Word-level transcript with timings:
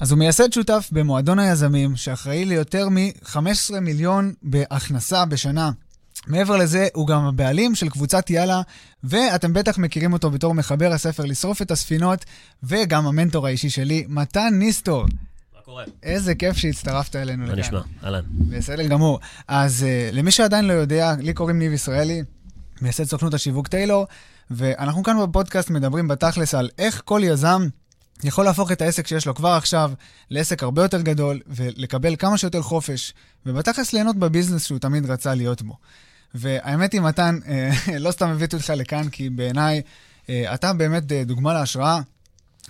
אז 0.00 0.10
הוא 0.10 0.18
מייסד 0.18 0.52
שותף 0.52 0.88
במועדון 0.92 1.38
היזמים, 1.38 1.96
שאחראי 1.96 2.44
ליותר 2.44 2.88
מ-15 2.88 3.80
מיליון 3.80 4.32
בהכנסה 4.42 5.24
בשנה. 5.24 5.70
מעבר 6.26 6.56
לזה, 6.56 6.88
הוא 6.94 7.06
גם 7.06 7.24
הבעלים 7.24 7.74
של 7.74 7.88
קבוצת 7.88 8.30
יאללה, 8.30 8.62
ואתם 9.04 9.52
בטח 9.52 9.78
מכירים 9.78 10.12
אותו 10.12 10.30
בתור 10.30 10.54
מחבר 10.54 10.92
הספר 10.92 11.24
לשרוף 11.24 11.62
את 11.62 11.70
הספינות, 11.70 12.24
וגם 12.62 13.06
המנטור 13.06 13.46
האישי 13.46 13.70
שלי, 13.70 14.04
מתן 14.08 14.48
ניסטור. 14.52 15.04
מה 15.54 15.60
קורה? 15.64 15.84
איזה 16.02 16.34
כיף 16.34 16.56
שהצטרפת 16.56 17.16
אלינו 17.16 17.46
מה 17.46 17.52
לכאן. 17.52 17.60
נשמע? 17.60 17.80
אהלן. 18.04 18.22
בסדר 18.30 18.86
גמור. 18.86 19.20
אז 19.48 19.86
uh, 19.88 20.14
למי 20.14 20.30
שעדיין 20.30 20.64
לא 20.64 20.72
יודע, 20.72 21.14
לי 21.18 21.34
קוראים 21.34 21.58
ניב 21.58 21.72
ישראלי, 21.72 22.22
מייסד 22.82 23.04
סוכנות 23.04 23.34
השיווק 23.34 23.68
טיילור, 23.68 24.06
ואנחנו 24.50 25.02
כאן 25.02 25.16
בפודקאסט 25.22 25.70
מדברים 25.70 26.08
בתכלס 26.08 26.54
על 26.54 26.68
איך 26.78 27.02
כל 27.04 27.20
יזם 27.24 27.68
יכול 28.24 28.44
להפוך 28.44 28.72
את 28.72 28.82
העסק 28.82 29.06
שיש 29.06 29.26
לו 29.26 29.34
כבר 29.34 29.48
עכשיו 29.48 29.92
לעסק 30.30 30.62
הרבה 30.62 30.82
יותר 30.82 31.00
גדול, 31.00 31.40
ולקבל 31.46 32.16
כמה 32.16 32.38
שיותר 32.38 32.62
חופש, 32.62 33.14
ובתכלס 33.46 33.92
ליהנות 33.92 34.16
בביזנס 34.16 34.66
שהוא 34.66 34.78
תמיד 34.78 35.10
רצה 35.10 35.34
להיות 35.34 35.62
בו. 35.62 35.76
והאמת 36.34 36.92
היא, 36.92 37.00
מתן, 37.00 37.38
אה, 37.48 37.70
לא 37.98 38.10
סתם 38.10 38.28
הבאתי 38.28 38.56
אותך 38.56 38.70
לכאן, 38.70 39.08
כי 39.08 39.30
בעיניי 39.30 39.82
אה, 40.30 40.54
אתה 40.54 40.72
באמת 40.72 41.12
אה, 41.12 41.24
דוגמה 41.24 41.54
להשראה. 41.54 42.00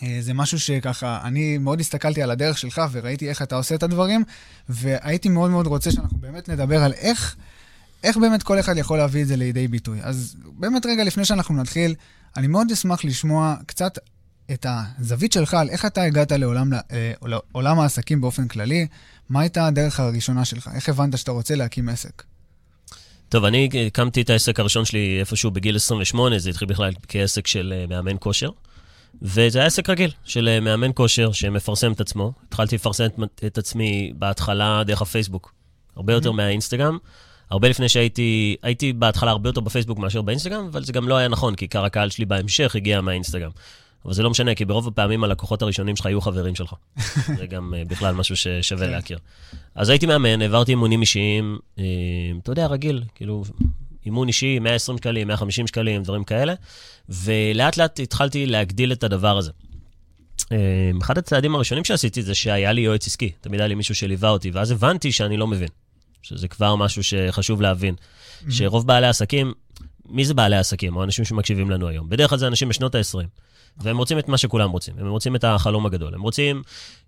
אה, 0.02 0.18
זה 0.20 0.34
משהו 0.34 0.60
שככה, 0.60 1.20
אני 1.24 1.58
מאוד 1.58 1.80
הסתכלתי 1.80 2.22
על 2.22 2.30
הדרך 2.30 2.58
שלך 2.58 2.82
וראיתי 2.92 3.28
איך 3.28 3.42
אתה 3.42 3.56
עושה 3.56 3.74
את 3.74 3.82
הדברים, 3.82 4.24
והייתי 4.68 5.28
מאוד 5.28 5.50
מאוד 5.50 5.66
רוצה 5.66 5.90
שאנחנו 5.90 6.18
באמת 6.18 6.48
נדבר 6.48 6.82
על 6.82 6.92
איך, 6.92 7.36
איך 8.04 8.16
באמת 8.16 8.42
כל 8.42 8.60
אחד 8.60 8.76
יכול 8.76 8.98
להביא 8.98 9.22
את 9.22 9.28
זה 9.28 9.36
לידי 9.36 9.68
ביטוי. 9.68 9.98
אז 10.02 10.36
באמת 10.44 10.86
רגע 10.86 11.04
לפני 11.04 11.24
שאנחנו 11.24 11.54
נתחיל, 11.54 11.94
אני 12.36 12.46
מאוד 12.46 12.70
אשמח 12.70 13.04
לשמוע 13.04 13.54
קצת 13.66 13.98
את 14.52 14.66
הזווית 14.68 15.32
שלך 15.32 15.54
על 15.54 15.68
איך 15.68 15.86
אתה 15.86 16.02
הגעת 16.02 16.32
לעולם, 16.32 16.72
אה, 16.72 17.12
לעולם 17.22 17.80
העסקים 17.80 18.20
באופן 18.20 18.48
כללי, 18.48 18.86
מה 19.28 19.40
הייתה 19.40 19.66
הדרך 19.66 20.00
הראשונה 20.00 20.44
שלך, 20.44 20.70
איך 20.74 20.88
הבנת 20.88 21.18
שאתה 21.18 21.30
רוצה 21.30 21.54
להקים 21.54 21.88
עסק. 21.88 22.22
טוב, 23.28 23.44
אני 23.44 23.68
הקמתי 23.86 24.22
את 24.22 24.30
העסק 24.30 24.60
הראשון 24.60 24.84
שלי 24.84 25.16
איפשהו 25.20 25.50
בגיל 25.50 25.76
28, 25.76 26.38
זה 26.38 26.50
התחיל 26.50 26.68
בכלל 26.68 26.92
כעסק 27.08 27.46
של 27.46 27.74
אה, 27.76 27.86
מאמן 27.86 28.16
כושר. 28.20 28.50
וזה 29.22 29.58
היה 29.58 29.66
עסק 29.66 29.90
רגיל 29.90 30.10
של 30.24 30.48
אה, 30.48 30.60
מאמן 30.60 30.90
כושר 30.94 31.32
שמפרסם 31.32 31.92
את 31.92 32.00
עצמו. 32.00 32.32
התחלתי 32.48 32.74
לפרסם 32.74 33.06
את 33.46 33.58
עצמי 33.58 34.12
בהתחלה 34.18 34.82
דרך 34.86 35.02
הפייסבוק, 35.02 35.54
הרבה 35.96 36.12
יותר 36.12 36.32
מהאינסטגרם. 36.32 36.98
הרבה 37.50 37.68
לפני 37.68 37.88
שהייתי, 37.88 38.56
הייתי 38.62 38.92
בהתחלה 38.92 39.30
הרבה 39.30 39.48
יותר 39.48 39.60
בפייסבוק 39.60 39.98
מאשר 39.98 40.22
באינסטגרם, 40.22 40.66
אבל 40.66 40.84
זה 40.84 40.92
גם 40.92 41.08
לא 41.08 41.16
היה 41.16 41.28
נכון, 41.28 41.54
כי 41.54 41.64
עיקר 41.64 41.84
הקהל 41.84 42.10
שלי 42.10 42.24
בהמשך 42.24 42.76
הגיע 42.76 43.00
מהאינסטגרם. 43.00 43.50
אבל 44.06 44.14
זה 44.14 44.22
לא 44.22 44.30
משנה, 44.30 44.54
כי 44.54 44.64
ברוב 44.64 44.88
הפעמים 44.88 45.24
הלקוחות 45.24 45.62
הראשונים 45.62 45.96
שלך 45.96 46.06
היו 46.06 46.20
חברים 46.20 46.54
שלך. 46.54 46.74
זה 47.38 47.46
גם 47.46 47.74
uh, 47.74 47.88
בכלל 47.88 48.14
משהו 48.14 48.36
ששווה 48.36 48.86
כן. 48.86 48.92
להכיר. 48.92 49.18
אז 49.74 49.88
הייתי 49.88 50.06
מאמן, 50.06 50.42
העברתי 50.42 50.70
אימונים 50.70 51.00
אישיים, 51.00 51.58
uh, 51.76 51.80
אתה 52.42 52.52
יודע, 52.52 52.66
רגיל, 52.66 53.02
כאילו, 53.14 53.44
אימון 54.06 54.28
אישי, 54.28 54.58
120 54.58 54.98
שקלים, 54.98 55.28
150 55.28 55.66
שקלים, 55.66 56.02
דברים 56.02 56.24
כאלה, 56.24 56.54
ולאט 57.08 57.76
לאט 57.76 58.00
התחלתי 58.00 58.46
להגדיל 58.46 58.92
את 58.92 59.04
הדבר 59.04 59.38
הזה. 59.38 59.50
Uh, 60.40 60.48
אחד 61.02 61.18
הצעדים 61.18 61.54
הראשונים 61.54 61.84
שעשיתי 61.84 62.22
זה 62.22 62.34
שהיה 62.34 62.72
לי 62.72 62.80
יועץ 62.80 63.06
עסקי, 63.06 63.32
תמיד 63.40 63.60
היה 63.60 63.68
לי 63.68 63.74
מישהו 63.74 63.94
שליווה 63.94 64.30
אותי, 64.30 64.50
ואז 64.50 64.70
הבנתי 64.70 65.12
שאני 65.12 65.36
לא 65.36 65.46
מבין, 65.46 65.68
שזה 66.22 66.48
כבר 66.48 66.76
משהו 66.76 67.02
שחשוב 67.04 67.60
להבין. 67.60 67.94
שרוב 68.50 68.86
בעלי 68.86 69.06
העסקים, 69.06 69.52
מי 70.08 70.24
זה 70.24 70.34
בעלי 70.34 70.56
העסקים, 70.56 70.96
או 70.96 71.04
אנשים 71.04 71.24
שמקשיבים 71.24 71.70
לנו 71.70 71.88
היום? 71.88 72.08
בדרך 72.08 72.30
כלל 72.30 72.38
זה 72.38 72.46
אנשים 72.46 72.68
בשנות 72.68 72.94
ה-20. 72.94 73.45
והם 73.78 73.98
רוצים 73.98 74.18
את 74.18 74.28
מה 74.28 74.38
שכולם 74.38 74.70
רוצים, 74.70 74.94
הם 74.98 75.08
רוצים 75.08 75.36
את 75.36 75.44
החלום 75.44 75.86
הגדול. 75.86 76.14
הם 76.14 76.20
רוצים 76.20 76.62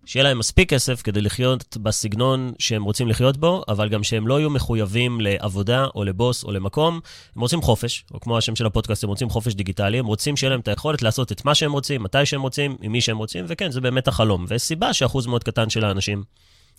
שיהיה 0.06 0.24
להם 0.24 0.38
מספיק 0.38 0.70
כסף 0.70 1.02
כדי 1.02 1.20
לחיות 1.20 1.76
בסגנון 1.76 2.52
שהם 2.58 2.82
רוצים 2.82 3.08
לחיות 3.08 3.36
בו, 3.36 3.64
אבל 3.68 3.88
גם 3.88 4.02
שהם 4.02 4.28
לא 4.28 4.40
יהיו 4.40 4.50
מחויבים 4.50 5.20
לעבודה 5.20 5.86
או 5.94 6.04
לבוס 6.04 6.44
או 6.44 6.52
למקום. 6.52 7.00
הם 7.36 7.42
רוצים 7.42 7.62
חופש, 7.62 8.04
או 8.14 8.20
כמו 8.20 8.38
השם 8.38 8.56
של 8.56 8.66
הפודקאסט, 8.66 9.04
הם 9.04 9.10
רוצים 9.10 9.30
חופש 9.30 9.54
דיגיטלי, 9.54 9.98
הם 9.98 10.06
רוצים 10.06 10.36
שיהיה 10.36 10.50
להם 10.50 10.60
את 10.60 10.68
היכולת 10.68 11.02
לעשות 11.02 11.32
את 11.32 11.44
מה 11.44 11.54
שהם 11.54 11.72
רוצים, 11.72 12.02
מתי 12.02 12.26
שהם 12.26 12.42
רוצים, 12.42 12.76
עם 12.82 12.92
מי 12.92 13.00
שהם 13.00 13.18
רוצים, 13.18 13.44
וכן, 13.48 13.70
זה 13.70 13.80
באמת 13.80 14.08
החלום. 14.08 14.44
ויש 14.48 14.62
סיבה 14.62 14.92
שאחוז 14.92 15.26
מאוד 15.26 15.44
קטן 15.44 15.70
של 15.70 15.84
האנשים 15.84 16.22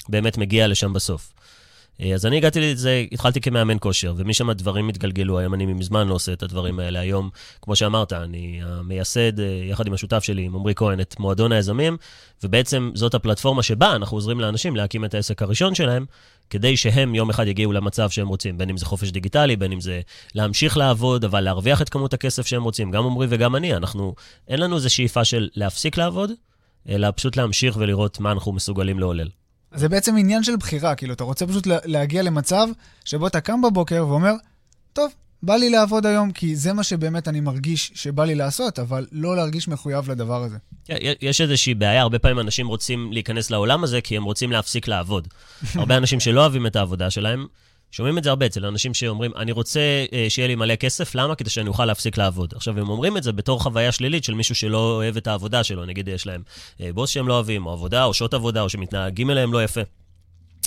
באמת 0.09 0.37
מגיע 0.37 0.67
לשם 0.67 0.93
בסוף. 0.93 1.33
אז 2.13 2.25
אני 2.25 2.37
הגעתי 2.37 2.59
לזה, 2.61 3.05
התחלתי 3.11 3.41
כמאמן 3.41 3.77
כושר, 3.79 4.13
ומשם 4.17 4.49
הדברים 4.49 4.89
התגלגלו, 4.89 5.39
היום 5.39 5.53
אני 5.53 5.65
מזמן 5.65 6.07
לא 6.07 6.13
עושה 6.13 6.33
את 6.33 6.43
הדברים 6.43 6.79
האלה. 6.79 6.99
היום, 6.99 7.29
כמו 7.61 7.75
שאמרת, 7.75 8.13
אני 8.13 8.59
המייסד, 8.63 9.39
יחד 9.69 9.87
עם 9.87 9.93
השותף 9.93 10.23
שלי, 10.23 10.41
עם 10.41 10.55
עמרי 10.55 10.73
כהן, 10.75 10.99
את 10.99 11.19
מועדון 11.19 11.51
היזמים, 11.51 11.97
ובעצם 12.43 12.91
זאת 12.95 13.13
הפלטפורמה 13.13 13.63
שבה 13.63 13.95
אנחנו 13.95 14.17
עוזרים 14.17 14.39
לאנשים 14.39 14.75
להקים 14.75 15.05
את 15.05 15.13
העסק 15.13 15.41
הראשון 15.41 15.75
שלהם, 15.75 16.05
כדי 16.49 16.77
שהם 16.77 17.15
יום 17.15 17.29
אחד 17.29 17.47
יגיעו 17.47 17.71
למצב 17.71 18.09
שהם 18.09 18.27
רוצים, 18.27 18.57
בין 18.57 18.69
אם 18.69 18.77
זה 18.77 18.85
חופש 18.85 19.11
דיגיטלי, 19.11 19.55
בין 19.55 19.71
אם 19.71 19.81
זה 19.81 20.01
להמשיך 20.35 20.77
לעבוד, 20.77 21.25
אבל 21.25 21.41
להרוויח 21.41 21.81
את 21.81 21.89
כמות 21.89 22.13
הכסף 22.13 22.47
שהם 22.47 22.63
רוצים. 22.63 22.91
גם 22.91 23.05
עמרי 23.05 23.27
וגם 23.29 23.55
אני, 23.55 23.75
אנחנו, 23.75 24.15
אין 24.47 24.59
לנו 24.59 24.75
איזו 24.75 24.89
שאיפה 24.89 25.25
של 25.25 25.49
להפסיק 25.55 25.97
לעבוד, 25.97 26.31
אלא 26.89 27.07
פשוט 27.15 27.37
להמשיך 27.37 27.77
ולראות 27.79 28.19
מה 28.19 28.31
אנחנו 28.31 28.51
מסוגלים 28.51 28.99
לעולל. 28.99 29.29
זה 29.73 29.89
בעצם 29.89 30.17
עניין 30.17 30.43
של 30.43 30.55
בחירה, 30.55 30.95
כאילו, 30.95 31.13
אתה 31.13 31.23
רוצה 31.23 31.47
פשוט 31.47 31.67
להגיע 31.67 32.21
למצב 32.21 32.67
שבו 33.05 33.27
אתה 33.27 33.41
קם 33.41 33.61
בבוקר 33.61 34.05
ואומר, 34.07 34.33
טוב, 34.93 35.11
בא 35.43 35.55
לי 35.55 35.69
לעבוד 35.69 36.05
היום, 36.05 36.31
כי 36.31 36.55
זה 36.55 36.73
מה 36.73 36.83
שבאמת 36.83 37.27
אני 37.27 37.39
מרגיש 37.39 37.91
שבא 37.95 38.25
לי 38.25 38.35
לעשות, 38.35 38.79
אבל 38.79 39.07
לא 39.11 39.35
להרגיש 39.35 39.67
מחויב 39.67 40.11
לדבר 40.11 40.43
הזה. 40.43 40.57
יש 41.21 41.41
איזושהי 41.41 41.73
בעיה, 41.73 42.01
הרבה 42.01 42.19
פעמים 42.19 42.39
אנשים 42.39 42.67
רוצים 42.67 43.13
להיכנס 43.13 43.51
לעולם 43.51 43.83
הזה 43.83 44.01
כי 44.01 44.17
הם 44.17 44.23
רוצים 44.23 44.51
להפסיק 44.51 44.87
לעבוד. 44.87 45.27
הרבה 45.75 45.97
אנשים 45.97 46.19
שלא 46.19 46.41
אוהבים 46.41 46.67
את 46.67 46.75
העבודה 46.75 47.09
שלהם, 47.09 47.47
שומעים 47.91 48.17
את 48.17 48.23
זה 48.23 48.29
הרבה 48.29 48.45
אצל 48.45 48.65
אנשים 48.65 48.93
שאומרים, 48.93 49.31
אני 49.35 49.51
רוצה 49.51 50.05
שיהיה 50.29 50.47
לי 50.47 50.55
מלא 50.55 50.75
כסף, 50.75 51.15
למה? 51.15 51.35
כדי 51.35 51.49
שאני 51.49 51.69
אוכל 51.69 51.85
להפסיק 51.85 52.17
לעבוד. 52.17 52.53
עכשיו, 52.55 52.79
הם 52.79 52.89
אומרים 52.89 53.17
את 53.17 53.23
זה 53.23 53.31
בתור 53.31 53.63
חוויה 53.63 53.91
שלילית 53.91 54.23
של 54.23 54.33
מישהו 54.33 54.55
שלא 54.55 54.95
אוהב 54.95 55.17
את 55.17 55.27
העבודה 55.27 55.63
שלו, 55.63 55.85
נגיד 55.85 56.07
יש 56.07 56.27
להם 56.27 56.43
בוס 56.93 57.09
שהם 57.09 57.27
לא 57.27 57.33
אוהבים, 57.33 57.65
או 57.65 57.71
עבודה, 57.71 58.05
או 58.05 58.13
שעות 58.13 58.33
עבודה, 58.33 58.61
או 58.61 58.69
שמתנהגים 58.69 59.29
אליהם 59.29 59.53
לא 59.53 59.63
יפה. 59.63 59.81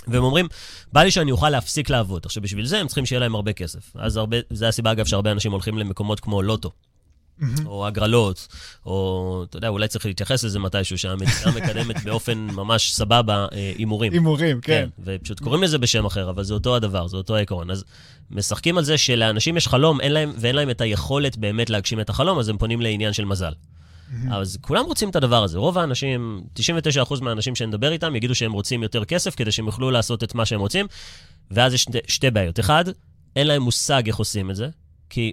והם 0.09 0.25
אומרים, 0.25 0.49
בא 0.93 1.03
לי 1.03 1.11
שאני 1.11 1.33
אוכל 1.33 1.51
להפסיק 1.51 1.91
לעבוד. 1.91 2.23
עכשיו, 2.27 2.43
בשביל 2.43 2.67
זה 2.67 2.81
הם 2.81 2.87
צריכים 2.87 3.07
שיהיה 3.07 3.21
להם 3.21 3.35
הרבה 3.35 3.53
כסף. 3.53 3.93
אז 3.95 4.17
הרבה, 4.17 4.37
זה 4.51 4.69
הסיבה, 4.69 4.93
אגב, 4.93 5.07
שהרבה 5.07 5.33
אנשים 5.33 5.53
הולכים 5.53 5.79
למקומות 5.79 6.21
כמו 6.21 6.43
לוטו. 6.43 6.71
או 7.67 7.87
הגרלות, 7.87 8.49
או, 8.87 9.45
אתה 9.49 9.57
יודע, 9.57 9.69
אולי 9.69 9.89
צריך 9.89 10.07
להתייחס 10.07 10.45
לזה 10.45 10.59
מתישהו, 10.59 10.99
שהמדינה 10.99 11.51
מקדמת 11.57 12.05
באופן 12.05 12.39
ממש 12.39 12.95
סבבה 12.95 13.47
הימורים. 13.51 14.13
הימורים, 14.13 14.61
כן. 14.61 14.87
כן. 14.97 15.03
ופשוט 15.05 15.41
קוראים 15.41 15.63
לזה 15.63 15.79
בשם 15.79 16.07
אחר, 16.07 16.31
אבל 16.31 16.45
זה 16.45 16.55
אותו 16.55 16.77
הדבר, 16.77 17.07
זה 17.07 17.17
אותו 17.17 17.37
העיקרון. 17.37 17.71
אז 17.71 17.85
משחקים 18.31 18.79
על 18.79 18.85
זה 18.85 18.99
שלאנשים 18.99 19.57
יש 19.57 19.69
חלום, 19.69 20.01
אין 20.01 20.13
להם, 20.13 20.33
ואין 20.37 20.57
להם 20.57 20.71
את 20.71 20.81
היכולת 20.81 21.37
באמת 21.37 21.71
להגשים 21.71 22.01
את 22.01 22.11
החלום, 22.11 22.39
אז 22.39 22.49
הם 22.49 22.59
פונים 22.59 22.81
לעניין 22.81 23.13
של 23.13 23.25
מזל. 23.25 23.53
אז 24.31 24.59
כולם 24.61 24.85
רוצים 24.85 25.11
את 25.11 25.17
הדבר 25.17 25.45
הזה. 25.45 25.59
רוב 25.59 25.79
האנשים, 25.79 26.43
99% 26.59 27.21
מהאנשים 27.21 27.55
שאני 27.55 27.69
מדבר 27.69 27.93
איתם, 27.93 28.17
יגידו 28.17 28.35
שהם 28.35 28.53
רוצים 28.53 28.83
יותר 28.83 29.05
כסף 29.05 29.35
כדי 29.35 29.53
שהם 29.53 29.67
יוכלו 29.67 29.91
לעשות 29.91 30.25
את 30.25 30.35
מה 30.35 30.45
שהם 30.47 30.61
רוצים, 30.61 30.87
ואז 31.51 31.75
יש 31.75 31.83
שתי, 31.83 31.99
שתי 32.09 32.31
בעיות. 32.31 32.61
אחד, 32.61 32.85
אין 33.37 33.47
להם 33.47 33.63
מושג 33.63 34.03
איך 34.07 34.17
עושים 34.17 34.51
את 34.51 34.57
זה, 34.57 34.69
כי 35.11 35.33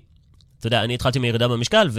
אתה 0.60 0.68
יודע, 0.68 0.84
אני 0.84 0.94
התחלתי 0.94 1.20
מירידה 1.20 1.48
במשקל, 1.48 1.90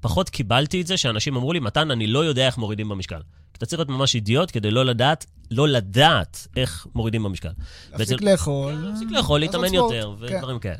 ופחות 0.00 0.30
קיבלתי 0.30 0.80
את 0.80 0.86
זה 0.86 0.96
שאנשים 0.96 1.36
אמרו 1.36 1.52
לי, 1.52 1.60
מתן, 1.60 1.90
אני 1.90 2.06
לא 2.06 2.24
יודע 2.24 2.46
איך 2.46 2.58
מורידים 2.58 2.88
במשקל. 2.88 3.20
אתה 3.52 3.66
צריך 3.66 3.80
להיות 3.80 3.88
ממש 3.88 4.14
אידיוט 4.14 4.50
כדי 4.52 4.70
לא 4.70 4.84
לדעת, 4.84 5.26
לא 5.50 5.68
לדעת 5.68 6.46
איך 6.56 6.86
מורידים 6.94 7.22
במשקל. 7.22 7.48
להפסיק 7.92 8.22
לאכול. 8.22 8.72
להפסיק 8.72 9.10
לאכול, 9.10 9.40
להתאמן 9.40 9.74
יותר, 9.74 10.14
ודברים 10.18 10.58
כאלה. 10.58 10.78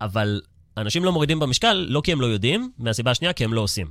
אבל 0.00 0.40
אנשים 0.76 1.04
לא 1.04 1.12
מורידים 1.12 1.38
במשקל, 1.38 1.86
לא 1.88 2.00
כי 2.04 2.12
הם 2.12 2.20
לא 2.20 2.26
יודעים, 2.26 2.72
מהסיבה 2.78 3.10
השנייה, 3.10 3.32
כי 3.32 3.44
הם 3.44 3.52
לא 3.52 3.60
עושים. 3.60 3.90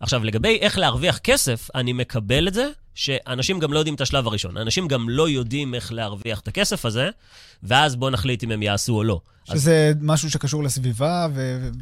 עכשיו, 0.00 0.24
לגבי 0.24 0.58
איך 0.60 0.78
להרוויח 0.78 1.18
כסף, 1.18 1.68
אני 1.74 1.92
מקבל 1.92 2.48
את 2.48 2.54
זה 2.54 2.68
שאנשים 2.94 3.58
גם 3.58 3.72
לא 3.72 3.78
יודעים 3.78 3.94
את 3.94 4.00
השלב 4.00 4.26
הראשון. 4.26 4.56
אנשים 4.56 4.88
גם 4.88 5.08
לא 5.08 5.28
יודעים 5.28 5.74
איך 5.74 5.92
להרוויח 5.92 6.40
את 6.40 6.48
הכסף 6.48 6.84
הזה, 6.84 7.10
ואז 7.62 7.96
בואו 7.96 8.10
נחליט 8.10 8.44
אם 8.44 8.50
הם 8.50 8.62
יעשו 8.62 8.94
או 8.94 9.04
לא. 9.04 9.20
שזה 9.44 9.92
אז... 9.96 10.02
משהו 10.02 10.30
שקשור 10.30 10.62
לסביבה 10.62 11.26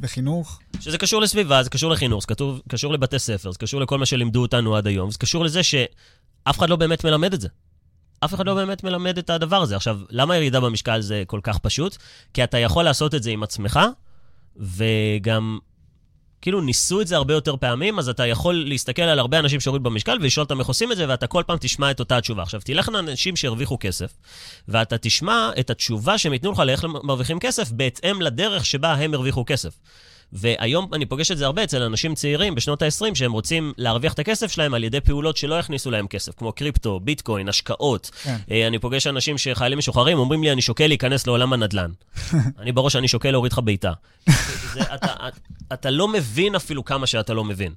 וחינוך? 0.02 0.60
שזה 0.80 0.98
קשור 0.98 1.20
לסביבה, 1.20 1.62
זה 1.62 1.70
קשור 1.70 1.90
לחינוך, 1.90 2.20
זה 2.20 2.34
קשור, 2.34 2.58
קשור 2.68 2.92
לבתי 2.92 3.18
ספר, 3.18 3.52
זה 3.52 3.58
קשור 3.58 3.80
לכל 3.80 3.98
מה 3.98 4.06
שלימדו 4.06 4.42
אותנו 4.42 4.76
עד 4.76 4.86
היום, 4.86 5.10
זה 5.10 5.18
קשור 5.18 5.44
לזה 5.44 5.62
שאף 5.62 6.58
אחד 6.58 6.70
לא 6.70 6.76
באמת 6.76 7.04
מלמד 7.04 7.34
את 7.34 7.40
זה. 7.40 7.48
אף 8.24 8.34
אחד 8.34 8.46
לא 8.46 8.54
באמת 8.54 8.84
מלמד 8.84 9.18
את 9.18 9.30
הדבר 9.30 9.62
הזה. 9.62 9.76
עכשיו, 9.76 10.00
למה 10.10 10.36
ירידה 10.36 10.60
במשקל 10.60 11.00
זה 11.00 11.22
כל 11.26 11.40
כך 11.42 11.58
פשוט? 11.58 11.96
כי 12.34 12.44
אתה 12.44 12.58
יכול 12.58 12.84
לעשות 12.84 13.14
את 13.14 13.22
זה 13.22 13.30
עם 13.30 13.42
עצמך, 13.42 13.80
וגם 14.56 15.58
כאילו 16.42 16.60
ניסו 16.60 17.00
את 17.00 17.06
זה 17.06 17.16
הרבה 17.16 17.34
יותר 17.34 17.56
פעמים, 17.56 17.98
אז 17.98 18.08
אתה 18.08 18.26
יכול 18.26 18.64
להסתכל 18.68 19.02
על 19.02 19.18
הרבה 19.18 19.38
אנשים 19.38 19.60
שהורידו 19.60 19.90
במשקל 19.90 20.18
ולשאול 20.20 20.44
אותם 20.44 20.58
איך 20.60 20.68
עושים 20.68 20.92
את 20.92 20.96
זה, 20.96 21.08
ואתה 21.08 21.26
כל 21.26 21.42
פעם 21.46 21.56
תשמע 21.60 21.90
את 21.90 22.00
אותה 22.00 22.16
התשובה. 22.16 22.42
עכשיו, 22.42 22.60
תלך 22.64 22.88
לאנשים 22.88 23.36
שהרוויחו 23.36 23.76
כסף, 23.80 24.12
ואתה 24.68 24.98
תשמע 24.98 25.50
את 25.60 25.70
התשובה 25.70 26.18
שהם 26.18 26.32
ייתנו 26.32 26.52
לך 26.52 26.58
לאיך 26.58 26.84
מרוויחים 26.84 27.38
כסף, 27.38 27.70
בהתאם 27.70 28.22
לדרך 28.22 28.66
שבה 28.66 28.94
הם 28.94 29.14
הרוויחו 29.14 29.44
כסף. 29.46 29.78
והיום 30.32 30.88
אני 30.94 31.06
פוגש 31.06 31.30
את 31.30 31.38
זה 31.38 31.46
הרבה 31.46 31.64
אצל 31.64 31.82
אנשים 31.82 32.14
צעירים 32.14 32.54
בשנות 32.54 32.82
ה-20, 32.82 33.14
שהם 33.14 33.32
רוצים 33.32 33.72
להרוויח 33.76 34.12
את 34.12 34.18
הכסף 34.18 34.52
שלהם 34.52 34.74
על 34.74 34.84
ידי 34.84 35.00
פעולות 35.00 35.36
שלא 35.36 35.54
יכניסו 35.54 35.90
להם 35.90 36.06
כסף, 36.06 36.34
כמו 36.36 36.52
קריפטו, 36.52 37.00
ביטקוין, 37.00 37.48
השקעות. 37.48 38.10
כן. 38.22 38.36
אה, 38.50 38.66
אני 38.66 38.78
פוגש 38.78 39.06
אנשים 39.06 39.38
שחיילים 39.38 39.78
משוחררים, 39.78 40.18
אומרים 40.18 40.42
לי, 40.42 40.52
אני 40.52 40.62
שוקל 40.62 40.86
להיכנס 40.86 41.26
לעולם 41.26 41.52
הנדל"ן. 41.52 41.90
אני 42.60 42.72
בראש, 42.72 42.96
אני 42.96 43.08
שוקל 43.08 43.30
להוריד 43.30 43.52
לך 43.52 43.58
בעיטה. 43.64 43.92
אתה, 44.94 45.14
אתה 45.72 45.90
לא 45.90 46.08
מבין 46.08 46.54
אפילו 46.54 46.84
כמה 46.84 47.06
שאתה 47.06 47.34
לא 47.34 47.44
מבין. 47.44 47.72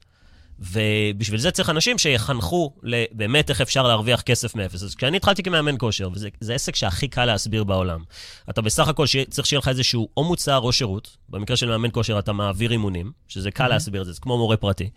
ובשביל 0.61 1.39
זה 1.39 1.51
צריך 1.51 1.69
אנשים 1.69 1.97
שיחנכו 1.97 2.73
באמת 3.11 3.49
איך 3.49 3.61
אפשר 3.61 3.87
להרוויח 3.87 4.21
כסף 4.21 4.55
מאפס. 4.55 4.83
אז 4.83 4.95
כשאני 4.95 5.17
התחלתי 5.17 5.43
כמאמן 5.43 5.75
כושר, 5.79 6.09
וזה 6.13 6.29
זה 6.39 6.53
עסק 6.53 6.75
שהכי 6.75 7.07
קל 7.07 7.25
להסביר 7.25 7.63
בעולם, 7.63 8.03
אתה 8.49 8.61
בסך 8.61 8.87
הכל 8.87 9.07
שיה- 9.07 9.25
צריך 9.25 9.47
שיהיה 9.47 9.59
לך 9.59 9.67
איזשהו 9.67 10.09
או 10.17 10.23
מוצר 10.23 10.57
או 10.57 10.71
שירות, 10.71 11.17
במקרה 11.29 11.57
של 11.57 11.69
מאמן 11.69 11.89
כושר 11.91 12.19
אתה 12.19 12.33
מעביר 12.33 12.71
אימונים, 12.71 13.11
שזה 13.27 13.51
קל 13.51 13.67
להסביר 13.67 14.01
את 14.01 14.05
זה, 14.05 14.11
זה 14.11 14.21
כמו 14.21 14.37
מורה 14.37 14.57
פרטי, 14.57 14.89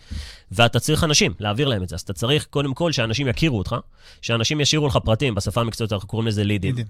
ואתה 0.52 0.81
צריך 0.81 1.05
אנשים, 1.05 1.34
להעביר 1.40 1.69
להם 1.69 1.82
את 1.82 1.88
זה. 1.88 1.94
אז 1.96 2.00
אתה 2.00 2.12
צריך 2.12 2.46
קודם 2.50 2.75
כל 2.75 2.93
שאנשים 2.93 3.28
יכירו 3.28 3.58
אותך, 3.58 3.76
שאנשים 4.22 4.60
ישאירו 4.60 4.87
לך 4.87 4.99
פרטים, 5.05 5.34
בשפה 5.34 5.60
המקצועית 5.60 5.93
אנחנו 5.93 6.08
קוראים 6.08 6.28
לזה 6.28 6.44
לידים. 6.44 6.70
לידים. 6.76 6.87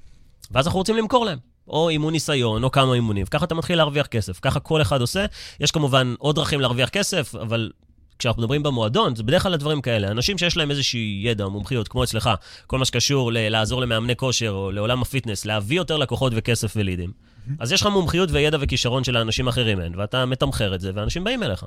ואז 0.50 0.66
אנחנו 0.66 0.78
רוצים 0.78 0.96
למכור 0.96 1.24
להם. 1.24 1.38
או 1.68 1.88
אימון 1.88 2.12
ניסיון, 2.12 2.64
או 2.64 2.70
כמה 2.70 2.94
אימונים. 2.94 3.26
ככה 3.26 3.44
אתה 3.44 3.54
מתחיל 3.54 3.76
להרוויח 3.76 4.06
כסף. 4.06 4.38
ככה 4.42 4.60
כל 4.60 4.82
אחד 4.82 5.00
עושה. 5.00 5.26
יש 5.60 5.70
כמובן 5.70 6.14
עוד 6.18 6.36
דרכים 6.36 6.60
להרוויח 6.60 6.88
כסף, 6.88 7.34
אבל 7.34 7.70
כשאנחנו 8.18 8.42
מדברים 8.42 8.62
במועדון, 8.62 9.16
זה 9.16 9.22
בדרך 9.22 9.42
כלל 9.42 9.54
הדברים 9.54 9.80
כאלה. 9.80 10.08
אנשים 10.10 10.38
שיש 10.38 10.56
להם 10.56 10.70
איזושהי 10.70 11.20
ידע 11.24 11.44
או 11.44 11.50
מומחיות, 11.50 11.88
כמו 11.88 12.04
אצלך, 12.04 12.30
כל 12.66 12.78
מה 12.78 12.84
שקשור 12.84 13.30
לעזור 13.34 13.80
למאמני 13.80 14.16
כושר 14.16 14.50
או 14.50 14.72
לעולם 14.72 15.02
הפיטנס, 15.02 15.44
להביא 15.46 15.76
יותר 15.76 15.96
לקוחות 15.96 16.32
וכסף 16.36 16.72
ולידים. 16.76 17.12
אז 17.58 17.72
יש 17.72 17.80
לך 17.80 17.86
מומחיות 17.86 18.30
וידע 18.32 18.58
וכישרון 18.60 19.04
שלאנשים 19.04 19.48
אחרים 19.48 19.80
אין, 19.80 19.92
ואתה 19.98 20.26
מתמחר 20.26 20.74
את 20.74 20.80
זה, 20.80 20.90
ואנשים 20.94 21.24
באים 21.24 21.42
אליך. 21.42 21.64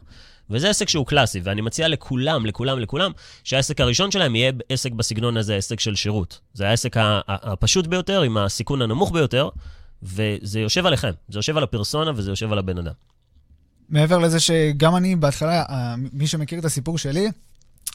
וזה 0.49 0.69
עסק 0.69 0.89
שהוא 0.89 1.05
קלאסי, 1.05 1.41
ואני 1.43 1.61
מציע 1.61 1.87
לכולם, 1.87 2.45
לכולם, 2.45 2.79
לכולם, 2.79 3.11
שהעסק 3.43 3.81
הראשון 3.81 4.11
שלהם 4.11 4.35
יהיה 4.35 4.51
עסק 4.69 4.91
בסגנון 4.91 5.37
הזה, 5.37 5.55
עסק 5.55 5.79
של 5.79 5.95
שירות. 5.95 6.39
זה 6.53 6.69
העסק 6.69 6.95
הפשוט 7.27 7.87
ביותר, 7.87 8.21
עם 8.21 8.37
הסיכון 8.37 8.81
הנמוך 8.81 9.11
ביותר, 9.11 9.49
וזה 10.03 10.59
יושב 10.59 10.85
עליכם. 10.85 11.11
זה 11.29 11.39
יושב 11.39 11.57
על 11.57 11.63
הפרסונה 11.63 12.11
וזה 12.15 12.31
יושב 12.31 12.51
על 12.51 12.59
הבן 12.59 12.77
אדם. 12.77 12.93
מעבר 13.89 14.17
לזה 14.17 14.39
שגם 14.39 14.95
אני 14.95 15.15
בהתחלה, 15.15 15.63
אה, 15.69 15.95
מי 16.13 16.27
שמכיר 16.27 16.59
את 16.59 16.65
הסיפור 16.65 16.97
שלי, 16.97 17.29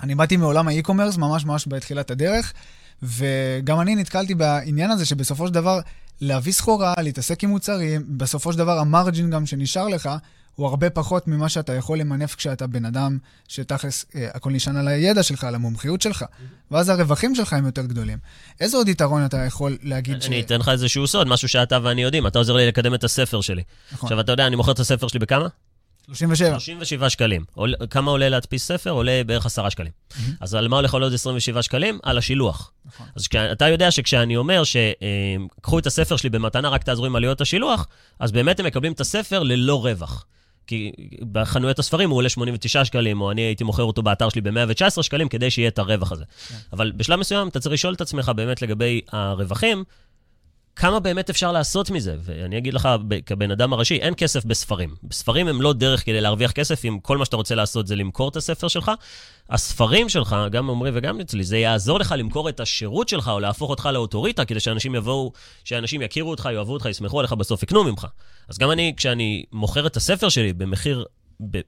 אני 0.02 0.14
באתי 0.14 0.36
מעולם 0.36 0.68
האי-קומרס 0.68 1.16
ממש 1.16 1.44
ממש 1.44 1.64
בתחילת 1.68 2.10
הדרך, 2.10 2.52
וגם 3.02 3.80
אני 3.80 3.96
נתקלתי 3.96 4.34
בעניין 4.34 4.90
הזה 4.90 5.06
שבסופו 5.06 5.46
של 5.46 5.54
דבר, 5.54 5.80
להביא 6.20 6.52
סחורה, 6.52 6.94
להתעסק 6.98 7.44
עם 7.44 7.50
מוצרים, 7.50 8.04
בסופו 8.08 8.52
של 8.52 8.58
דבר 8.58 8.78
המרג'ין 8.78 9.30
גם 9.30 9.46
שנשאר 9.46 9.88
לך, 9.88 10.10
הוא 10.54 10.66
הרבה 10.66 10.90
פחות 10.90 11.28
ממה 11.28 11.48
שאתה 11.48 11.74
יכול 11.74 11.98
למנף 11.98 12.34
כשאתה 12.34 12.66
בן 12.66 12.84
אדם 12.84 13.18
שתכלס 13.48 14.04
אה, 14.14 14.28
הכל 14.34 14.50
נשען 14.50 14.76
על 14.76 14.88
הידע 14.88 15.22
שלך, 15.22 15.44
על 15.44 15.54
המומחיות 15.54 16.02
שלך, 16.02 16.24
ואז 16.70 16.88
הרווחים 16.88 17.34
שלך 17.34 17.52
הם 17.52 17.66
יותר 17.66 17.86
גדולים. 17.86 18.18
איזה 18.60 18.76
עוד 18.76 18.88
יתרון 18.88 19.24
אתה 19.24 19.44
יכול 19.44 19.78
להגיד 19.82 20.22
ש... 20.22 20.26
אני 20.26 20.40
אתן 20.40 20.60
לך 20.60 20.68
איזשהו 20.68 21.06
סוד, 21.06 21.28
משהו 21.28 21.48
שאתה 21.48 21.78
ואני 21.82 22.02
יודעים. 22.02 22.26
אתה 22.26 22.38
עוזר 22.38 22.52
לי 22.52 22.66
לקדם 22.66 22.94
את 22.94 23.04
הספר 23.04 23.40
שלי. 23.40 23.62
נכון. 23.92 24.06
עכשיו, 24.06 24.20
אתה 24.20 24.32
יודע, 24.32 24.46
אני 24.46 24.56
מוכר 24.56 24.72
את 24.72 24.78
הספר 24.78 25.08
שלי 25.08 25.18
בכמה? 25.18 25.48
37. 26.14 26.50
37 26.60 27.10
שקלים. 27.10 27.44
עול- 27.54 27.74
כמה 27.90 28.10
עולה 28.10 28.28
להדפיס 28.28 28.66
ספר? 28.66 28.90
עולה 28.90 29.22
בערך 29.26 29.46
10 29.46 29.68
שקלים. 29.68 29.92
אז 30.40 30.54
על 30.54 30.68
מה 30.68 30.76
הולך 30.76 30.94
לעלות 30.94 31.12
27 31.12 31.62
שקלים? 31.62 31.98
על 32.02 32.18
השילוח. 32.18 32.72
נכון. 32.86 33.06
אז 33.16 33.26
כשה- 33.28 33.52
אתה 33.52 33.68
יודע 33.68 33.90
שכשאני 33.90 34.36
אומר 34.36 34.62
שקחו 34.64 35.78
את 35.78 35.86
הספר 35.86 36.16
שלי 36.16 36.30
במתנה, 36.30 36.68
רק 36.68 36.82
תעזרו 36.82 37.06
עם 37.06 37.16
עלויות 37.16 37.40
השילוח, 37.40 37.86
אז 38.20 38.32
באמת 38.32 38.60
הם 38.60 38.66
מקבלים 38.66 38.92
את 38.92 39.00
הספר 39.00 39.42
ללא 39.42 39.84
רווח. 39.84 40.24
כי 40.66 40.92
בחנויות 41.32 41.78
הספרים 41.78 42.10
הוא 42.10 42.16
עולה 42.18 42.28
89 42.28 42.84
שקלים, 42.84 43.20
או 43.20 43.30
אני 43.30 43.40
הייתי 43.40 43.64
מוכר 43.64 43.82
אותו 43.82 44.02
באתר 44.02 44.28
שלי 44.28 44.40
ב-119 44.40 45.02
שקלים, 45.02 45.28
כדי 45.28 45.50
שיהיה 45.50 45.68
את 45.68 45.78
הרווח 45.78 46.12
הזה. 46.12 46.24
אבל 46.72 46.92
בשלב 46.96 47.18
מסוים 47.18 47.48
אתה 47.48 47.60
צריך 47.60 47.72
לשאול 47.72 47.94
את 47.94 48.00
עצמך 48.00 48.28
באמת 48.36 48.62
לגבי 48.62 49.00
הרווחים, 49.12 49.84
כמה 50.76 51.00
באמת 51.00 51.30
אפשר 51.30 51.52
לעשות 51.52 51.90
מזה? 51.90 52.16
ואני 52.20 52.58
אגיד 52.58 52.74
לך, 52.74 52.88
כבן 53.26 53.50
אדם 53.50 53.72
הראשי, 53.72 53.96
אין 53.96 54.14
כסף 54.16 54.44
בספרים. 54.44 54.94
בספרים 55.02 55.48
הם 55.48 55.62
לא 55.62 55.72
דרך 55.72 56.04
כדי 56.06 56.20
להרוויח 56.20 56.52
כסף, 56.52 56.84
אם 56.84 56.98
כל 57.02 57.18
מה 57.18 57.24
שאתה 57.24 57.36
רוצה 57.36 57.54
לעשות 57.54 57.86
זה 57.86 57.96
למכור 57.96 58.28
את 58.28 58.36
הספר 58.36 58.68
שלך. 58.68 58.90
הספרים 59.50 60.08
שלך, 60.08 60.36
גם 60.50 60.70
עמרי 60.70 60.90
וגם 60.94 61.20
אצלי, 61.20 61.44
זה 61.44 61.58
יעזור 61.58 61.98
לך 62.00 62.14
למכור 62.18 62.48
את 62.48 62.60
השירות 62.60 63.08
שלך, 63.08 63.28
או 63.28 63.40
להפוך 63.40 63.70
אותך 63.70 63.88
לאוטוריטה, 63.92 64.44
כדי 64.44 64.60
שאנשים 64.60 64.94
יבואו, 64.94 65.32
שאנשים 65.64 66.02
יכירו 66.02 66.30
אותך, 66.30 66.48
יאהבו 66.52 66.72
אותך, 66.72 66.86
יסמכו 66.86 67.18
עליך, 67.20 67.32
בסוף 67.32 67.62
יקנו 67.62 67.84
ממך. 67.84 68.06
אז 68.48 68.58
גם 68.58 68.70
אני, 68.70 68.94
כשאני 68.96 69.44
מוכר 69.52 69.86
את 69.86 69.96
הספר 69.96 70.28
שלי 70.28 70.52
במחיר, 70.52 71.04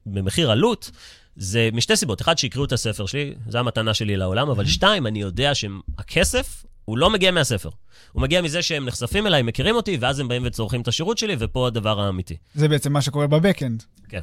במחיר 0.06 0.50
עלות, 0.50 0.90
זה 1.36 1.68
משתי 1.72 1.96
סיבות. 1.96 2.20
אחד, 2.20 2.38
שיקראו 2.38 2.64
את 2.64 2.72
הספר 2.72 3.06
שלי, 3.06 3.34
זו 3.48 3.58
המתנה 3.58 3.94
שלי 3.94 4.16
לעולם, 4.16 4.50
אבל 4.50 4.66
שתיים, 4.66 5.06
אני 5.06 5.20
יודע 5.20 5.54
שהכסף, 5.54 6.64
הוא 6.84 6.98
לא 6.98 7.10
מגיע 7.10 7.31
מהספר. 7.31 7.70
הוא 8.12 8.22
מגיע 8.22 8.42
מזה 8.42 8.62
שהם 8.62 8.86
נחשפים 8.86 9.26
אליי, 9.26 9.42
מכירים 9.42 9.76
אותי, 9.76 9.96
ואז 10.00 10.19
הם 10.19 10.28
באים 10.28 10.42
וצורכים 10.46 10.81
את 10.81 10.88
השירות 10.88 11.19
שלי, 11.19 11.36
ופה 11.38 11.66
הדבר 11.66 12.00
האמיתי. 12.00 12.36
זה 12.54 12.69
בעצם 12.69 12.92
מה 12.92 13.02
שקורה 13.02 13.26
בבקאנד. 13.26 13.82
כן. 14.08 14.20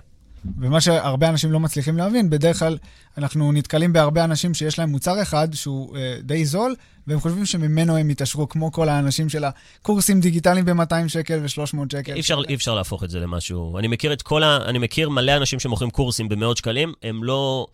ומה 0.60 0.82
שהרבה 0.82 1.30
אנשים 1.30 1.52
לא 1.52 1.60
מצליחים 1.60 1.98
להבין, 1.98 2.30
בדרך 2.30 2.60
כלל 2.60 2.78
אנחנו 3.18 3.52
נתקלים 3.52 3.94
בהרבה 3.94 4.24
אנשים 4.24 4.54
שיש 4.54 4.80
להם 4.80 4.90
מוצר 4.90 5.22
אחד 5.22 5.48
שהוא 5.54 5.98
אה, 5.98 6.18
די 6.24 6.46
זול, 6.46 6.76
והם 7.08 7.20
חושבים 7.20 7.46
שממנו 7.46 7.98
הם 7.98 8.10
יתעשרו, 8.10 8.50
כמו 8.50 8.72
כל 8.72 8.90
האנשים 8.90 9.30
של 9.30 9.44
הקורסים 9.44 10.22
דיגיטליים 10.22 10.66
ב-200 10.66 11.08
שקל 11.08 11.40
ו-300 11.42 11.78
שקל. 11.92 12.14
אי 12.14 12.20
אפשר, 12.20 12.42
אי 12.50 12.56
אפשר 12.56 12.76
להפוך 12.76 13.04
את 13.04 13.10
זה 13.10 13.20
למשהו. 13.20 13.78
אני 13.80 13.88
מכיר 13.88 14.14
את 14.14 14.22
כל 14.22 14.44
ה... 14.44 14.58
אני 14.66 14.80
מכיר 14.80 15.10
מלא 15.10 15.38
אנשים 15.38 15.60
שמוכרים 15.60 15.90
קורסים 15.90 16.30
במאות 16.30 16.58
שקלים, 16.58 16.94
הם 17.04 17.24
לא... 17.24 17.68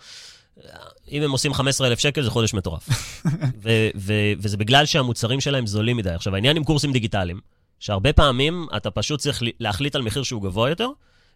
אם 1.11 1.21
הם 1.21 1.31
עושים 1.31 1.53
15,000 1.53 1.99
שקל, 1.99 2.21
זה 2.21 2.29
חודש 2.29 2.53
מטורף. 2.53 2.89
ו- 3.63 3.89
ו- 3.95 4.33
וזה 4.39 4.57
בגלל 4.57 4.85
שהמוצרים 4.85 5.41
שלהם 5.41 5.67
זולים 5.67 5.97
מדי. 5.97 6.09
עכשיו, 6.09 6.35
העניין 6.35 6.57
עם 6.57 6.63
קורסים 6.63 6.91
דיגיטליים, 6.91 7.39
שהרבה 7.79 8.13
פעמים 8.13 8.67
אתה 8.77 8.91
פשוט 8.91 9.19
צריך 9.19 9.43
להחליט 9.59 9.95
על 9.95 10.01
מחיר 10.01 10.23
שהוא 10.23 10.41
גבוה 10.41 10.69
יותר, 10.69 10.89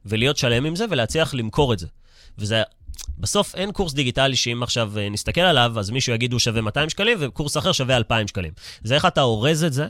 ולהיות 0.06 0.38
שלם 0.38 0.66
עם 0.66 0.76
זה, 0.76 0.86
ולהצליח 0.90 1.34
למכור 1.34 1.74
את 1.74 1.80
זה. 1.80 1.88
וזה... 2.38 2.64
בסוף 3.18 3.56
אין 3.56 3.72
קורס 3.72 3.94
דיגיטלי 3.94 4.36
שאם 4.36 4.64
עכשיו 4.64 4.94
אה, 4.98 5.10
נסתכל 5.10 5.42
עליו, 5.42 5.80
אז 5.80 5.90
מישהו 5.90 6.14
יגיד 6.14 6.32
הוא 6.32 6.40
שווה 6.40 6.62
200 6.62 6.90
שקלים, 6.90 7.18
וקורס 7.22 7.58
אחר 7.58 7.72
שווה 7.72 7.98
2,000 7.98 8.28
שקלים. 8.28 8.52
זה 8.84 8.96
איך 8.96 9.06
אתה 9.06 9.22
אורז 9.22 9.64
את 9.64 9.74
זה, 9.74 9.88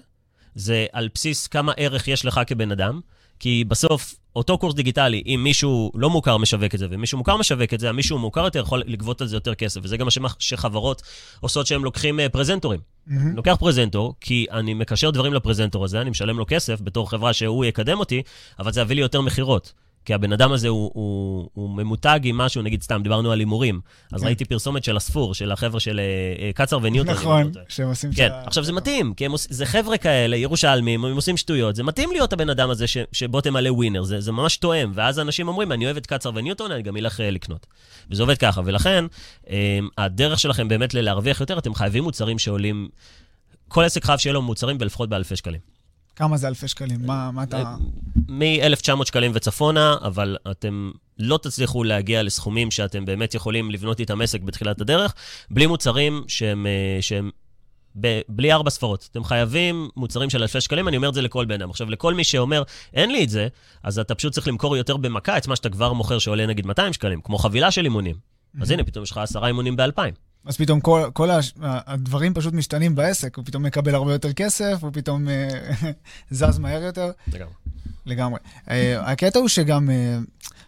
זה 0.55 0.85
על 0.91 1.09
בסיס 1.15 1.47
כמה 1.47 1.73
ערך 1.77 2.07
יש 2.07 2.25
לך 2.25 2.41
כבן 2.47 2.71
אדם, 2.71 2.99
כי 3.39 3.63
בסוף, 3.67 4.15
אותו 4.35 4.57
קורס 4.57 4.75
דיגיטלי, 4.75 5.23
אם 5.25 5.41
מישהו 5.43 5.91
לא 5.95 6.09
מוכר 6.09 6.37
משווק 6.37 6.75
את 6.75 6.79
זה, 6.79 6.87
ומישהו 6.89 7.17
מוכר 7.17 7.37
משווק 7.37 7.73
את 7.73 7.79
זה, 7.79 7.89
המישהו 7.89 8.19
מוכר 8.19 8.43
יותר 8.43 8.59
יכול 8.59 8.83
לגבות 8.85 9.21
על 9.21 9.27
זה 9.27 9.35
יותר 9.35 9.55
כסף. 9.55 9.79
וזה 9.83 9.97
גם 9.97 10.07
מה 10.21 10.29
שחברות 10.39 11.01
עושות 11.39 11.67
שהם 11.67 11.83
לוקחים 11.83 12.19
אה, 12.19 12.29
פרזנטורים. 12.29 12.79
מהמם. 13.07 13.35
לוקח 13.35 13.55
פרזנטור, 13.59 14.15
כי 14.21 14.45
אני 14.51 14.73
מקשר 14.73 15.09
דברים 15.09 15.33
לפרזנטור 15.33 15.85
הזה, 15.85 16.01
אני 16.01 16.09
משלם 16.09 16.37
לו 16.37 16.45
כסף 16.47 16.81
בתור 16.81 17.09
חברה 17.09 17.33
שהוא 17.33 17.65
יקדם 17.65 17.99
אותי, 17.99 18.21
אבל 18.59 18.71
זה 18.71 18.81
יביא 18.81 18.95
לי 18.95 19.01
יותר 19.01 19.21
מכירות. 19.21 19.73
כי 20.05 20.13
הבן 20.13 20.33
אדם 20.33 20.51
הזה 20.51 20.67
הוא, 20.67 20.91
הוא, 20.93 21.49
הוא 21.53 21.69
ממותג 21.69 22.19
עם 22.23 22.37
משהו, 22.37 22.61
נגיד 22.61 22.81
סתם, 22.83 23.01
דיברנו 23.03 23.31
על 23.31 23.39
הימורים. 23.39 23.81
אז 24.11 24.21
כן. 24.21 24.27
ראיתי 24.27 24.45
פרסומת 24.45 24.83
של 24.83 24.97
הספור, 24.97 25.33
של 25.33 25.51
החבר'ה 25.51 25.79
של 25.79 25.99
אה, 25.99 26.45
אה, 26.45 26.51
קצר 26.53 26.79
וניוטון. 26.81 27.13
נכון. 27.13 27.51
שהם 27.69 27.87
עושים... 27.87 28.13
כן, 28.13 28.29
שה- 28.29 28.43
עכשיו 28.45 28.63
זה 28.63 28.73
מתאים, 28.73 29.13
כי 29.13 29.25
הם 29.25 29.31
עוש... 29.31 29.47
זה 29.49 29.65
חבר'ה 29.65 29.97
כאלה, 29.97 30.37
ירושלמים, 30.37 31.05
הם 31.05 31.15
עושים 31.15 31.37
שטויות, 31.37 31.75
זה 31.75 31.83
מתאים 31.83 32.11
להיות 32.11 32.33
הבן 32.33 32.49
אדם 32.49 32.69
הזה 32.69 32.87
ש... 32.87 32.97
שבו 33.11 33.41
תמלא 33.41 33.69
ווינר, 33.69 34.03
זה, 34.03 34.21
זה 34.21 34.31
ממש 34.31 34.57
תואם, 34.57 34.91
ואז 34.95 35.19
אנשים 35.19 35.47
אומרים, 35.47 35.71
אני 35.71 35.85
אוהב 35.85 35.97
את 35.97 36.05
קצר 36.05 36.31
וניוטון, 36.35 36.71
אני 36.71 36.81
גם 36.81 36.97
אלך 36.97 37.21
אה, 37.21 37.31
לקנות. 37.31 37.67
וזה 38.11 38.23
עובד 38.23 38.37
ככה, 38.37 38.61
ולכן, 38.65 39.05
אה, 39.49 39.79
הדרך 39.97 40.39
שלכם 40.39 40.67
באמת 40.67 40.93
ללהרוויח 40.93 41.41
יותר, 41.41 41.57
אתם 41.57 41.73
חייבים 41.73 42.03
מוצרים 42.03 42.39
שעולים, 42.39 42.89
כל 43.67 43.83
עסק 43.83 44.05
חייב 44.05 44.19
שיהיה 44.19 44.33
לו 44.33 44.41
מוצרים 44.41 44.77
בלפחות 44.77 45.09
באלפי 45.09 45.35
שקלים. 45.35 45.80
כמה 46.15 46.37
זה 46.37 46.47
אלפי 46.47 46.67
שקלים? 46.67 46.99
מה 47.05 47.31
מה 47.31 47.43
אתה... 47.43 47.75
מ-1,900 48.27 49.05
שקלים 49.05 49.31
וצפונה, 49.35 49.95
אבל 50.01 50.37
אתם 50.51 50.91
לא 51.19 51.39
תצליחו 51.41 51.83
להגיע 51.83 52.23
לסכומים 52.23 52.71
שאתם 52.71 53.05
באמת 53.05 53.35
יכולים 53.35 53.71
לבנות 53.71 53.99
איתם 53.99 54.21
עסק 54.21 54.41
בתחילת 54.41 54.81
הדרך, 54.81 55.13
בלי 55.51 55.67
מוצרים 55.67 56.23
שהם, 56.27 56.65
אה, 56.67 57.01
שהם 57.01 57.29
ב- 58.01 58.21
בלי 58.29 58.53
ארבע 58.53 58.69
ספרות. 58.69 59.07
אתם 59.11 59.23
חייבים 59.23 59.89
מוצרים 59.95 60.29
של 60.29 60.41
אלפי 60.41 60.61
שקלים, 60.61 60.87
אני 60.87 60.97
אומר 60.97 61.09
את 61.09 61.13
זה 61.13 61.21
לכל 61.21 61.45
בן 61.45 61.55
אדם. 61.55 61.69
עכשיו, 61.69 61.89
לכל 61.89 62.13
מי 62.13 62.23
שאומר, 62.23 62.63
אין 62.93 63.11
לי 63.11 63.23
את 63.23 63.29
זה, 63.29 63.47
אז 63.83 63.99
אתה 63.99 64.15
פשוט 64.15 64.33
צריך 64.33 64.47
למכור 64.47 64.77
יותר 64.77 64.97
במכה 64.97 65.37
את 65.37 65.47
מה 65.47 65.55
שאתה 65.55 65.69
כבר 65.69 65.93
מוכר 65.93 66.19
שעולה 66.19 66.45
נגיד 66.45 66.65
200 66.65 66.93
שקלים, 66.93 67.21
כמו 67.21 67.37
חבילה 67.37 67.71
של 67.71 67.83
אימונים. 67.83 68.15
אז 68.61 68.71
הנה, 68.71 68.83
פתאום 68.83 69.03
יש 69.03 69.11
לך 69.11 69.17
עשרה 69.17 69.47
אימונים 69.47 69.75
ב-2,000. 69.75 70.30
אז 70.45 70.57
פתאום 70.57 70.79
כל, 70.79 71.09
כל 71.13 71.31
הש... 71.31 71.53
הדברים 71.61 72.33
פשוט 72.33 72.53
משתנים 72.53 72.95
בעסק, 72.95 73.37
הוא 73.37 73.45
פתאום 73.45 73.63
מקבל 73.63 73.95
הרבה 73.95 74.13
יותר 74.13 74.33
כסף, 74.33 74.77
הוא 74.81 74.91
פתאום 74.93 75.29
אה, 75.29 75.49
זז 76.31 76.59
מהר 76.59 76.83
יותר. 76.83 77.11
לגמרי. 77.27 77.53
לגמרי. 78.05 78.39
אה, 78.69 79.11
הקטע 79.11 79.39
הוא 79.39 79.47
שגם, 79.47 79.89
אה, 79.89 80.17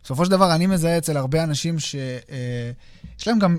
בסופו 0.03 0.25
של 0.25 0.31
דבר, 0.31 0.55
אני 0.55 0.67
מזהה 0.67 0.97
אצל 0.97 1.17
הרבה 1.17 1.43
אנשים 1.43 1.79
שיש 1.79 3.27
להם 3.27 3.39
גם 3.39 3.57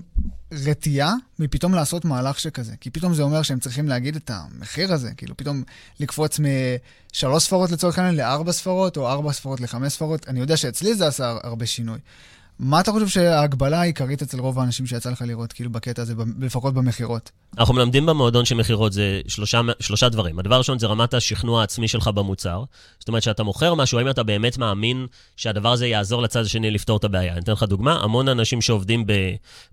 רתיעה 0.53 1.15
מפתאום 1.39 1.75
לעשות 1.75 2.05
מהלך 2.05 2.41
שכזה. 2.41 2.75
כי 2.81 2.91
פתאום 2.91 3.15
זה 3.15 3.23
אומר 3.23 3.43
שהם 3.43 3.59
צריכים 3.59 3.89
להגיד 3.89 4.17
את 4.17 4.31
המחיר 4.35 4.93
הזה, 4.93 5.11
כאילו 5.17 5.37
פתאום 5.37 5.63
לקפוץ 6.01 6.41
משלוש 6.41 7.45
ספרות 7.45 7.71
לצורך 7.71 7.99
העניין 7.99 8.17
לארבע 8.17 8.53
ספרות, 8.53 8.97
או 8.97 9.09
ארבע 9.09 9.33
ספרות 9.33 9.61
לחמש 9.61 9.93
ספרות. 9.93 10.29
אני 10.29 10.41
יודע 10.41 10.57
שאצלי 10.57 10.95
זה 10.95 11.07
עשה 11.07 11.37
הרבה 11.43 11.67
שינוי. 11.67 11.99
מה 12.59 12.81
אתה 12.81 12.93
חושב 12.93 13.09
שההגבלה 13.09 13.81
העיקרית 13.81 14.23
אצל 14.23 14.41
רוב 14.41 14.59
האנשים 14.59 14.87
שיצא 14.87 15.11
לך 15.11 15.23
לראות, 15.27 15.53
כאילו, 15.53 15.71
בקטע 15.71 16.03
הזה, 16.03 16.15
לפחות 16.41 16.75
במכירות? 16.75 17.31
אנחנו 17.59 17.75
מלמדים 17.75 18.07
במועדון 18.07 18.45
שמכירות 18.45 18.93
זה 18.93 19.21
שלושה, 19.29 19.61
שלושה 19.81 20.09
דברים. 20.09 20.39
הדבר 20.39 20.55
הראשון 20.55 20.79
זה 20.79 20.87
רמת 20.87 21.15
השכנוע 21.15 21.61
העצמי 21.61 21.89
שלך 21.89 22.09
במוצר. 22.09 22.65
זאת 22.99 23.09
אומרת, 23.09 23.23
שאתה 23.23 23.43
מוכר 23.43 23.75
משהו, 23.75 23.99
האם 23.99 24.11
אתה 24.11 24.23
באמת 24.23 24.59
מאמין 24.59 25.07
שהדבר 25.37 25.73
הזה 25.73 25.87
יעזור 25.87 26.23
לצד 26.23 26.41
השני 26.41 26.71
לפתור 26.71 26.97
את 26.97 27.05
הבעיה. 27.05 27.33
אני 27.33 27.41
אתן 27.41 27.53
לך 27.53 27.63
דוגמה, 27.63 27.99
המון 28.03 28.29
אנשים 28.29 28.61
שעובדים 28.61 29.05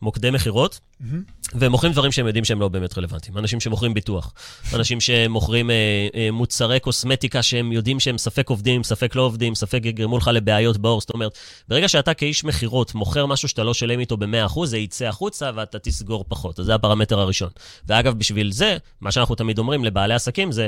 במוקדי 0.01 0.31
מכירות, 0.31 0.79
mm-hmm. 1.01 1.41
והם 1.53 1.71
מוכרים 1.71 1.93
דברים 1.93 2.11
שהם 2.11 2.27
יודעים 2.27 2.45
שהם 2.45 2.59
לא 2.59 2.67
באמת 2.67 2.97
רלוונטיים. 2.97 3.37
אנשים 3.37 3.59
שמוכרים 3.59 3.93
ביטוח, 3.93 4.33
אנשים 4.73 5.01
שמוכרים 5.01 5.71
אה, 5.71 5.75
אה, 6.15 6.31
מוצרי 6.31 6.79
קוסמטיקה 6.79 7.43
שהם 7.43 7.71
יודעים 7.71 7.99
שהם 7.99 8.17
ספק 8.17 8.49
עובדים, 8.49 8.83
ספק 8.83 9.15
לא 9.15 9.21
עובדים, 9.21 9.55
ספק 9.55 9.81
יגרמו 9.83 10.17
לך 10.17 10.27
לבעיות 10.33 10.77
בעור. 10.77 11.01
זאת 11.01 11.09
אומרת, 11.09 11.37
ברגע 11.67 11.87
שאתה 11.87 12.13
כאיש 12.13 12.43
מכירות 12.43 12.95
מוכר 12.95 13.25
משהו 13.25 13.47
שאתה 13.47 13.63
לא 13.63 13.73
שלם 13.73 13.99
איתו 13.99 14.17
ב-100%, 14.17 14.65
זה 14.65 14.77
יצא 14.77 15.05
החוצה 15.05 15.51
ואתה 15.55 15.79
תסגור 15.79 16.25
פחות. 16.27 16.59
אז 16.59 16.65
זה 16.65 16.75
הפרמטר 16.75 17.19
הראשון. 17.19 17.49
ואגב, 17.87 18.13
בשביל 18.13 18.51
זה, 18.51 18.77
מה 19.01 19.11
שאנחנו 19.11 19.35
תמיד 19.35 19.59
אומרים 19.59 19.85
לבעלי 19.85 20.13
עסקים 20.13 20.51
זה, 20.51 20.67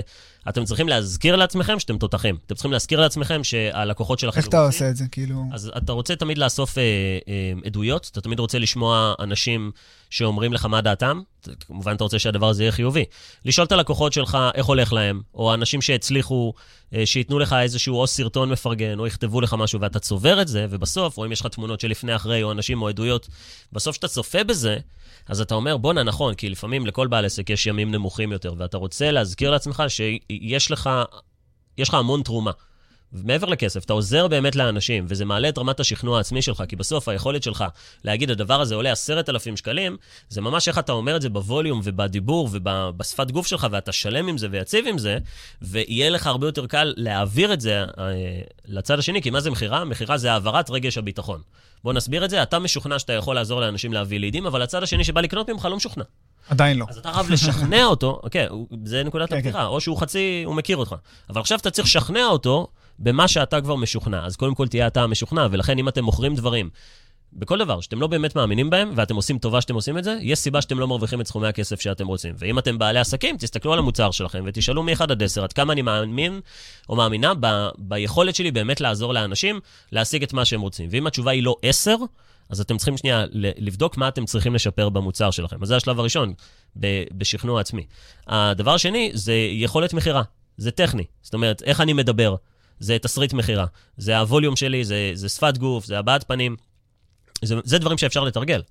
אתם 0.50 0.66
צריכים 0.66 0.88
להזכיר 0.88 1.36
לעצמכם 1.36 1.80
שאתם 1.80 1.98
תותחים. 1.98 2.38
אתם 2.46 2.56
צריכים 2.56 2.72
להזכיר 2.72 3.02
לעצמכם 3.02 3.44
שהלקוחות 3.44 4.20
שלכם... 4.20 4.40
איך 4.40 4.48
אתה 4.48 4.66
עושה 4.66 4.90
את 4.90 4.96
זה, 4.96 5.06
כאילו? 5.12 5.44
אז 5.54 5.72
אתה 5.78 5.92
רוצה 5.92 6.16
תמיד 6.16 6.38
לאסוף 6.38 6.78
אה, 6.78 6.84
אה, 7.28 7.54
עדויות, 7.66 8.10
אתה 8.12 8.22
תמיד 8.22 8.40
רוצה 8.40 8.60
לשמוע 8.60 9.14
אנשים 9.20 9.72
שאומרים 10.24 10.54
לך 10.54 10.66
מה 10.66 10.82
דעתם. 10.82 11.22
כמובן, 11.68 11.96
אתה 11.96 12.04
רוצה 12.04 12.20
שהדבר 12.20 12.50
הזה 12.50 12.64
יהיה 12.64 12.72
חיובי. 12.72 13.06
לשאול 13.46 13.68
את 13.68 13.72
הלקוחות 13.72 14.14
שלך 14.14 14.38
איך 14.54 14.66
הולך 14.66 14.94
להם, 14.94 15.22
או 15.34 15.54
אנשים 15.54 15.82
שהצליחו, 15.82 16.54
אה, 16.94 17.06
שייתנו 17.06 17.40
לך 17.40 17.56
איזשהו 17.62 18.00
או 18.00 18.08
סרטון 18.08 18.50
מפרגן, 18.50 19.00
או 19.00 19.08
יכתבו 19.08 19.42
לך 19.42 19.54
משהו, 19.54 19.82
ואתה 19.82 20.00
צובר 20.00 20.42
את 20.42 20.48
זה, 20.48 20.68
ובסוף, 20.70 21.18
או 21.18 21.26
אם 21.26 21.32
יש 21.32 21.42
לך 21.42 21.48
תמונות 21.48 21.80
של 21.80 21.88
לפני 21.88 22.16
אחרי, 22.16 22.44
או 22.44 22.52
אנשים 22.52 22.82
או 22.82 22.88
עדויות, 22.88 23.28
בסוף 23.74 23.92
כשאתה 23.94 24.08
צופה 24.08 24.44
בזה, 24.44 24.78
אז 25.28 25.42
אתה 25.42 25.56
אומר, 25.56 25.78
בואנה, 25.78 26.04
נכון, 26.04 26.34
כי 26.34 26.50
לפעמים 26.50 26.86
לכל 26.86 27.08
בעל 27.08 27.26
עסק 27.26 27.50
יש 27.50 27.68
ימים 27.68 27.92
נמוכים 27.92 28.32
יותר, 28.32 28.54
ואתה 28.58 28.78
רוצה 28.78 29.12
להזכיר 29.12 29.52
לעצמך 29.52 29.84
שיש 29.88 30.72
לך, 30.72 30.90
לך 31.78 31.94
המון 31.94 32.24
תרומה. 32.24 32.52
מעבר 33.14 33.48
לכסף, 33.48 33.86
אתה 33.86 33.94
עוזר 33.94 34.28
באמת 34.28 34.56
לאנשים, 34.56 35.06
וזה 35.08 35.26
מעלה 35.26 35.50
את 35.50 35.58
רמת 35.58 35.80
השכנוע 35.80 36.18
העצמי 36.18 36.42
שלך, 36.42 36.64
כי 36.68 36.76
בסוף 36.76 37.08
היכולת 37.08 37.44
שלך 37.44 37.64
להגיד, 38.04 38.32
הדבר 38.32 38.62
הזה 38.62 38.76
עולה 38.76 38.92
עשרת 38.92 39.30
אלפים 39.30 39.58
שקלים, 39.58 39.98
זה 40.30 40.42
ממש 40.42 40.68
איך 40.68 40.80
אתה 40.80 40.92
אומר 40.92 41.16
את 41.16 41.22
זה 41.22 41.30
בווליום 41.30 41.82
ובדיבור 41.84 42.50
ובשפת 42.52 43.32
גוף 43.32 43.48
שלך, 43.48 43.68
ואתה 43.72 43.92
שלם 43.92 44.28
עם 44.28 44.38
זה 44.38 44.48
ויציב 44.52 44.86
עם 44.88 44.98
זה, 44.98 45.18
ויהיה 45.62 46.10
לך 46.10 46.28
הרבה 46.28 46.48
יותר 46.48 46.68
קל 46.68 46.94
להעביר 46.98 47.54
את 47.54 47.62
זה 47.62 47.80
אה, 47.80 48.14
לצד 48.66 49.00
השני, 49.00 49.22
כי 49.22 49.30
מה 49.30 49.40
זה 49.40 49.52
מכירה? 49.52 49.86
מכירה 49.86 50.18
זה 50.18 50.32
העברת 50.32 50.70
רגש 50.70 50.98
הביטחון. 50.98 51.42
בוא 51.84 51.94
נסביר 51.94 52.26
את 52.26 52.30
זה, 52.30 52.44
אתה 52.44 52.60
משוכנע 52.60 53.00
שאתה 53.00 53.14
יכול 53.14 53.36
לעזור 53.36 53.62
לאנשים 53.62 53.94
להביא 53.94 54.20
לידים, 54.20 54.46
אבל 54.46 54.62
הצד 54.62 54.84
השני 54.84 55.04
שבא 55.04 55.22
לקנות 55.22 55.50
ממך 55.50 55.66
לא 55.66 55.76
משוכנע. 55.76 56.04
עדיין 56.50 56.78
לא. 56.78 56.86
אז 56.90 56.98
אתה 56.98 57.14
חייב 57.14 57.30
לשכנע 57.30 57.86
אותו, 57.86 58.22
כן, 58.32 58.48
זה 58.86 59.04
נקודת 59.04 59.30
כן, 59.30 59.42
כן. 59.42 59.62
או 59.62 59.82
שהוא 59.82 59.98
חצי, 59.98 60.44
הוא 60.46 60.56
מכיר 60.56 60.78
אותך. 60.78 60.96
אבל 61.30 61.42
עכשיו 61.42 61.58
אתה 61.60 61.72
צריך 61.72 61.88
לשכנע 61.88 62.26
אותו 62.26 62.68
במה 63.00 63.28
שאתה 63.28 63.62
כבר 63.62 63.76
משוכנע. 63.76 64.26
אז 64.26 64.36
קודם 64.36 64.56
כל 64.56 64.68
תהיה 64.68 64.88
אתה 64.88 65.04
המשוכנע, 65.04 65.48
ולכן 65.52 65.78
אם 65.78 65.88
אתם 65.88 66.04
מוכרים 66.04 66.36
דברים 66.36 66.70
בכל 67.36 67.60
דבר 67.60 67.82
שאתם 67.82 68.02
לא 68.02 68.08
באמת 68.08 68.36
מאמינים 68.36 68.70
בהם, 68.70 68.92
ואתם 68.96 69.16
עושים 69.16 69.38
טובה 69.38 69.62
שאתם 69.62 69.76
עושים 69.76 69.98
את 69.98 70.04
זה, 70.04 70.18
יש 70.22 70.40
סיבה 70.40 70.62
שאתם 70.62 70.80
לא 70.80 70.88
מרוויחים 70.88 71.22
את 71.22 71.28
סכומי 71.28 71.48
הכסף 71.48 71.82
שאתם 71.82 72.08
רוצים. 72.08 72.36
ואם 72.38 72.60
אתם 72.60 72.78
בעלי 72.78 73.00
עסקים, 73.00 73.38
תסתכלו 73.38 73.74
על 73.74 73.80
המוצר 73.80 74.12
שלכם 74.12 74.44
ותשאלו 74.48 74.84
מ-1 74.84 75.04
עד 75.04 75.24
10 75.24 75.44
עד 75.44 75.54
כמה 75.54 75.74
אני 75.74 75.82
מאמין 75.82 76.40
או 76.90 76.96
מאמינה 76.96 77.34
ב- 77.40 77.70
ביכולת 77.78 78.36
שלי 78.36 78.52
באמת 78.52 78.82
לעזור 78.82 79.14
לאנשים 79.14 79.60
להשיג 79.92 80.24
את 80.24 80.34
מה 80.34 80.46
שהם 80.46 80.62
רוצים. 80.62 80.90
ואם 80.92 81.08
התשובה 81.08 81.32
היא 81.32 81.44
לא 81.44 81.56
10, 81.62 81.96
אז 82.50 82.62
אתם 82.62 82.78
צריכים 82.78 82.98
שנייה 82.98 83.26
לבדוק 83.34 83.98
מה 83.98 84.08
אתם 84.08 84.26
צריכים 84.26 84.56
לשפר 84.56 84.90
במוצר 84.90 85.32
שלכם. 85.32 85.58
אז 85.62 85.68
זה 85.68 85.76
השלב 85.76 86.00
הראשון, 86.00 86.34
בשכנוע 87.14 87.62
עצמי. 87.62 87.86
הדבר 88.28 88.74
השני 88.74 89.12
זה 89.14 89.34
יכולת 89.52 89.94
מכירה. 89.94 90.22
זה 90.58 90.72
טכני. 90.72 91.04
זאת 91.22 91.34
אומרת, 91.34 91.62
איך 91.66 91.82
אני 91.82 91.94
מדבר, 91.94 92.36
זה 92.84 93.00
תסריט 93.00 93.34
מכירה. 93.34 93.66
זה 93.98 94.18
הווליום 94.18 94.56
שלי, 94.56 94.86
זה, 94.86 95.12
זה 95.14 95.30
שפת 95.30 95.58
גוף, 95.58 95.86
זה 95.86 96.00
הבעת 96.00 96.24
פנים. 96.28 96.56
זה, 97.42 97.56
זה 97.64 97.80
דברים 97.80 97.98
שאפשר 97.98 98.24
לתרגל. 98.24 98.62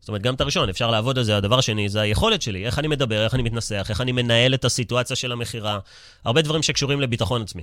זאת 0.00 0.08
אומרת, 0.08 0.22
גם 0.22 0.34
את 0.34 0.40
הראשון, 0.40 0.68
אפשר 0.68 0.90
לעבוד 0.90 1.18
על 1.18 1.24
זה. 1.24 1.36
הדבר 1.36 1.58
השני, 1.58 1.88
זה 1.88 2.00
היכולת 2.00 2.42
שלי, 2.42 2.66
איך 2.66 2.78
אני 2.78 2.88
מדבר, 2.88 3.24
איך 3.24 3.34
אני 3.34 3.42
מתנסח, 3.42 3.86
איך 3.90 4.00
אני 4.00 4.12
מנהל 4.12 4.54
את 4.54 4.64
הסיטואציה 4.64 5.16
של 5.16 5.32
המכירה. 5.32 5.78
הרבה 6.24 6.42
דברים 6.42 6.62
שקשורים 6.62 7.00
לביטחון 7.00 7.42
עצמי. 7.42 7.62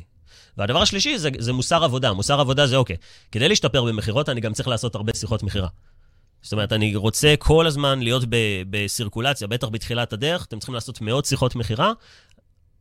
והדבר 0.58 0.82
השלישי 0.82 1.18
זה, 1.18 1.29
זה 1.38 1.53
מוסר 1.53 1.84
עבודה. 1.84 2.13
מוסר 2.13 2.39
עבודה 2.39 2.68
זה 2.68 2.75
אוקיי. 2.75 2.96
כדי 3.32 3.50
להשתפר 3.50 3.84
במכירות, 3.84 4.29
אני 4.29 4.41
גם 4.41 4.53
צריך 4.53 4.68
לעשות 4.68 4.96
הרבה 4.96 5.13
שיחות 5.13 5.44
מכירה. 5.44 5.68
זאת 6.41 6.53
אומרת, 6.53 6.74
אני 6.74 6.96
רוצה 6.96 7.34
כל 7.39 7.68
הזמן 7.68 8.00
להיות 8.00 8.24
בסירקולציה, 8.70 9.48
בטח 9.48 9.68
בתחילת 9.68 10.13
הדרך, 10.13 10.46
אתם 10.46 10.60
צריכים 10.60 10.75
לעשות 10.75 11.01
מאות 11.01 11.25
שיחות 11.25 11.56
מכירה, 11.56 11.91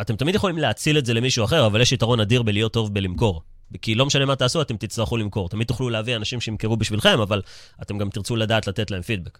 אתם 0.00 0.16
תמיד 0.16 0.34
יכולים 0.34 0.58
להציל 0.58 0.98
את 0.98 1.06
זה 1.06 1.14
למישהו 1.14 1.44
אחר, 1.44 1.66
אבל 1.66 1.80
יש 1.80 1.92
יתרון 1.92 2.20
אדיר 2.20 2.42
בלהיות 2.42 2.72
טוב 2.72 2.94
בלמכור. 2.94 3.42
כי 3.82 3.94
לא 3.94 4.06
משנה 4.06 4.24
מה 4.24 4.36
תעשו, 4.36 4.62
אתם 4.62 4.76
תצטרכו 4.76 5.16
למכור. 5.16 5.48
תמיד 5.48 5.66
תוכלו 5.66 5.88
להביא 5.88 6.16
אנשים 6.16 6.40
שימכרו 6.40 6.76
בשבילכם, 6.76 7.20
אבל 7.20 7.42
אתם 7.82 7.98
גם 7.98 8.10
תרצו 8.10 8.36
לדעת 8.36 8.66
לתת 8.66 8.90
להם 8.90 9.02
פידבק. 9.02 9.38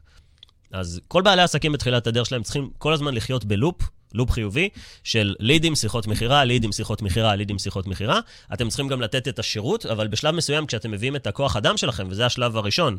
אז 0.72 1.00
כל 1.08 1.22
בעלי 1.22 1.40
העסקים 1.40 1.72
בתחילת 1.72 2.06
הדרך 2.06 2.26
שלהם 2.26 2.42
צריכים 2.42 2.70
כל 2.78 2.92
הזמן 2.92 3.14
לחיות 3.14 3.44
בלופ, 3.44 3.82
לופ 4.14 4.30
חיובי, 4.30 4.68
של 5.04 5.34
לידים, 5.40 5.74
שיחות 5.74 6.06
מכירה, 6.06 6.44
לידים, 6.44 6.72
שיחות 6.72 7.02
מכירה, 7.02 7.36
לידים, 7.36 7.58
שיחות 7.58 7.86
מכירה. 7.86 8.20
אתם 8.54 8.68
צריכים 8.68 8.88
גם 8.88 9.00
לתת 9.00 9.28
את 9.28 9.38
השירות, 9.38 9.86
אבל 9.86 10.08
בשלב 10.08 10.34
מסוים, 10.34 10.66
כשאתם 10.66 10.90
מביאים 10.90 11.16
את 11.16 11.26
הכוח 11.26 11.56
אדם 11.56 11.76
שלכם, 11.76 12.06
וזה 12.10 12.26
השלב 12.26 12.56
הראשון, 12.56 12.98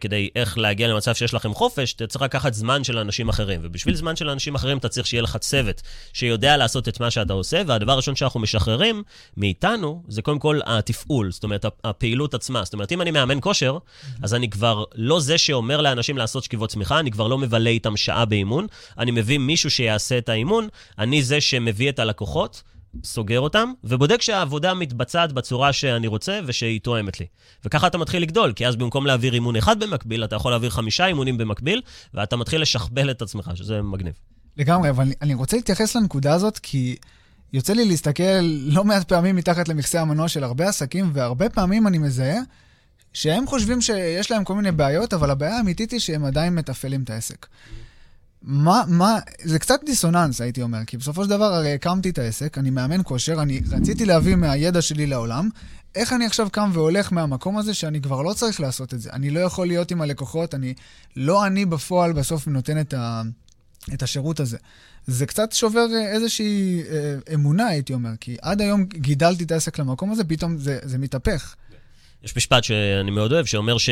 כדי 0.00 0.28
איך 0.36 0.58
להגיע 0.58 0.88
למצב 0.88 1.14
שיש 1.14 1.34
לכם 1.34 1.54
חופש, 1.54 1.92
אתה 1.92 2.06
צריך 2.06 2.22
לקחת 2.22 2.54
זמן 2.54 2.84
של 2.84 2.98
אנשים 2.98 3.28
אחרים. 3.28 3.60
ובשביל 3.62 3.94
זמן 3.94 4.16
של 4.16 4.30
אנשים 4.30 4.54
אחרים 4.54 4.78
אתה 4.78 4.88
צריך 4.88 5.06
שיהיה 5.06 5.22
לך 5.22 5.36
צוות 5.36 5.82
שיודע 6.12 6.56
לעשות 6.56 6.88
את 6.88 7.00
מה 7.00 7.10
שאתה 7.10 7.32
עושה, 7.32 7.62
והדבר 7.66 7.92
הראשון 7.92 8.16
שאנחנו 8.16 8.40
משחררים 8.40 9.02
מאיתנו, 9.36 10.02
זה 10.08 10.22
קודם 10.22 10.38
כל 10.38 10.60
התפעול, 10.66 11.30
זאת 11.32 11.44
אומרת, 11.44 11.64
הפעילות 11.84 12.34
עצמה. 12.34 12.64
זאת 12.64 12.72
אומרת, 12.72 12.92
אם 12.92 13.02
אני 13.02 13.10
מאמן 13.10 13.38
כושר, 13.40 13.78
אז 14.22 14.34
אני 14.34 14.50
כבר 14.50 14.84
לא 14.94 15.20
זה 15.20 15.38
שאומר 15.38 15.80
לאנשים 15.80 16.18
לעשות 16.18 16.44
שכיבות 16.44 16.70
צמיחה, 16.70 17.00
אני 17.00 17.10
כבר 17.10 17.28
לא 17.28 17.38
מבלה 17.38 17.70
איתם 17.70 17.96
שעה 17.96 18.24
באימון, 18.24 18.66
אני 18.98 19.10
מביא 19.10 19.38
מישהו 19.38 19.70
שיעשה 19.70 20.18
את 20.18 20.28
האימון, 20.28 20.68
אני 20.98 21.22
זה 21.22 21.40
שמביא 21.40 21.88
את 21.88 21.98
הלקוחות. 21.98 22.62
סוגר 23.04 23.40
אותם, 23.40 23.72
ובודק 23.84 24.22
שהעבודה 24.22 24.74
מתבצעת 24.74 25.32
בצורה 25.32 25.72
שאני 25.72 26.06
רוצה 26.06 26.40
ושהיא 26.46 26.80
תואמת 26.80 27.20
לי. 27.20 27.26
וככה 27.64 27.86
אתה 27.86 27.98
מתחיל 27.98 28.22
לגדול, 28.22 28.52
כי 28.52 28.66
אז 28.66 28.76
במקום 28.76 29.06
להעביר 29.06 29.34
אימון 29.34 29.56
אחד 29.56 29.80
במקביל, 29.80 30.24
אתה 30.24 30.36
יכול 30.36 30.52
להעביר 30.52 30.70
חמישה 30.70 31.06
אימונים 31.06 31.38
במקביל, 31.38 31.82
ואתה 32.14 32.36
מתחיל 32.36 32.62
לשכפל 32.62 33.10
את 33.10 33.22
עצמך, 33.22 33.50
שזה 33.54 33.82
מגניב. 33.82 34.14
לגמרי, 34.56 34.90
אבל 34.90 35.12
אני 35.22 35.34
רוצה 35.34 35.56
להתייחס 35.56 35.96
לנקודה 35.96 36.34
הזאת, 36.34 36.58
כי 36.58 36.96
יוצא 37.52 37.72
לי 37.72 37.84
להסתכל 37.84 38.40
לא 38.42 38.84
מעט 38.84 39.08
פעמים 39.08 39.36
מתחת 39.36 39.68
למכסה 39.68 40.00
המנוע 40.00 40.28
של 40.28 40.44
הרבה 40.44 40.68
עסקים, 40.68 41.10
והרבה 41.12 41.48
פעמים 41.48 41.86
אני 41.86 41.98
מזהה 41.98 42.38
שהם 43.12 43.46
חושבים 43.46 43.80
שיש 43.80 44.30
להם 44.30 44.44
כל 44.44 44.54
מיני 44.54 44.72
בעיות, 44.72 45.14
אבל 45.14 45.30
הבעיה 45.30 45.56
האמיתית 45.56 45.90
היא 45.90 46.00
שהם 46.00 46.24
עדיין 46.24 46.54
מתפעלים 46.54 47.02
את 47.02 47.10
העסק. 47.10 47.46
מה, 48.42 48.82
מה, 48.88 49.18
זה 49.42 49.58
קצת 49.58 49.80
דיסוננס, 49.86 50.40
הייתי 50.40 50.62
אומר, 50.62 50.84
כי 50.86 50.96
בסופו 50.96 51.24
של 51.24 51.30
דבר 51.30 51.44
הרי 51.44 51.72
הקמתי 51.72 52.10
את 52.10 52.18
העסק, 52.18 52.58
אני 52.58 52.70
מאמן 52.70 53.00
כושר, 53.04 53.42
אני 53.42 53.60
רציתי 53.70 54.04
להביא 54.04 54.36
מהידע 54.36 54.82
שלי 54.82 55.06
לעולם, 55.06 55.48
איך 55.94 56.12
אני 56.12 56.26
עכשיו 56.26 56.48
קם 56.50 56.70
והולך 56.72 57.12
מהמקום 57.12 57.58
הזה 57.58 57.74
שאני 57.74 58.00
כבר 58.00 58.22
לא 58.22 58.32
צריך 58.32 58.60
לעשות 58.60 58.94
את 58.94 59.00
זה? 59.00 59.10
אני 59.12 59.30
לא 59.30 59.40
יכול 59.40 59.66
להיות 59.66 59.90
עם 59.90 60.02
הלקוחות, 60.02 60.54
אני, 60.54 60.74
לא 61.16 61.46
אני 61.46 61.66
בפועל 61.66 62.12
בסוף 62.12 62.48
נותן 62.48 62.80
את, 62.80 62.94
ה, 62.94 63.22
את 63.94 64.02
השירות 64.02 64.40
הזה. 64.40 64.56
זה 65.06 65.26
קצת 65.26 65.52
שובר 65.52 65.86
איזושהי 66.12 66.82
אה, 66.90 67.34
אמונה, 67.34 67.66
הייתי 67.66 67.92
אומר, 67.92 68.10
כי 68.20 68.36
עד 68.42 68.60
היום 68.60 68.84
גידלתי 68.84 69.44
את 69.44 69.52
העסק 69.52 69.78
למקום 69.78 70.12
הזה, 70.12 70.24
פתאום 70.24 70.58
זה, 70.58 70.78
זה 70.82 70.98
מתהפך. 70.98 71.54
יש 72.24 72.36
משפט 72.36 72.64
שאני 72.64 73.10
מאוד 73.10 73.32
אוהב, 73.32 73.46
שאומר 73.46 73.78
ש... 73.78 73.90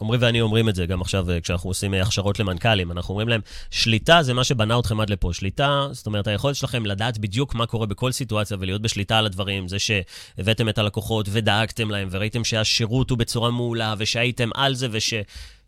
עמרי 0.00 0.18
ואני 0.20 0.40
אומרים 0.40 0.68
את 0.68 0.74
זה 0.74 0.86
גם 0.86 1.00
עכשיו 1.00 1.30
אה, 1.30 1.40
כשאנחנו 1.40 1.70
עושים 1.70 1.94
אה, 1.94 2.02
הכשרות 2.02 2.38
למנכ"לים. 2.38 2.92
אנחנו 2.92 3.12
אומרים 3.12 3.28
להם, 3.28 3.40
שליטה 3.70 4.22
זה 4.22 4.34
מה 4.34 4.44
שבנה 4.44 4.78
אתכם 4.78 5.00
עד 5.00 5.10
לפה. 5.10 5.30
שליטה, 5.32 5.88
זאת 5.92 6.06
אומרת, 6.06 6.26
היכולת 6.26 6.56
שלכם 6.56 6.86
לדעת 6.86 7.18
בדיוק 7.18 7.54
מה 7.54 7.66
קורה 7.66 7.86
בכל 7.86 8.12
סיטואציה 8.12 8.56
ולהיות 8.60 8.82
בשליטה 8.82 9.18
על 9.18 9.26
הדברים, 9.26 9.68
זה 9.68 9.76
שהבאתם 9.78 10.68
את 10.68 10.78
הלקוחות 10.78 11.26
ודאגתם 11.30 11.90
להם 11.90 12.08
וראיתם 12.10 12.44
שהשירות 12.44 13.10
הוא 13.10 13.18
בצורה 13.18 13.50
מעולה 13.50 13.94
ושהייתם 13.98 14.48
על 14.54 14.74
זה 14.74 14.88
וש... 14.90 15.14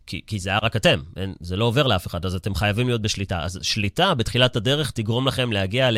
כי, 0.05 0.21
כי 0.27 0.39
זה 0.39 0.49
היה 0.49 0.59
רק 0.61 0.75
אתם, 0.75 0.99
אין, 1.17 1.33
זה 1.39 1.55
לא 1.55 1.65
עובר 1.65 1.87
לאף 1.87 2.07
אחד, 2.07 2.25
אז 2.25 2.35
אתם 2.35 2.55
חייבים 2.55 2.87
להיות 2.87 3.01
בשליטה. 3.01 3.43
אז 3.43 3.59
שליטה 3.61 4.13
בתחילת 4.13 4.55
הדרך 4.55 4.91
תגרום 4.91 5.27
לכם 5.27 5.51
להגיע 5.51 5.91
ל, 5.91 5.97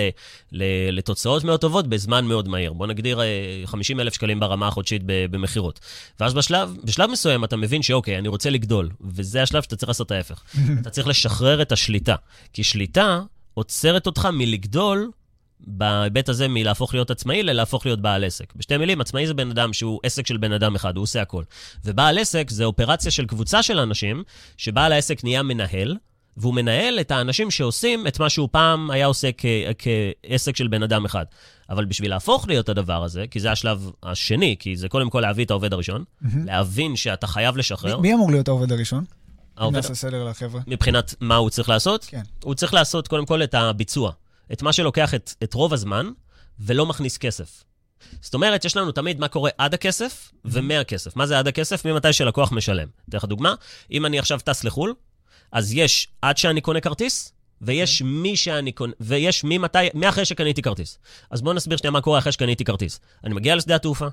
ל, 0.51 0.63
לתוצאות 0.91 1.43
מאוד 1.43 1.59
טובות 1.59 1.87
בזמן 1.87 2.25
מאוד 2.25 2.47
מהיר. 2.47 2.73
בואו 2.73 2.89
נגדיר 2.89 3.19
50 3.65 3.99
אלף 3.99 4.13
שקלים 4.13 4.39
ברמה 4.39 4.67
החודשית 4.67 5.01
במכירות. 5.05 5.79
ואז 6.19 6.33
בשלב, 6.33 6.75
בשלב 6.83 7.09
מסוים 7.09 7.43
אתה 7.43 7.57
מבין 7.57 7.81
שאוקיי, 7.81 8.17
אני 8.17 8.27
רוצה 8.27 8.49
לגדול, 8.49 8.89
וזה 9.01 9.43
השלב 9.43 9.63
שאתה 9.63 9.75
צריך 9.75 9.89
לעשות 9.89 10.11
ההפך. 10.11 10.43
אתה 10.81 10.89
צריך 10.89 11.07
לשחרר 11.07 11.61
את 11.61 11.71
השליטה, 11.71 12.15
כי 12.53 12.63
שליטה 12.63 13.21
עוצרת 13.53 14.05
אותך 14.05 14.27
מלגדול 14.33 15.11
בהיבט 15.67 16.29
הזה 16.29 16.47
מלהפוך 16.47 16.93
להיות 16.93 17.11
עצמאי 17.11 17.43
ללהפוך 17.43 17.85
להיות 17.85 18.01
בעל 18.01 18.23
עסק. 18.23 18.53
בשתי 18.55 18.77
מילים, 18.77 19.01
עצמאי 19.01 19.27
זה 19.27 19.33
בן 19.33 19.49
אדם 19.49 19.73
שהוא 19.73 19.99
עסק 20.03 20.27
של 20.27 20.37
בן 20.37 20.51
אדם 20.51 20.75
אחד, 20.75 20.95
הוא 20.97 21.03
עושה 21.03 21.21
הכל. 21.21 21.43
ובעל 21.85 22.17
עסק 22.17 22.49
זה 22.49 22.65
אופרציה 22.65 23.11
של 23.11 23.25
קבוצה 23.25 23.63
של 23.63 23.79
אנשים, 23.79 24.23
שבעל 24.57 24.91
העסק 24.91 25.23
נהיה 25.23 25.43
מנהל, 25.43 25.97
והוא 26.37 26.53
מנהל 26.53 26.99
את 26.99 27.11
האנשים 27.11 27.51
שעושים 27.51 28.07
את 28.07 28.19
מה 28.19 28.29
שהוא 28.29 28.49
פעם 28.51 28.91
היה 28.91 29.05
עושה 29.05 29.29
כ- 29.37 29.45
כעסק 29.77 30.55
של 30.55 30.67
בן 30.67 30.83
אדם 30.83 31.05
אחד. 31.05 31.25
אבל 31.69 31.85
בשביל 31.85 32.09
להפוך 32.09 32.47
להיות 32.47 32.69
הדבר 32.69 33.03
הזה, 33.03 33.25
כי 33.31 33.39
זה 33.39 33.51
השלב 33.51 33.91
השני, 34.03 34.55
כי 34.59 34.75
זה 34.75 34.89
קודם 34.89 35.09
כל 35.09 35.19
להביא 35.19 35.45
את 35.45 35.51
העובד 35.51 35.73
הראשון, 35.73 36.03
mm-hmm. 36.03 36.27
להבין 36.45 36.95
שאתה 36.95 37.27
חייב 37.27 37.57
לשחרר. 37.57 37.99
מי 37.99 38.13
אמור 38.13 38.31
להיות 38.31 38.47
העובד 38.47 38.71
הראשון? 38.71 39.03
העובד... 39.57 39.75
נעשה 39.75 39.95
סדר 39.95 40.23
לחבר'ה. 40.23 40.61
מבחינת 40.67 41.15
מה 41.19 41.35
הוא 41.35 41.49
צריך 41.49 41.69
לעשות? 41.69 42.05
כן. 42.05 42.21
הוא 42.43 42.55
צריך 42.55 42.73
לעשות 42.73 43.07
קודם 43.07 43.25
כל 43.25 43.43
את 43.43 43.53
הביצוע. 43.53 44.11
את 44.51 44.61
מה 44.61 44.73
שלוקח 44.73 45.13
את, 45.13 45.33
את 45.43 45.53
רוב 45.53 45.73
הזמן, 45.73 46.09
ולא 46.59 46.85
מכניס 46.85 47.17
כסף. 47.17 47.63
זאת 48.21 48.33
אומרת, 48.33 48.65
יש 48.65 48.77
לנו 48.77 48.91
תמיד 48.91 49.19
מה 49.19 49.27
קורה 49.27 49.51
עד 49.57 49.73
הכסף 49.73 50.31
ומהכסף. 50.45 51.15
מה 51.15 51.25
זה 51.25 51.39
עד 51.39 51.47
הכסף? 51.47 51.85
ממתי 51.85 52.13
שלקוח 52.13 52.51
משלם. 52.51 52.87
אתן 53.09 53.17
לך 53.17 53.25
דוגמה, 53.25 53.55
אם 53.91 54.05
אני 54.05 54.19
עכשיו 54.19 54.39
טס 54.43 54.63
לחו"ל, 54.63 54.93
אז 55.51 55.73
יש 55.73 56.07
עד 56.21 56.37
שאני 56.37 56.61
קונה 56.61 56.81
כרטיס, 56.81 57.33
ויש 57.61 58.01
מי 58.01 58.37
שאני 58.37 58.71
קונה, 58.71 58.93
ויש 58.99 59.43
ממתי, 59.43 59.77
מאחרי 59.93 60.25
שקניתי 60.25 60.61
כרטיס. 60.61 60.99
אז 61.31 61.41
בואו 61.41 61.53
נסביר 61.55 61.77
שנייה 61.77 61.91
מה 61.91 62.01
קורה 62.01 62.19
אחרי 62.19 62.31
שקניתי 62.31 62.63
כרטיס. 62.63 62.99
אני 63.23 63.33
מגיע 63.33 63.55
לשדה 63.55 63.75
התעופה, 63.75 64.07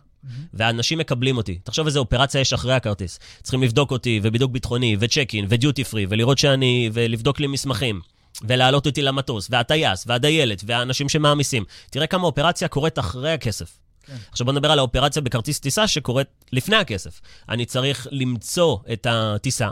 ואנשים 0.55 0.99
מקבלים 0.99 1.37
אותי. 1.37 1.59
תחשוב 1.65 1.87
איזה 1.87 1.99
אופרציה 1.99 2.41
יש 2.41 2.53
אחרי 2.53 2.75
הכרטיס. 2.75 3.19
צריכים 3.43 3.63
לבדוק 3.63 3.91
אותי, 3.91 4.21
ובידוק 4.23 4.53
ביטחוני, 4.53 4.97
וצ'ק 5.01 5.29
אין, 5.35 5.47
ודיוטי 5.49 5.85
פרי, 5.85 6.07
ולראות 6.09 6.39
שאני, 6.39 6.91
ולבדוק 6.93 7.41
לי 7.41 7.47
מסמכים. 7.47 8.01
ולהעלות 8.43 8.87
אותי 8.87 9.03
למטוס, 9.03 9.49
והטייס, 9.51 10.05
והדיילת, 10.07 10.63
והאנשים 10.67 11.09
שמעמיסים. 11.09 11.65
תראה 11.91 12.07
כמה 12.07 12.27
אופרציה 12.27 12.69
קורית 12.69 12.99
אחרי 12.99 13.33
הכסף. 13.33 13.79
כן. 14.07 14.17
עכשיו 14.31 14.45
בוא 14.45 14.53
נדבר 14.53 14.71
על 14.71 14.79
האופרציה 14.79 15.23
בכרטיס 15.23 15.61
טיסה 15.61 15.89
שקורית 15.89 16.27
לפני 16.53 16.77
הכסף. 16.77 17.21
אני 17.49 17.67
צריך 17.67 18.07
למצוא 18.11 18.77
את 18.93 19.07
הטיסה. 19.11 19.69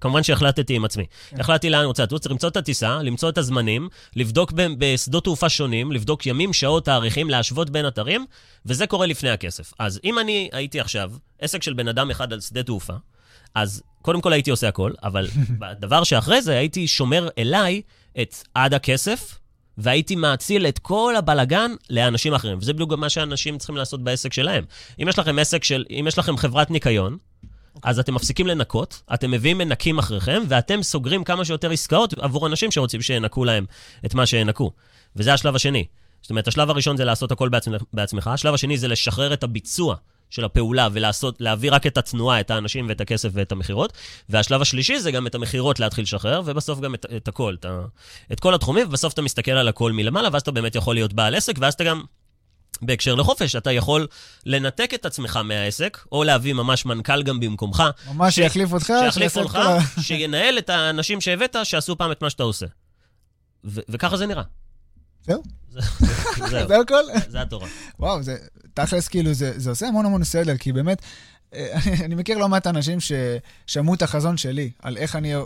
כמובן 0.00 0.22
שהחלטתי 0.22 0.76
עם 0.76 0.84
עצמי. 0.84 1.06
כן. 1.30 1.40
החלטתי 1.40 1.70
לאן 1.70 1.78
אני 1.78 1.86
רוצה 1.86 2.02
לטוס, 2.02 2.20
צריך 2.20 2.32
למצוא 2.32 2.48
את 2.48 2.56
הטיסה, 2.56 3.02
למצוא 3.02 3.28
את 3.28 3.38
הזמנים, 3.38 3.88
לבדוק 4.16 4.52
בשדות 4.78 5.24
תעופה 5.24 5.48
שונים, 5.48 5.92
לבדוק 5.92 6.26
ימים, 6.26 6.52
שעות, 6.52 6.84
תאריכים, 6.84 7.30
להשוות 7.30 7.70
בין 7.70 7.86
אתרים, 7.86 8.26
וזה 8.66 8.86
קורה 8.86 9.06
לפני 9.06 9.30
הכסף. 9.30 9.72
אז 9.78 10.00
אם 10.04 10.18
אני 10.18 10.48
הייתי 10.52 10.80
עכשיו 10.80 11.12
עסק 11.38 11.62
של 11.62 11.72
בן 11.72 11.88
אדם 11.88 12.10
אחד 12.10 12.32
על 12.32 12.40
שדה 12.40 12.62
תעופה, 12.62 12.92
אז 13.54 13.82
קודם 14.02 14.20
כל 14.20 14.32
הייתי 14.32 14.50
עושה 14.50 14.68
הכל, 14.68 14.92
אבל 15.02 15.28
בדבר 15.60 16.04
שאחרי 16.04 16.42
זה 16.42 16.58
הייתי 16.58 16.88
שומר 16.88 17.28
אליי 17.38 17.82
את 18.20 18.36
עד 18.54 18.74
הכסף, 18.74 19.38
והייתי 19.78 20.16
מאציל 20.16 20.66
את 20.66 20.78
כל 20.78 21.14
הבלגן 21.18 21.70
לאנשים 21.90 22.34
אחרים. 22.34 22.58
וזה 22.58 22.72
בדיוק 22.72 22.92
מה 22.92 23.08
שאנשים 23.08 23.58
צריכים 23.58 23.76
לעשות 23.76 24.04
בעסק 24.04 24.32
שלהם. 24.32 24.64
אם 25.02 25.08
יש 25.08 25.18
לכם 25.18 25.38
עסק 25.38 25.64
של, 25.64 25.84
אם 25.90 26.04
יש 26.08 26.18
לכם 26.18 26.36
חברת 26.36 26.70
ניקיון, 26.70 27.16
אז 27.82 27.98
אתם 27.98 28.14
מפסיקים 28.14 28.46
לנקות, 28.46 29.02
אתם 29.14 29.30
מביאים 29.30 29.58
מנקים 29.58 29.98
אחריכם, 29.98 30.42
ואתם 30.48 30.82
סוגרים 30.82 31.24
כמה 31.24 31.44
שיותר 31.44 31.70
עסקאות 31.70 32.14
עבור 32.18 32.46
אנשים 32.46 32.70
שרוצים 32.70 33.02
שינקו 33.02 33.44
להם 33.44 33.64
את 34.06 34.14
מה 34.14 34.26
שינקו. 34.26 34.70
וזה 35.16 35.34
השלב 35.34 35.56
השני. 35.56 35.84
זאת 36.22 36.30
אומרת, 36.30 36.48
השלב 36.48 36.70
הראשון 36.70 36.96
זה 36.96 37.04
לעשות 37.04 37.32
הכל 37.32 37.48
בעצמך, 37.92 38.26
השלב 38.26 38.54
השני 38.54 38.78
זה 38.78 38.88
לשחרר 38.88 39.32
את 39.32 39.44
הביצוע 39.44 39.96
של 40.32 40.44
הפעולה 40.44 40.88
ולעשות, 40.92 41.40
להביא 41.40 41.72
רק 41.72 41.86
את 41.86 41.98
התנועה, 41.98 42.40
את 42.40 42.50
האנשים 42.50 42.88
ואת 42.88 43.00
הכסף 43.00 43.28
ואת 43.32 43.52
המכירות. 43.52 43.92
והשלב 44.28 44.62
השלישי 44.62 45.00
זה 45.00 45.10
גם 45.10 45.26
את 45.26 45.34
המכירות 45.34 45.80
להתחיל 45.80 46.02
לשחרר, 46.02 46.42
ובסוף 46.44 46.80
גם 46.80 46.94
את, 46.94 47.06
את 47.16 47.28
הכל, 47.28 47.56
את, 47.60 47.66
את 48.32 48.40
כל 48.40 48.54
התחומים, 48.54 48.86
ובסוף 48.86 49.12
אתה 49.12 49.22
מסתכל 49.22 49.50
על 49.50 49.68
הכל 49.68 49.92
מלמעלה, 49.92 50.28
ואז 50.32 50.42
אתה 50.42 50.50
באמת 50.50 50.74
יכול 50.74 50.94
להיות 50.94 51.12
בעל 51.12 51.34
עסק, 51.34 51.54
ואז 51.58 51.74
אתה 51.74 51.84
גם... 51.84 52.02
בהקשר 52.82 53.14
לחופש, 53.14 53.56
אתה 53.56 53.72
יכול 53.72 54.06
לנתק 54.46 54.94
את 54.94 55.06
עצמך 55.06 55.36
מהעסק, 55.36 55.98
או 56.12 56.24
להביא 56.24 56.52
ממש 56.52 56.86
מנכ"ל 56.86 57.22
גם 57.22 57.40
במקומך. 57.40 57.82
ממש 58.06 58.34
שיחליף 58.34 58.72
אותך, 58.72 58.92
שיחליף 59.04 59.36
אותך, 59.36 59.58
שינהל 60.00 60.58
את 60.58 60.70
האנשים 60.70 61.20
שהבאת, 61.20 61.56
שעשו 61.64 61.98
פעם 61.98 62.12
את 62.12 62.22
מה 62.22 62.30
שאתה 62.30 62.42
עושה. 62.42 62.66
ו- 63.64 63.80
וככה 63.88 64.16
זה 64.16 64.26
נראה. 64.26 64.42
זהו? 65.26 65.42
זהו. 65.70 66.68
זה 66.68 66.80
הכל? 66.80 67.02
זה 67.28 67.40
התורה. 67.40 67.68
וואו, 67.98 68.22
זה, 68.22 68.36
תכלס, 68.74 69.08
כאילו, 69.08 69.32
זה, 69.32 69.52
זה 69.56 69.70
עושה 69.70 69.88
המון 69.88 70.06
המון 70.06 70.24
סדר, 70.24 70.56
כי 70.56 70.72
באמת, 70.72 71.02
אה, 71.54 71.78
אני 72.04 72.14
מכיר 72.14 72.38
לא 72.38 72.48
מעט 72.48 72.66
אנשים 72.66 72.98
ששמעו 73.00 73.94
את 73.94 74.02
החזון 74.02 74.36
שלי, 74.36 74.70
על 74.82 74.96
איך 74.96 75.16
אני, 75.16 75.34
אה, 75.34 75.40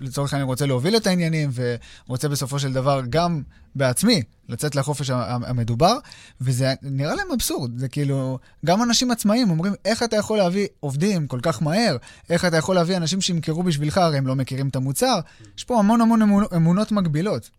לצורך 0.00 0.32
העניין, 0.32 0.48
רוצה 0.48 0.66
להוביל 0.66 0.96
את 0.96 1.06
העניינים, 1.06 1.50
ורוצה 1.54 2.28
בסופו 2.28 2.58
של 2.58 2.72
דבר 2.72 3.00
גם 3.10 3.42
בעצמי 3.74 4.22
לצאת 4.48 4.74
לחופש 4.74 5.10
המדובר, 5.10 5.98
וזה 6.40 6.74
נראה 6.82 7.14
להם 7.14 7.26
אבסורד. 7.34 7.78
זה 7.78 7.88
כאילו, 7.88 8.38
גם 8.66 8.82
אנשים 8.82 9.10
עצמאיים 9.10 9.50
אומרים, 9.50 9.72
איך 9.84 10.02
אתה 10.02 10.16
יכול 10.16 10.38
להביא 10.38 10.66
עובדים 10.80 11.26
כל 11.26 11.38
כך 11.42 11.62
מהר? 11.62 11.96
איך 12.30 12.44
אתה 12.44 12.56
יכול 12.56 12.74
להביא 12.74 12.96
אנשים 12.96 13.20
שימכרו 13.20 13.62
בשבילך, 13.62 13.98
הרי 13.98 14.18
הם 14.18 14.26
לא 14.26 14.36
מכירים 14.36 14.68
את 14.68 14.76
המוצר? 14.76 15.20
יש 15.58 15.64
פה 15.64 15.78
המון 15.78 16.00
המון 16.00 16.44
אמונות 16.56 16.92
מגבילות. 16.92 17.50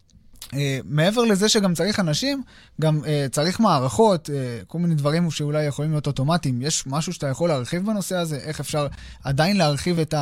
Uh, 0.46 0.58
מעבר 0.86 1.24
לזה 1.24 1.50
שגם 1.50 1.74
צריך 1.74 2.00
אנשים, 2.00 2.44
גם 2.82 3.02
uh, 3.04 3.08
צריך 3.32 3.60
מערכות, 3.60 4.30
uh, 4.30 4.66
כל 4.68 4.78
מיני 4.78 4.96
דברים 4.96 5.32
שאולי 5.32 5.64
יכולים 5.64 5.92
להיות 5.92 6.08
אוטומטיים. 6.08 6.62
יש 6.62 6.88
משהו 6.88 7.14
שאתה 7.14 7.28
יכול 7.28 7.50
להרחיב 7.50 7.86
בנושא 7.86 8.16
הזה? 8.16 8.38
איך 8.38 8.60
אפשר 8.60 8.88
עדיין 9.24 9.58
להרחיב 9.58 10.00
את 10.00 10.14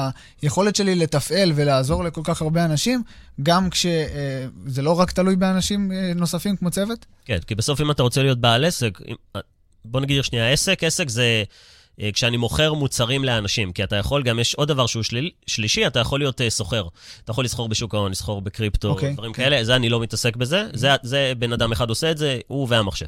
היכולת 0.41 0.75
שלי 0.75 0.95
לתפעל 0.95 1.51
ולעזור 1.55 2.03
לכל 2.03 2.21
כך 2.23 2.41
הרבה 2.41 2.65
אנשים, 2.65 3.03
גם 3.43 3.69
כשזה 3.69 4.47
uh, 4.77 4.81
לא 4.81 4.99
רק 4.99 5.11
תלוי 5.11 5.35
באנשים 5.35 5.91
uh, 5.91 6.17
נוספים 6.17 6.55
כמו 6.55 6.71
צוות? 6.71 7.05
כן, 7.25 7.39
כי 7.47 7.55
בסוף 7.55 7.81
אם 7.81 7.91
אתה 7.91 8.03
רוצה 8.03 8.21
להיות 8.21 8.39
בעל 8.39 8.65
עסק, 8.65 8.99
בוא 9.85 10.01
נגיד 10.01 10.23
שנייה, 10.23 10.51
עסק, 10.51 10.83
עסק 10.83 11.09
זה... 11.09 11.43
אה, 12.01 12.09
כשאני 12.11 12.37
מוכר 12.37 12.73
מוצרים 12.73 13.23
לאנשים, 13.23 13.71
כי 13.71 13.83
אתה 13.83 13.95
יכול, 13.95 14.23
גם 14.23 14.39
יש 14.39 14.55
עוד 14.55 14.67
דבר 14.67 14.85
שהוא 14.85 15.03
של... 15.03 15.29
שלישי, 15.47 15.87
אתה 15.87 15.99
יכול 15.99 16.19
להיות 16.19 16.41
uh, 16.41 16.43
סוחר. 16.49 16.87
אתה 17.23 17.31
יכול 17.31 17.45
לסחור 17.45 17.69
בשוק 17.69 17.95
ההון, 17.95 18.11
לסחור 18.11 18.41
בקריפטו, 18.41 18.87
okay. 18.87 18.91
אוקיי. 18.91 19.13
דברים 19.13 19.33
כאלה, 19.33 19.63
זה 19.63 19.75
אני 19.75 19.89
לא 19.89 19.99
מתעסק 19.99 20.35
בזה, 20.35 20.67
זה, 20.73 20.89
זה 21.03 21.33
בן 21.37 21.53
אדם 21.53 21.71
אחד 21.71 21.89
עושה 21.89 22.11
את 22.11 22.17
זה, 22.17 22.39
הוא 22.47 22.67
והמחשב. 22.69 23.07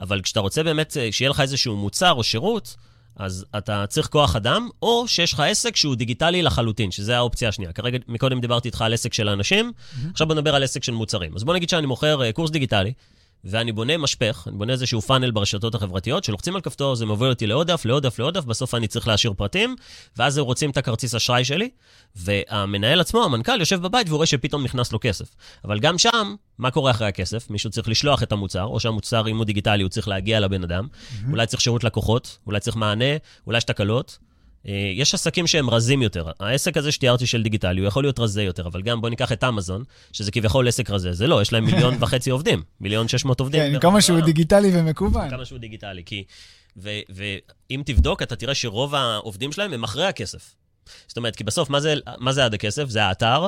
אבל 0.00 0.22
כשאתה 0.22 0.40
רוצה 0.40 0.62
באמת 0.62 0.96
אה, 0.96 1.08
שיהיה 1.12 1.30
לך 1.30 1.40
איזשהו 1.40 1.76
מוצר 1.76 2.12
או 2.12 2.24
שירות, 2.24 2.76
אז 3.16 3.44
אתה 3.58 3.84
צריך 3.88 4.06
כוח 4.06 4.36
אדם, 4.36 4.68
או 4.82 5.08
שיש 5.08 5.32
לך 5.32 5.40
עסק 5.40 5.76
שהוא 5.76 5.94
דיגיטלי 5.94 6.42
לחלוטין, 6.42 6.90
שזה 6.90 7.16
האופציה 7.16 7.48
השנייה. 7.48 7.72
כרגע, 7.72 7.98
מקודם 8.08 8.40
דיברתי 8.40 8.68
איתך 8.68 8.82
על 8.82 8.94
עסק 8.94 9.14
של 9.14 9.28
האנשים, 9.28 9.72
mm-hmm. 9.76 10.10
עכשיו 10.12 10.26
בוא 10.26 10.34
נדבר 10.34 10.54
על 10.54 10.62
עסק 10.62 10.84
של 10.84 10.92
מוצרים. 10.92 11.34
אז 11.36 11.44
בוא 11.44 11.54
נגיד 11.54 11.68
שאני 11.68 11.86
מוכר 11.86 12.32
קורס 12.32 12.50
דיגיטלי, 12.50 12.92
ואני 13.44 13.72
בונה 13.72 13.98
משפך, 13.98 14.44
אני 14.46 14.56
בונה 14.56 14.72
איזשהו 14.72 15.00
פאנל 15.00 15.30
ברשתות 15.30 15.74
החברתיות, 15.74 16.24
שלוחצים 16.24 16.54
על 16.54 16.60
כפתור, 16.60 16.94
זה 16.94 17.06
מוביל 17.06 17.28
אותי 17.28 17.46
לעוד 17.46 17.66
דף, 17.66 17.84
לעוד 17.84 18.06
דף, 18.06 18.18
לעוד 18.18 18.34
דף, 18.34 18.44
בסוף 18.44 18.74
אני 18.74 18.88
צריך 18.88 19.08
להשאיר 19.08 19.32
פרטים, 19.36 19.76
ואז 20.16 20.38
הם 20.38 20.44
רוצים 20.44 20.70
את 20.70 20.76
הכרטיס 20.76 21.14
אשראי 21.14 21.44
שלי, 21.44 21.70
והמנהל 22.16 23.00
עצמו, 23.00 23.24
המנכ"ל, 23.24 23.60
יושב 23.60 23.82
בבית 23.82 24.08
והוא 24.08 24.16
רואה 24.16 24.26
שפתאום 24.26 24.64
נכנס 24.64 24.92
לו 24.92 24.98
כסף. 25.00 25.34
אבל 25.64 25.80
גם 25.80 25.98
שם, 25.98 26.34
מה 26.58 26.70
קורה 26.70 26.90
אחרי 26.90 27.06
הכסף? 27.06 27.50
מישהו 27.50 27.70
צריך 27.70 27.88
לשלוח 27.88 28.22
את 28.22 28.32
המוצר, 28.32 28.64
או 28.64 28.80
שהמוצר, 28.80 29.28
אם 29.28 29.36
הוא 29.36 29.44
דיגיטלי, 29.44 29.82
הוא 29.82 29.90
צריך 29.90 30.08
להגיע 30.08 30.40
לבן 30.40 30.62
אדם, 30.62 30.86
mm-hmm. 30.86 31.30
אולי 31.30 31.46
צריך 31.46 31.60
שירות 31.62 31.84
לקוחות, 31.84 32.38
אולי 32.46 32.60
צריך 32.60 32.76
מענה, 32.76 33.16
אולי 33.46 33.58
יש 33.58 33.64
תקלות. 33.64 34.18
אה, 34.68 34.92
יש 34.94 35.14
עסקים 35.14 35.46
שהם 35.46 35.70
רזים 35.70 36.02
יותר. 36.02 36.30
העסק 36.40 36.76
הזה 36.76 36.92
שתיארתי 36.92 37.26
של 37.26 37.42
דיגיטלי, 37.42 37.80
הוא 37.80 37.88
יכול 37.88 38.04
להיות 38.04 38.18
רזה 38.18 38.42
יותר, 38.42 38.66
אבל 38.66 38.82
גם 38.82 39.00
בוא 39.00 39.08
ניקח 39.08 39.32
את 39.32 39.44
אמזון, 39.44 39.84
שזה 40.12 40.30
כביכול 40.30 40.68
עסק 40.68 40.90
רזה. 40.90 41.12
זה 41.12 41.26
לא, 41.26 41.42
יש 41.42 41.52
להם 41.52 41.64
מיליון 41.64 41.94
וחצי 42.00 42.30
עובדים, 42.30 42.62
מיליון 42.80 43.08
שש 43.08 43.24
מאות 43.24 43.40
עובדים. 43.40 43.72
כן, 43.72 43.80
כמה 43.80 44.00
שהוא 44.00 44.20
דיגיטלי 44.20 44.70
ומקוון. 44.74 45.30
כמה 45.30 45.44
שהוא 45.44 45.58
דיגיטלי, 45.58 46.02
כי... 46.06 46.24
ואם 46.76 47.82
תבדוק, 47.84 48.22
אתה 48.22 48.36
תראה 48.36 48.54
שרוב 48.54 48.94
העובדים 48.94 49.52
שלהם 49.52 49.72
הם 49.72 49.84
אחרי 49.84 50.06
הכסף. 50.06 50.54
זאת 51.08 51.16
אומרת, 51.16 51.36
כי 51.36 51.44
בסוף, 51.44 51.70
מה 51.70 51.80
זה, 51.80 51.94
מה 52.18 52.32
זה 52.32 52.44
עד 52.44 52.54
הכסף? 52.54 52.88
זה 52.88 53.04
האתר, 53.04 53.46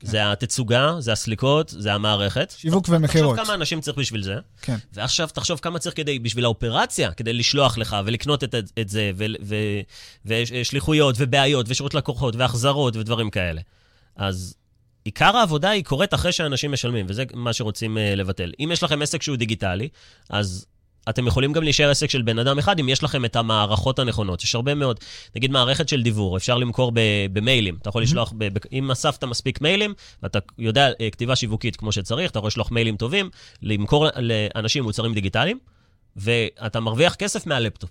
כן. 0.00 0.06
זה 0.06 0.32
התצוגה, 0.32 0.94
זה 0.98 1.12
הסליקות, 1.12 1.68
זה 1.68 1.94
המערכת. 1.94 2.54
שיווק 2.56 2.88
ומכירות. 2.88 3.36
תחשוב 3.36 3.46
כמה 3.46 3.54
אנשים 3.54 3.80
צריך 3.80 3.98
בשביל 3.98 4.22
זה. 4.22 4.34
כן. 4.62 4.76
ועכשיו 4.92 5.28
תחשוב 5.28 5.58
כמה 5.58 5.78
צריך 5.78 5.96
כדי, 5.96 6.18
בשביל 6.18 6.44
האופרציה, 6.44 7.12
כדי 7.12 7.32
לשלוח 7.32 7.78
לך 7.78 7.96
ולקנות 8.04 8.44
את, 8.44 8.54
את 8.80 8.88
זה, 8.88 9.10
ו, 9.16 9.24
ו, 9.42 9.56
ושליחויות 10.26 11.14
ובעיות 11.18 11.66
ושירות 11.68 11.94
לקוחות 11.94 12.36
והחזרות 12.36 12.96
ודברים 12.96 13.30
כאלה. 13.30 13.60
אז 14.16 14.54
עיקר 15.04 15.36
העבודה 15.36 15.70
היא 15.70 15.84
קורית 15.84 16.14
אחרי 16.14 16.32
שאנשים 16.32 16.72
משלמים, 16.72 17.06
וזה 17.08 17.24
מה 17.34 17.52
שרוצים 17.52 17.96
uh, 17.96 18.16
לבטל. 18.16 18.52
אם 18.60 18.70
יש 18.72 18.82
לכם 18.82 19.02
עסק 19.02 19.22
שהוא 19.22 19.36
דיגיטלי, 19.36 19.88
אז 20.30 20.66
אתם 21.08 21.26
יכולים 21.26 21.52
גם 21.52 21.62
להישאר 21.62 21.90
עסק 21.90 22.10
של 22.10 22.22
בן 22.22 22.38
אדם 22.38 22.58
אחד 22.58 22.78
אם 22.78 22.88
יש 22.88 23.02
לכם 23.02 23.24
את 23.24 23.36
המערכות 23.36 23.98
הנכונות. 23.98 24.42
יש 24.44 24.54
הרבה 24.54 24.74
מאוד, 24.74 25.00
נגיד 25.36 25.50
מערכת 25.50 25.88
של 25.88 26.02
דיוור, 26.02 26.36
אפשר 26.36 26.58
למכור 26.58 26.92
ב- 26.94 27.26
במיילים. 27.32 27.78
אתה 27.82 27.88
יכול 27.88 28.02
לשלוח, 28.02 28.32
ב- 28.38 28.44
ב- 28.58 28.66
אם 28.72 28.90
אספת 28.90 29.24
מספיק 29.24 29.60
מיילים, 29.60 29.94
ואתה 30.22 30.38
יודע 30.58 30.88
אה, 31.00 31.10
כתיבה 31.10 31.36
שיווקית 31.36 31.76
כמו 31.76 31.92
שצריך, 31.92 32.30
אתה 32.30 32.38
יכול 32.38 32.48
לשלוח 32.48 32.70
מיילים 32.70 32.96
טובים, 32.96 33.30
למכור 33.62 34.06
לאנשים 34.16 34.84
מוצרים 34.84 35.14
דיגיטליים, 35.14 35.58
ואתה 36.16 36.80
מרוויח 36.80 37.14
כסף 37.14 37.46
מהלפטופ, 37.46 37.90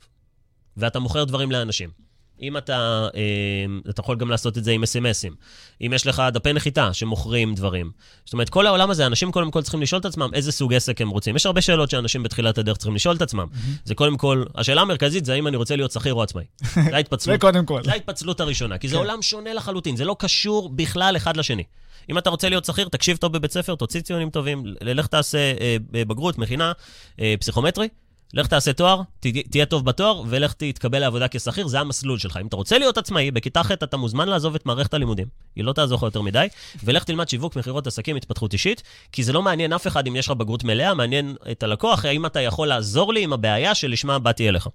ואתה 0.78 1.00
מוכר 1.00 1.24
דברים 1.24 1.52
לאנשים. 1.52 2.09
אם 2.42 2.58
אתה, 2.58 3.08
אה, 3.16 3.90
אתה 3.90 4.02
יכול 4.02 4.18
גם 4.18 4.30
לעשות 4.30 4.58
את 4.58 4.64
זה 4.64 4.72
עם 4.72 4.84
אס.אם.אסים. 4.84 5.36
אם 5.82 5.92
יש 5.96 6.08
לך 6.08 6.24
דפי 6.34 6.54
נחיתה 6.54 6.94
שמוכרים 6.94 7.56
דברים. 7.56 7.92
זאת 8.26 8.34
אומרת, 8.34 8.50
כל 8.50 8.68
העולם 8.68 8.90
הזה, 8.92 9.06
אנשים 9.06 9.32
קודם 9.32 9.52
כל 9.52 9.62
צריכים 9.62 9.82
לשאול 9.82 10.00
את 10.00 10.06
עצמם 10.06 10.30
איזה 10.34 10.52
סוג 10.52 10.74
עסק 10.74 11.02
הם 11.02 11.10
רוצים. 11.10 11.36
יש 11.36 11.46
הרבה 11.46 11.62
שאלות 11.62 11.90
שאנשים 11.90 12.24
בתחילת 12.24 12.58
הדרך 12.58 12.78
צריכים 12.78 12.96
לשאול 12.96 13.16
את 13.16 13.22
עצמם. 13.22 13.48
Mm-hmm. 13.52 13.82
זה 13.86 13.96
קודם 13.96 14.18
כל, 14.18 14.44
השאלה 14.56 14.82
המרכזית 14.82 15.26
זה 15.26 15.34
האם 15.34 15.48
אני 15.48 15.58
רוצה 15.58 15.76
להיות 15.76 15.92
שכיר 15.92 16.14
או 16.14 16.24
עצמאי. 16.24 16.46
זה 16.90 16.96
ההתפצלות. 16.96 17.36
זה 17.36 17.38
קודם 17.38 17.66
כל. 17.66 17.84
זה 17.84 17.92
ההתפצלות 17.92 18.40
הראשונה, 18.40 18.78
כי 18.78 18.88
זה 18.88 18.96
כן. 18.96 19.02
עולם 19.02 19.22
שונה 19.22 19.54
לחלוטין, 19.54 19.96
זה 19.96 20.06
לא 20.06 20.16
קשור 20.20 20.70
בכלל 20.70 21.18
אחד 21.18 21.38
לשני. 21.38 21.64
אם 22.10 22.18
אתה 22.18 22.30
רוצה 22.30 22.50
להיות 22.50 22.66
שכיר, 22.66 22.88
תקשיב 22.88 23.18
טוב 23.18 23.34
בבית 23.34 23.52
ספר, 23.52 23.76
תוציא 23.76 24.02
ציונים 24.02 24.30
טובים, 24.30 24.64
לך 24.82 25.08
תעשה 25.08 25.38
אה, 25.38 25.76
בגרות, 25.92 26.38
מכינה, 26.38 26.72
אה, 27.20 27.36
פסיכומטרי. 27.40 27.88
לך 28.34 28.48
תעשה 28.48 28.74
תואר, 28.74 29.02
ת, 29.20 29.28
תהיה 29.50 29.66
טוב 29.66 29.86
בתואר, 29.86 30.22
ולך 30.28 30.54
תתקבל 30.54 31.00
לעבודה 31.00 31.28
כשכיר, 31.28 31.68
זה 31.68 31.80
המסלול 31.80 32.20
שלך. 32.20 32.38
אם 32.42 32.48
אתה 32.48 32.56
רוצה 32.56 32.78
להיות 32.78 32.98
עצמאי, 32.98 33.32
בכיתה 33.32 33.64
ח' 33.64 33.72
אתה 33.72 33.98
מוזמן 33.98 34.28
לעזוב 34.28 34.56
את 34.56 34.66
מערכת 34.66 34.94
הלימודים. 34.94 35.28
היא 35.56 35.64
לא 35.64 35.74
תעזור 35.74 35.98
לך 35.98 36.04
יותר 36.04 36.22
מדי, 36.22 36.48
ולך 36.84 37.04
תלמד 37.04 37.30
שיווק, 37.30 37.56
מכירות, 37.56 37.88
עסקים, 37.88 38.16
התפתחות 38.16 38.54
אישית, 38.54 38.84
כי 39.12 39.24
זה 39.24 39.34
לא 39.34 39.42
מעניין 39.42 39.74
אף 39.74 39.88
אחד 39.88 40.08
אם 40.08 40.16
יש 40.16 40.26
לך 40.26 40.32
בגרות 40.32 40.64
מלאה, 40.64 40.94
מעניין 40.94 41.36
את 41.52 41.64
הלקוח, 41.64 42.06
האם 42.06 42.26
אתה 42.26 42.42
יכול 42.42 42.68
לעזור 42.68 43.14
לי 43.14 43.24
עם 43.24 43.34
הבעיה 43.34 43.76
שלשמה 43.76 44.20
באתי 44.20 44.50
אליך. 44.50 44.68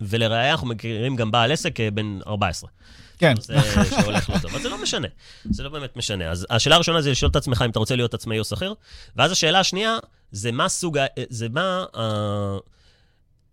ולראיה, 0.00 0.52
אנחנו 0.52 0.66
מכירים 0.66 1.16
גם 1.16 1.30
בעל 1.30 1.52
עסק 1.52 1.80
אה, 1.80 1.90
בן 1.90 2.18
14. 2.26 2.70
כן. 3.18 3.34
זה 3.40 3.56
שהולך 4.00 4.30
לא 4.30 4.38
טוב. 4.38 4.50
אבל 4.50 4.62
זה 4.62 4.68
לא 4.68 4.82
משנה, 4.82 5.08
זה 5.50 5.62
לא 5.62 5.68
באמת 5.68 5.96
משנה. 5.96 6.30
אז 6.30 6.46
השאלה 6.50 6.74
הראשונה 6.74 7.02
זה 7.02 7.10
לשאול 7.10 7.30
את 7.30 7.36
עצמך 7.36 7.62
אם 7.64 7.70
אתה 7.70 7.78
רוצה 7.78 7.96
להיות 7.96 8.14
עצמאי 8.14 8.38
או 8.38 8.44
שכיר, 8.44 8.74
ואז 9.16 9.32
השאלה 9.32 9.60
השנייה, 9.60 9.98
זה 10.32 10.52
מה 10.52 10.68
סוג, 10.68 10.98
זה 11.28 11.48
מה, 11.48 11.84
אה, 11.96 12.56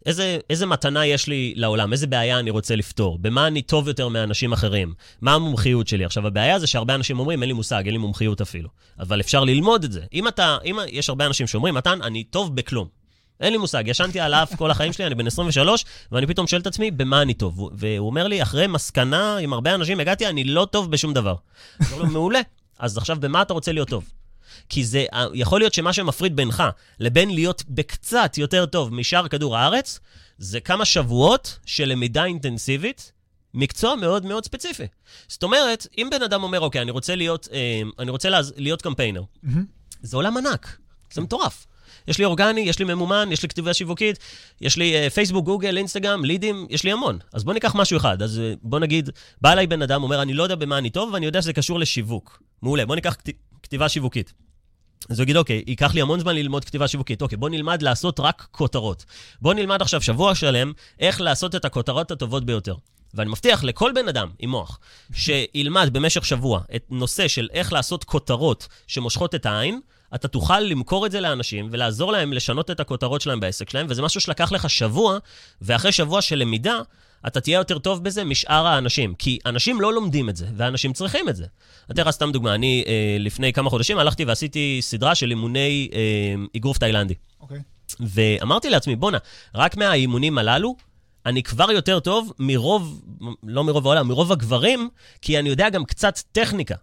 איזה, 0.06 0.40
איזה 0.50 0.66
מתנה 0.66 1.06
יש 1.06 1.28
לי 1.28 1.54
לעולם, 1.56 1.92
איזה 1.92 2.08
בעיה 2.08 2.40
אני 2.40 2.50
רוצה 2.50 2.76
לפתור, 2.76 3.18
במה 3.22 3.48
אני 3.48 3.62
טוב 3.62 3.88
יותר 3.88 4.08
מאנשים 4.08 4.54
אחרים, 4.54 4.94
מה 5.22 5.34
המומחיות 5.34 5.88
שלי. 5.88 6.06
עכשיו, 6.06 6.28
הבעיה 6.28 6.60
זה 6.60 6.68
שהרבה 6.68 6.96
אנשים 6.96 7.20
אומרים, 7.20 7.42
אין 7.42 7.48
לי 7.48 7.54
מושג, 7.54 7.82
אין 7.86 7.94
לי 7.94 7.98
מומחיות 7.98 8.42
אפילו. 8.42 8.70
אבל 9.00 9.20
אפשר 9.20 9.44
ללמוד 9.44 9.84
את 9.84 9.92
זה. 9.92 10.02
אם 10.14 10.28
אתה, 10.28 10.58
אם 10.66 10.78
יש 10.88 11.10
הרבה 11.10 11.26
אנשים 11.26 11.48
שאומרים, 11.48 11.74
מתן, 11.74 12.02
אני 12.02 12.24
טוב 12.24 12.56
בכלום. 12.56 12.88
אין 13.40 13.52
לי 13.52 13.58
מושג, 13.58 13.84
ישנתי 13.88 14.20
על 14.20 14.34
האף 14.34 14.56
כל 14.56 14.72
החיים 14.72 14.94
שלי, 14.94 15.06
אני 15.06 15.16
בן 15.16 15.28
23, 15.28 15.86
ואני 16.12 16.28
פתאום 16.28 16.48
שואל 16.48 16.62
את 16.62 16.68
עצמי, 16.68 16.92
במה 16.92 17.22
אני 17.22 17.34
טוב? 17.34 17.70
והוא 17.74 18.08
אומר 18.08 18.28
לי, 18.28 18.42
אחרי 18.42 18.68
מסקנה 18.68 19.38
עם 19.38 19.54
הרבה 19.54 19.76
אנשים, 19.76 20.00
הגעתי, 20.00 20.28
אני 20.28 20.44
לא 20.44 20.68
טוב 20.72 20.92
בשום 20.92 21.14
דבר. 21.14 21.36
מעולה. 22.12 22.40
אז 22.80 22.98
עכשיו, 22.98 23.18
במה 23.20 23.42
אתה 23.42 23.54
רוצה 23.54 23.72
להיות 23.72 23.90
טוב? 23.90 24.04
כי 24.70 24.86
זה 24.86 25.06
יכול 25.34 25.62
להיות 25.62 25.74
שמה 25.74 25.94
שמפריד 25.94 26.36
בינך 26.36 26.64
לבין 27.00 27.30
להיות 27.30 27.64
בקצת 27.70 28.38
יותר 28.38 28.66
טוב 28.66 28.94
משאר 28.94 29.28
כדור 29.28 29.58
הארץ, 29.58 30.00
זה 30.38 30.60
כמה 30.60 30.86
שבועות 30.86 31.60
של 31.66 31.86
למידה 31.86 32.26
אינטנסיבית, 32.26 33.12
מקצוע 33.54 33.96
מאוד 33.96 34.26
מאוד 34.26 34.46
ספציפי. 34.46 34.88
זאת 35.28 35.44
אומרת, 35.44 35.88
אם 35.98 36.08
בן 36.12 36.24
אדם 36.24 36.44
אומר, 36.44 36.60
אוקיי, 36.60 36.82
אני 36.82 36.92
רוצה 36.92 37.16
להיות, 37.16 37.48
אה, 37.54 37.82
אני 38.00 38.12
רוצה 38.12 38.30
להז... 38.30 38.54
להיות 38.58 38.82
קמפיינר, 38.82 39.22
mm-hmm. 39.22 39.50
זה 40.02 40.18
עולם 40.18 40.38
ענק, 40.38 40.78
זה 41.14 41.22
מטורף. 41.22 41.66
יש 42.08 42.18
לי 42.18 42.26
אורגני, 42.26 42.62
יש 42.62 42.80
לי 42.80 42.86
ממומן, 42.86 43.30
יש 43.32 43.44
לי 43.44 43.50
כתיבה 43.50 43.74
שיווקית, 43.74 44.20
יש 44.62 44.78
לי 44.78 45.08
uh, 45.08 45.10
פייסבוק, 45.10 45.46
גוגל, 45.46 45.78
אינסטגרם, 45.78 46.26
לידים, 46.26 46.68
יש 46.70 46.84
לי 46.84 46.92
המון. 46.92 47.20
אז 47.34 47.44
בוא 47.44 47.54
ניקח 47.54 47.76
משהו 47.76 47.98
אחד. 47.98 48.22
אז 48.22 48.38
uh, 48.38 48.60
בוא 48.62 48.80
נגיד, 48.80 49.10
בא 49.42 49.52
אליי 49.52 49.68
בן 49.68 49.82
אדם, 49.82 50.04
אומר, 50.04 50.22
אני 50.22 50.34
לא 50.34 50.44
יודע 50.44 50.56
במה 50.56 50.78
אני 50.78 50.90
טוב, 50.90 51.14
ואני 51.14 51.26
יודע 51.26 51.42
שזה 51.42 51.54
קשור 51.54 51.80
לשיווק. 51.80 52.44
מעולה, 52.62 52.86
בוא 52.86 52.96
ניקח. 52.96 53.16
כתיבה 53.64 53.90
שיווקית. 53.90 54.34
אז 55.10 55.20
הוא 55.20 55.24
יגיד, 55.24 55.38
אוקיי, 55.38 55.64
ייקח 55.68 55.94
לי 55.94 56.02
המון 56.02 56.20
זמן 56.20 56.36
ללמוד 56.36 56.66
כתיבה 56.66 56.88
שיווקית. 56.88 57.22
אוקיי, 57.22 57.38
בוא 57.38 57.50
נלמד 57.50 57.82
לעשות 57.82 58.20
רק 58.20 58.48
כותרות. 58.52 59.06
בוא 59.42 59.54
נלמד 59.54 59.82
עכשיו 59.82 60.02
שבוע 60.02 60.36
שלם 60.36 60.74
איך 61.00 61.22
לעשות 61.22 61.56
את 61.56 61.66
הכותרות 61.66 62.12
הטובות 62.12 62.46
ביותר. 62.46 62.76
ואני 63.14 63.30
מבטיח 63.30 63.64
לכל 63.64 63.92
בן 63.96 64.08
אדם 64.08 64.30
עם 64.40 64.50
מוח 64.50 64.80
שילמד 65.14 65.90
במשך 65.94 66.26
שבוע 66.26 66.62
את 66.76 66.86
נושא 66.90 67.28
של 67.28 67.48
איך 67.54 67.74
לעשות 67.74 68.04
כותרות 68.04 68.68
שמושכות 68.88 69.36
את 69.36 69.46
העין, 69.46 69.80
אתה 70.16 70.28
תוכל 70.28 70.60
למכור 70.60 71.06
את 71.06 71.12
זה 71.12 71.20
לאנשים 71.20 71.70
ולעזור 71.72 72.12
להם 72.12 72.34
לשנות 72.34 72.72
את 72.72 72.80
הכותרות 72.80 73.22
שלהם 73.22 73.40
בעסק 73.40 73.70
שלהם, 73.70 73.86
וזה 73.90 74.02
משהו 74.02 74.22
שלקח 74.22 74.52
לך 74.52 74.70
שבוע, 74.70 75.18
ואחרי 75.62 75.92
שבוע 75.92 76.22
של 76.22 76.36
למידה, 76.36 76.80
אתה 77.28 77.42
תהיה 77.42 77.58
יותר 77.58 77.80
טוב 77.80 78.04
בזה 78.04 78.24
משאר 78.24 78.68
האנשים. 78.68 79.14
כי 79.16 79.40
אנשים 79.46 79.82
לא 79.82 79.94
לומדים 79.94 80.30
את 80.30 80.36
זה, 80.36 80.48
ואנשים 80.58 80.94
צריכים 80.94 81.30
את 81.30 81.36
זה. 81.36 81.44
אני 81.44 81.94
אתן 81.94 82.02
לך 82.02 82.10
סתם 82.10 82.32
דוגמה, 82.32 82.56
אני 82.56 82.84
אה, 82.88 83.18
לפני 83.20 83.54
כמה 83.54 83.70
חודשים 83.70 83.98
הלכתי 83.98 84.26
ועשיתי 84.26 84.78
סדרה 84.82 85.16
של 85.16 85.30
אימוני 85.30 85.90
אה, 85.94 86.36
אגרוף 86.58 86.78
תאילנדי. 86.78 87.14
אוקיי. 87.42 87.58
Okay. 87.58 87.62
ואמרתי 88.00 88.70
לעצמי, 88.70 88.96
בואנה, 88.96 89.18
רק 89.56 89.78
מהאימונים 89.78 90.38
הללו, 90.38 90.76
אני 91.26 91.44
כבר 91.44 91.72
יותר 91.72 92.00
טוב 92.00 92.34
מרוב, 92.40 93.02
לא 93.44 93.64
מרוב 93.64 93.88
העולם, 93.88 94.08
מרוב 94.08 94.32
הגברים, 94.32 94.90
כי 95.22 95.40
אני 95.40 95.50
יודע 95.50 95.70
גם 95.70 95.86
קצת 95.86 96.20
טכניקה. 96.32 96.76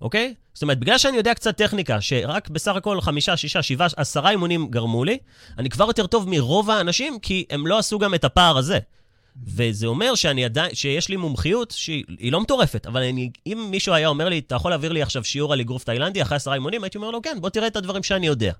אוקיי? 0.00 0.34
זאת 0.54 0.62
אומרת, 0.62 0.78
בגלל 0.78 0.98
שאני 0.98 1.16
יודע 1.16 1.34
קצת 1.34 1.56
טכניקה, 1.56 2.00
שרק 2.00 2.48
בסך 2.48 2.76
הכל 2.76 3.00
חמישה, 3.00 3.36
שישה, 3.36 3.62
שבעה, 3.62 3.88
עשרה 3.96 4.30
אימונים 4.30 4.68
גרמו 4.68 5.04
לי, 5.04 5.18
אני 5.58 5.68
כבר 5.70 5.84
יותר 5.84 6.06
טוב 6.06 6.28
מרוב 6.28 6.70
האנשים, 6.70 7.18
כי 7.18 7.44
הם 7.50 7.66
לא 7.66 7.78
עשו 7.78 7.98
גם 7.98 8.14
את 8.14 8.24
הפער 8.24 8.58
הזה. 8.58 8.78
וזה 9.46 9.86
אומר 9.86 10.14
שאני 10.14 10.44
עדיין, 10.44 10.74
שיש 10.74 11.08
לי 11.08 11.16
מומחיות 11.16 11.70
שהיא 11.70 12.32
לא 12.32 12.40
מטורפת, 12.40 12.86
אבל 12.86 13.02
אני, 13.02 13.30
אם 13.46 13.66
מישהו 13.70 13.94
היה 13.94 14.08
אומר 14.08 14.28
לי, 14.28 14.38
אתה 14.38 14.54
יכול 14.54 14.70
להעביר 14.70 14.92
לי 14.92 15.02
עכשיו 15.02 15.24
שיעור 15.24 15.52
על 15.52 15.60
אגרוף 15.60 15.84
תאילנדי 15.84 16.22
אחרי 16.22 16.36
עשרה 16.36 16.54
אימונים, 16.54 16.84
הייתי 16.84 16.98
אומר 16.98 17.10
לו, 17.10 17.22
כן, 17.22 17.38
בוא 17.40 17.50
תראה 17.50 17.66
את 17.66 17.76
הדברים 17.76 18.02
שאני 18.02 18.26
יודע. 18.26 18.52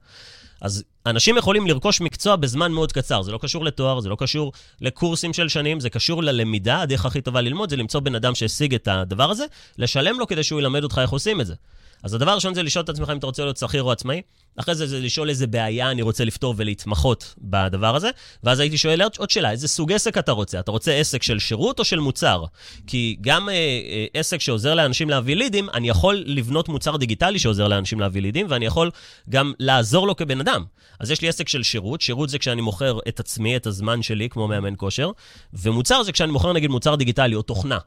אז 0.60 0.84
אנשים 1.06 1.36
יכולים 1.36 1.66
לרכוש 1.66 2.00
מקצוע 2.00 2.36
בזמן 2.36 2.72
מאוד 2.72 2.92
קצר, 2.92 3.22
זה 3.22 3.32
לא 3.32 3.38
קשור 3.38 3.64
לתואר, 3.64 4.00
זה 4.00 4.08
לא 4.08 4.16
קשור 4.18 4.52
לקורסים 4.80 5.32
של 5.32 5.48
שנים, 5.48 5.80
זה 5.80 5.90
קשור 5.90 6.22
ללמידה, 6.22 6.80
הדרך 6.80 7.06
הכי 7.06 7.20
טובה 7.20 7.40
ללמוד 7.40 7.70
זה 7.70 7.76
למצוא 7.76 8.00
בן 8.00 8.14
אדם 8.14 8.34
שהשיג 8.34 8.74
את 8.74 8.88
הדבר 8.88 9.30
הזה, 9.30 9.44
לשלם 9.78 10.18
לו 10.18 10.26
כדי 10.26 10.42
שהוא 10.44 10.60
ילמד 10.60 10.84
אותך 10.84 11.00
איך 11.02 11.10
עושים 11.10 11.40
את 11.40 11.46
זה. 11.46 11.54
אז 12.02 12.14
הדבר 12.14 12.30
הראשון 12.30 12.54
זה 12.54 12.62
לשאול 12.62 12.84
את 12.84 12.88
עצמך 12.88 13.10
אם 13.10 13.18
אתה 13.18 13.26
רוצה 13.26 13.44
להיות 13.44 13.56
שכיר 13.56 13.82
או 13.82 13.92
עצמאי, 13.92 14.22
אחרי 14.56 14.74
זה 14.74 14.86
זה 14.86 15.00
לשאול 15.00 15.28
איזה 15.28 15.46
בעיה 15.46 15.90
אני 15.90 16.02
רוצה 16.02 16.24
לפתור 16.24 16.54
ולהתמחות 16.56 17.34
בדבר 17.38 17.96
הזה, 17.96 18.10
ואז 18.44 18.60
הייתי 18.60 18.78
שואל 18.78 19.02
עוד 19.18 19.30
שאלה, 19.30 19.50
איזה 19.50 19.68
סוג 19.68 19.92
עסק 19.92 20.18
אתה 20.18 20.32
רוצה? 20.32 20.60
אתה 20.60 20.70
רוצה 20.70 20.92
עסק 20.92 21.22
של 21.22 21.38
שירות 21.38 21.78
או 21.78 21.84
של 21.84 22.00
מוצר? 22.00 22.44
כי 22.86 23.16
גם 23.20 23.48
אה, 23.48 23.54
אה, 23.54 24.06
עסק 24.14 24.40
שעוזר 24.40 24.74
לאנשים 24.74 25.10
להביא 25.10 25.36
לידים, 25.36 25.70
אני 25.74 25.88
יכול 25.88 26.22
לבנות 26.26 26.68
מוצר 26.68 26.96
דיגיטלי 26.96 27.38
שעוזר 27.38 27.68
לאנשים 27.68 28.00
להביא 28.00 28.22
לידים, 28.22 28.46
ואני 28.48 28.66
יכול 28.66 28.90
גם 29.30 29.52
לעזור 29.58 30.06
לו 30.06 30.16
כבן 30.16 30.40
אדם. 30.40 30.64
אז 31.00 31.10
יש 31.10 31.20
לי 31.20 31.28
עסק 31.28 31.48
של 31.48 31.62
שירות, 31.62 32.00
שירות 32.00 32.28
זה 32.28 32.38
כשאני 32.38 32.60
מוכר 32.60 32.98
את 33.08 33.20
עצמי, 33.20 33.56
את 33.56 33.66
הזמן 33.66 34.02
שלי, 34.02 34.28
כמו 34.28 34.48
מאמן 34.48 34.74
כושר, 34.76 35.10
ומוצר 35.52 36.02
זה 36.02 36.12
כשאני 36.12 36.32
מוכר 36.32 36.52
נגיד 36.52 36.70
מוצר 36.70 36.94
דיגיטלי 36.94 37.34
או 37.34 37.42
תוכנה. 37.42 37.78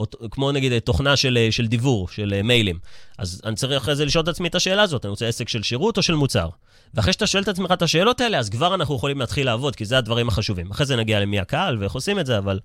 או 0.00 0.30
כמו 0.30 0.52
נגיד 0.52 0.78
תוכנה 0.78 1.16
של, 1.16 1.38
אה, 1.40 1.52
של 1.52 1.66
דיוור, 1.66 2.08
של 2.08 2.34
אה, 2.36 2.42
מיילים. 2.42 2.78
אז 3.18 3.40
אני 3.44 3.56
צריך 3.56 3.82
אחרי 3.82 3.96
זה 3.96 4.04
לשאול 4.04 4.24
את 4.24 4.28
עצמי 4.28 4.48
את 4.48 4.54
השאלה 4.54 4.82
הזאת, 4.82 5.04
אני 5.04 5.10
רוצה 5.10 5.26
עסק 5.28 5.48
של 5.48 5.62
שירות 5.62 5.96
או 5.96 6.02
של 6.02 6.14
מוצר? 6.14 6.48
ואחרי 6.94 7.12
שאתה 7.12 7.26
שואל 7.26 7.42
את 7.42 7.48
עצמך 7.48 7.72
את 7.72 7.82
השאלות 7.82 8.20
האלה, 8.20 8.38
אז 8.38 8.48
כבר 8.50 8.74
אנחנו 8.74 8.96
יכולים 8.96 9.18
להתחיל 9.18 9.46
לעבוד, 9.46 9.76
כי 9.76 9.84
זה 9.84 9.98
הדברים 9.98 10.28
החשובים. 10.28 10.70
אחרי 10.70 10.86
זה 10.86 10.96
נגיע 10.96 11.20
למי 11.20 11.40
הקהל 11.40 11.78
ואיך 11.78 11.92
עושים 11.92 12.18
את 12.18 12.26
זה, 12.26 12.38
אבל 12.38 12.60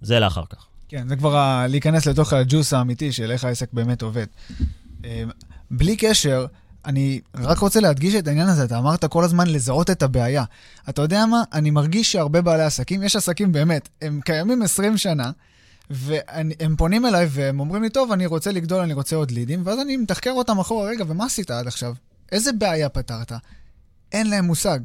זה 0.00 0.20
לאחר 0.20 0.42
כך. 0.50 0.66
כן, 0.88 1.08
זה 1.08 1.16
כבר 1.16 1.36
ה- 1.36 1.66
להיכנס 1.68 2.06
לתוך 2.06 2.32
הג'וס 2.32 2.72
האמיתי 2.72 3.12
של 3.12 3.30
איך 3.30 3.44
העסק 3.44 3.68
באמת 3.72 4.02
עובד. 4.02 4.26
אה, 5.04 5.22
בלי 5.70 5.96
קשר, 5.96 6.46
אני 6.86 7.20
רק 7.34 7.58
רוצה 7.58 7.80
להדגיש 7.80 8.14
את 8.14 8.28
העניין 8.28 8.48
הזה, 8.48 8.64
אתה 8.64 8.78
אמרת 8.78 9.04
כל 9.04 9.24
הזמן 9.24 9.46
לזהות 9.46 9.90
את 9.90 10.02
הבעיה. 10.02 10.44
אתה 10.88 11.02
יודע 11.02 11.26
מה? 11.26 11.42
אני 11.52 11.70
מרגיש 11.70 12.12
שהרבה 12.12 12.42
בעלי 12.42 12.62
עסקים, 12.62 13.02
יש 13.02 13.16
עסקים 13.16 13.52
באמת, 13.52 13.88
הם 14.02 14.20
קיימים 14.24 14.62
20 14.62 14.96
שנה, 14.96 15.30
והם 15.90 16.76
פונים 16.76 17.06
אליי 17.06 17.26
והם 17.30 17.60
אומרים 17.60 17.82
לי, 17.82 17.90
טוב, 17.90 18.12
אני 18.12 18.26
רוצה 18.26 18.52
לגדול, 18.52 18.80
אני 18.80 18.92
רוצה 18.92 19.16
עוד 19.16 19.30
לידים, 19.30 19.62
ואז 19.64 19.78
אני 19.80 19.96
מתחקר 19.96 20.30
אותם 20.30 20.58
אחורה, 20.58 20.88
רגע, 20.88 21.04
ומה 21.08 21.26
עשית 21.26 21.50
עד 21.50 21.66
עכשיו? 21.66 21.94
איזה 22.32 22.52
בעיה 22.52 22.88
פתרת? 22.88 23.32
אין 24.12 24.30
להם 24.30 24.44
מושג. 24.44 24.78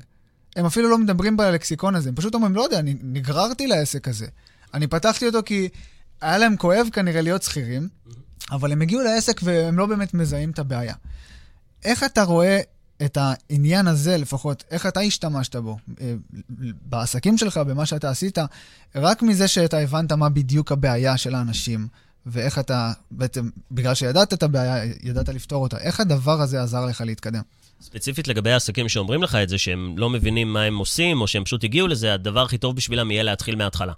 הם 0.56 0.66
אפילו 0.66 0.89
לא 0.89 0.98
מדברים 0.98 1.38
בלקסיקון 1.38 1.96
הזה, 1.96 2.10
הם 2.10 2.16
פשוט 2.16 2.34
אומרים, 2.34 2.56
לא 2.56 2.62
יודע, 2.62 2.80
אני 2.80 2.96
נגררתי 3.02 3.68
לעסק 3.68 4.08
הזה. 4.08 4.28
אני 4.74 4.88
פתחתי 4.88 5.28
אותו 5.28 5.39
כי 5.46 5.70
היה 6.22 6.38
להם 6.38 6.58
כואב 6.58 6.88
כנראה 6.94 7.22
להיות 7.22 7.44
שכירים, 7.44 7.89
אבל 8.52 8.72
הם 8.72 8.82
הגיעו 8.82 9.02
לעסק 9.02 9.42
והם 9.44 9.78
לא 9.78 9.86
באמת 9.86 10.13
מזהים 10.13 10.52
את 10.52 10.60
הבעיה. 10.60 10.96
איך 11.86 12.04
אתה 12.04 12.24
רואה 12.24 12.60
את 13.06 13.18
העניין 13.22 13.88
הזה 13.88 14.18
לפחות, 14.18 14.63
איך 14.72 14.86
אתה 14.86 15.00
השתמשת 15.00 15.56
בו, 15.56 15.78
אה, 16.02 16.13
בעסקים 16.86 17.38
שלך, 17.38 17.58
במה 17.58 17.86
שאתה 17.86 18.10
עשית, 18.10 18.38
רק 18.96 19.22
מזה 19.22 19.48
שאתה 19.48 19.78
הבנת 19.78 20.12
מה 20.12 20.30
בדיוק 20.30 20.72
הבעיה 20.72 21.18
של 21.18 21.36
האנשים, 21.36 21.88
ואיך 22.26 22.60
אתה, 22.60 22.92
בעצם, 23.12 23.50
בגלל 23.72 23.94
שידעת 23.94 24.34
את 24.34 24.44
הבעיה, 24.44 24.86
ידעת 25.04 25.30
לפתור 25.30 25.63
אותה, 25.63 25.78
איך 25.78 26.00
הדבר 26.00 26.42
הזה 26.42 26.62
עזר 26.62 26.86
לך 26.86 27.02
להתקדם? 27.02 27.42
ספציפית 27.82 28.28
לגבי 28.28 28.52
העסקים 28.52 28.89
שאומרים 28.89 29.24
לך 29.24 29.36
את 29.36 29.50
זה, 29.50 29.58
שהם 29.58 29.98
לא 29.98 30.10
מבינים 30.10 30.54
מה 30.54 30.62
הם 30.62 30.78
עושים, 30.78 31.22
או 31.22 31.28
שהם 31.28 31.44
פשוט 31.44 31.63
הגיעו 31.63 31.88
לזה, 31.88 32.13
הדבר 32.13 32.44
הכי 32.44 32.58
טוב 32.58 32.76
בשבילם 32.76 33.12
יהיה 33.12 33.24
להתחיל 33.24 33.56
מההתחלה. 33.56 33.94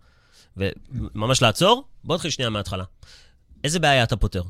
וממש 0.58 1.42
לעצור, 1.42 1.88
בוא 2.04 2.16
נתחיל 2.16 2.32
שנייה 2.32 2.50
מההתחלה. 2.50 2.84
איזה 3.64 3.80
בעיה 3.80 4.04
אתה 4.04 4.16
פותר? 4.16 4.42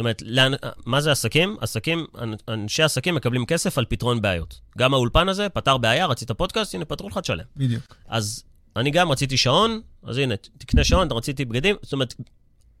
זאת 0.00 0.02
אומרת, 0.02 0.22
לאן, 0.26 0.52
מה 0.86 1.00
זה 1.00 1.12
עסקים? 1.12 1.56
עסקים, 1.60 2.06
אנשי 2.48 2.82
עסקים 2.82 3.14
מקבלים 3.14 3.46
כסף 3.46 3.78
על 3.78 3.84
פתרון 3.88 4.22
בעיות. 4.22 4.60
גם 4.78 4.94
האולפן 4.94 5.28
הזה 5.28 5.48
פתר 5.48 5.76
בעיה, 5.76 6.06
רצית 6.06 6.30
פודקאסט, 6.30 6.74
הנה, 6.74 6.84
פתרו 6.84 7.08
לך, 7.08 7.18
תשלם. 7.18 7.44
בדיוק. 7.56 7.96
אז 8.08 8.44
אני 8.76 8.90
גם 8.90 9.10
רציתי 9.10 9.36
שעון, 9.36 9.80
אז 10.02 10.18
הנה, 10.18 10.34
תקנה 10.58 10.84
שעון, 10.84 11.12
רציתי 11.12 11.44
בגדים, 11.44 11.76
זאת 11.82 11.92
אומרת, 11.92 12.14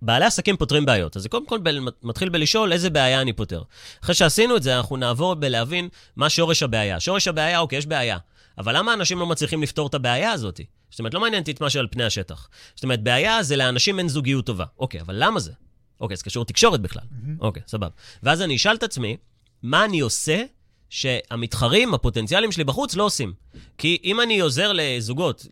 בעלי 0.02 0.24
עסקים 0.24 0.56
פותרים 0.56 0.86
בעיות. 0.86 1.16
אז 1.16 1.22
זה 1.22 1.28
קודם 1.28 1.46
כל 1.46 1.58
ב- 1.62 1.70
מתחיל 2.02 2.28
בלשאול 2.28 2.72
איזה 2.72 2.90
בעיה 2.90 3.20
אני 3.20 3.32
פותר. 3.32 3.62
אחרי 4.04 4.14
שעשינו 4.14 4.56
את 4.56 4.62
זה, 4.62 4.76
אנחנו 4.76 4.96
נעבור 4.96 5.34
בלהבין 5.34 5.88
מה 6.16 6.30
שורש 6.30 6.62
הבעיה. 6.62 7.00
שורש 7.00 7.28
הבעיה, 7.28 7.58
אוקיי, 7.58 7.78
יש 7.78 7.86
בעיה. 7.86 8.18
אבל 8.58 8.76
למה 8.76 8.94
אנשים 8.94 9.18
לא 9.18 9.26
מצליחים 9.26 9.62
לפתור 9.62 9.86
את 9.86 9.94
הבעיה 9.94 10.32
הזאת? 10.32 10.60
זאת 10.90 10.98
אומרת, 10.98 11.14
לא 11.14 11.20
מעניין 11.20 11.40
אותי 11.40 11.50
את 11.50 11.60
מה 11.60 11.70
שעל 11.70 11.86
פני 11.90 12.04
השטח. 12.04 12.48
זאת 12.74 12.82
אומרת, 12.82 13.02
בעיה 13.02 13.42
זה 13.42 13.56
לאנשים 13.56 13.98
אין 13.98 14.08
זוגיות 14.08 14.46
טובה. 14.46 14.64
אוקיי, 14.78 15.00
אבל 15.00 15.14
למה 15.18 15.40
זה? 15.40 15.52
אוקיי, 16.00 16.16
זה 16.16 16.22
קשור 16.22 16.42
לתקשורת 16.42 16.80
בכלל. 16.80 17.02
Mm-hmm. 17.02 17.40
אוקיי, 17.40 17.62
סבבה. 17.66 17.88
ואז 18.22 18.42
אני 18.42 18.56
אשאל 18.56 18.76
את 18.76 18.82
עצמי, 18.82 19.16
מה 19.62 19.84
אני 19.84 20.00
עושה 20.00 20.42
שהמתחרים, 20.90 21.94
הפוטנציאלים 21.94 22.52
שלי 22.52 22.64
בחוץ, 22.64 22.96
לא 22.96 23.02
עושים. 23.02 23.32
כי 23.78 23.98
אם 24.04 24.20
אני 24.20 24.40
עוזר 24.40 24.72
לזוגות 24.74 25.46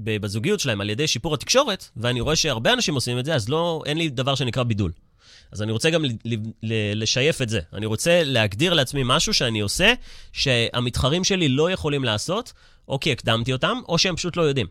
בזוגיות 0.00 0.60
שלהם 0.60 0.80
על 0.80 0.90
ידי 0.90 1.06
שיפור 1.06 1.34
התקשורת, 1.34 1.88
ואני 1.96 2.20
רואה 2.20 2.36
שהרבה 2.36 2.72
אנשים 2.72 2.94
עושים 2.94 3.18
את 3.18 3.24
זה, 3.24 3.34
אז 3.34 3.48
לא, 3.48 3.82
אין 3.86 3.98
לי 3.98 4.08
דבר 4.08 4.34
שנקרא 4.34 4.62
בידול. 4.62 4.92
אז 5.52 5.62
אני 5.62 5.72
רוצה 5.72 5.90
גם 5.90 6.04
לשייף 6.62 7.42
את 7.42 7.48
זה. 7.48 7.60
אני 7.72 7.86
רוצה 7.86 8.22
להגדיר 8.24 8.74
לעצמי 8.74 9.02
משהו 9.04 9.34
שאני 9.34 9.60
עושה, 9.60 9.92
שהמתחרים 10.32 11.24
שלי 11.24 11.48
לא 11.48 11.70
יכולים 11.70 12.04
לעשות, 12.04 12.52
או 12.88 13.00
כי 13.00 13.12
הקדמתי 13.12 13.52
אותם, 13.52 13.78
או 13.88 13.98
שהם 13.98 14.16
פשוט 14.16 14.36
לא 14.36 14.42
יודעים. 14.42 14.66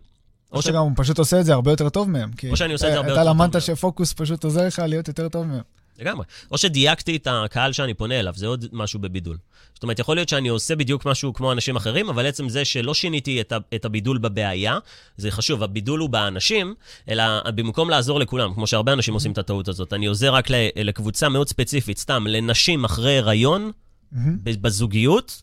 או 0.54 0.62
שגם 0.62 0.82
הוא 0.82 0.92
פשוט 0.96 1.20
עושה 1.20 1.40
את 1.40 1.46
זה 1.46 1.54
הרבה 1.54 1.72
יותר 1.72 1.90
טוב 1.90 2.10
מהם. 2.10 2.32
או 2.50 2.58
שאני 2.58 2.74
עושה 2.74 2.88
את 2.88 2.92
זה 2.92 2.98
הרבה 2.98 3.10
יותר 3.10 3.24
טוב 3.24 3.34
מהם. 3.38 3.50
אתה 3.50 3.60
למדת 3.60 3.62
שפוקוס 3.62 4.14
פשוט 4.14 4.44
עוזר 4.44 4.68
לך 4.68 4.82
להיות 4.88 5.08
יותר 5.08 5.30
טוב 5.30 5.46
מהם. 5.46 5.62
לגמרי. 6.00 6.26
או 6.52 6.58
שדייקתי 6.58 7.16
את 7.16 7.28
הקהל 7.32 7.74
שאני 7.74 7.94
פונה 7.94 8.20
אליו, 8.20 8.34
זה 8.36 8.48
עוד 8.48 8.66
משהו 8.72 9.00
בבידול. 9.00 9.38
זאת 9.74 9.84
אומרת, 9.84 10.00
יכול 10.00 10.16
להיות 10.16 10.30
שאני 10.30 10.48
עושה 10.48 10.76
בדיוק 10.76 11.06
משהו 11.06 11.34
כמו 11.34 11.52
אנשים 11.52 11.76
אחרים, 11.76 12.10
אבל 12.10 12.26
עצם 12.26 12.50
זה 12.50 12.66
שלא 12.66 12.94
שיניתי 12.94 13.42
את, 13.42 13.52
ה, 13.52 13.58
את 13.76 13.86
הבידול 13.86 14.18
בבעיה, 14.18 14.78
זה 15.18 15.32
חשוב, 15.32 15.64
הבידול 15.64 16.00
הוא 16.00 16.10
באנשים, 16.10 16.76
אלא 17.10 17.24
במקום 17.56 17.90
לעזור 17.90 18.20
לכולם, 18.20 18.54
כמו 18.54 18.68
שהרבה 18.68 18.94
אנשים 18.94 19.14
עושים 19.14 19.32
את 19.32 19.38
הטעות 19.38 19.68
הזאת, 19.68 19.94
אני 19.94 20.06
עוזר 20.06 20.34
רק 20.34 20.48
לקבוצה 20.76 21.30
מאוד 21.30 21.50
ספציפית, 21.50 21.98
סתם, 21.98 22.28
לנשים 22.28 22.86
אחרי 22.86 23.18
הריון, 23.18 23.72
mm-hmm. 24.14 24.18
בזוגיות, 24.44 25.42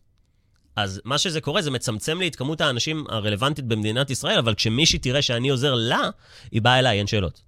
אז 0.76 1.00
מה 1.04 1.18
שזה 1.18 1.40
קורה, 1.40 1.62
זה 1.62 1.70
מצמצם 1.70 2.20
לי 2.20 2.28
את 2.28 2.36
כמות 2.36 2.60
האנשים 2.60 3.04
הרלוונטית 3.08 3.64
במדינת 3.64 4.10
ישראל, 4.10 4.38
אבל 4.38 4.54
כשמישהי 4.54 4.98
תראה 4.98 5.22
שאני 5.22 5.48
עוזר 5.48 5.74
לה, 5.74 6.10
היא 6.52 6.62
באה 6.62 6.78
אליי, 6.78 6.98
אין 6.98 7.06
שאלות. 7.06 7.40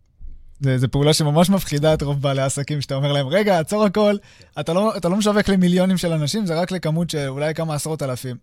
זו 0.77 0.89
פעולה 0.91 1.13
שממש 1.13 1.51
מפחידה 1.51 1.95
את 1.95 2.03
רוב 2.03 2.23
בעלי 2.23 2.43
העסקים, 2.43 2.81
שאתה 2.81 2.95
אומר 2.95 3.13
להם, 3.13 3.27
רגע, 3.29 3.59
עצור 3.59 3.85
הכל, 3.85 4.17
אתה 4.61 4.73
לא, 4.73 4.97
אתה 4.97 5.09
לא 5.09 5.17
משווק 5.17 5.49
למיליונים 5.49 5.99
של 5.99 6.13
אנשים, 6.13 6.47
זה 6.47 6.61
רק 6.61 6.71
לכמות 6.71 7.11
של 7.11 7.29
אולי 7.29 7.55
כמה 7.55 7.75
עשרות 7.75 8.03
אלפים. 8.03 8.37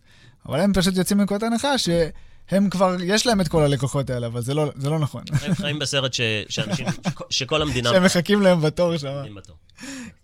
אבל 0.46 0.60
הם 0.60 0.72
פשוט 0.72 0.96
יוצאים 0.96 1.18
מנקודת 1.18 1.42
הנחה 1.42 1.78
שהם 1.78 2.70
כבר, 2.70 2.96
יש 3.04 3.26
להם 3.26 3.40
את 3.40 3.48
כל 3.48 3.62
הלקוחות 3.62 4.10
האלה, 4.10 4.26
אבל 4.26 4.42
זה 4.42 4.54
לא, 4.54 4.72
זה 4.76 4.90
לא 4.90 4.98
נכון. 4.98 5.22
הם 5.42 5.54
חיים 5.54 5.78
בסרט 5.82 6.12
ש, 6.12 6.20
שאנשים, 6.48 6.86
שכל 7.30 7.62
המדינה... 7.62 7.90
שהם 7.90 8.04
מחכים 8.04 8.42
להם 8.42 8.60
בתור 8.60 8.96
שם. 8.96 9.22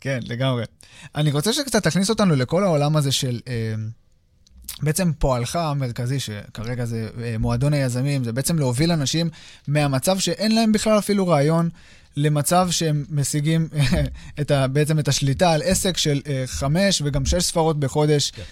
כן, 0.01 0.21
לגמרי. 0.23 0.65
אני 1.15 1.33
רוצה 1.33 1.53
שקצת 1.53 1.83
תכניס 1.83 2.11
אותנו 2.11 2.37
לכל 2.37 2.65
העולם 2.65 2.97
הזה 2.97 3.13
של... 3.13 3.41
אה, 3.49 3.75
בעצם 4.83 5.13
פועלך 5.19 5.57
המרכזי, 5.57 6.21
שכרגע 6.21 6.85
זה 6.85 7.09
אה, 7.23 7.39
מועדון 7.39 7.73
היזמים, 7.73 8.25
זה 8.25 8.33
בעצם 8.33 8.59
להוביל 8.59 8.93
אנשים 8.93 9.31
מהמצב 9.69 10.19
שאין 10.19 10.55
להם 10.55 10.73
בכלל 10.73 10.99
אפילו 10.99 11.29
רעיון, 11.29 11.69
למצב 12.17 12.69
שהם 12.71 13.05
משיגים 13.11 13.69
את 14.41 14.51
ה, 14.51 14.67
בעצם 14.67 14.99
את 14.99 15.09
השליטה 15.09 15.53
על 15.53 15.63
עסק 15.65 15.97
של 15.97 16.21
uh, 16.25 16.29
חמש 16.47 17.03
וגם 17.05 17.27
שש 17.27 17.45
ספרות 17.45 17.81
בחודש. 17.81 18.31
כן. 18.31 18.43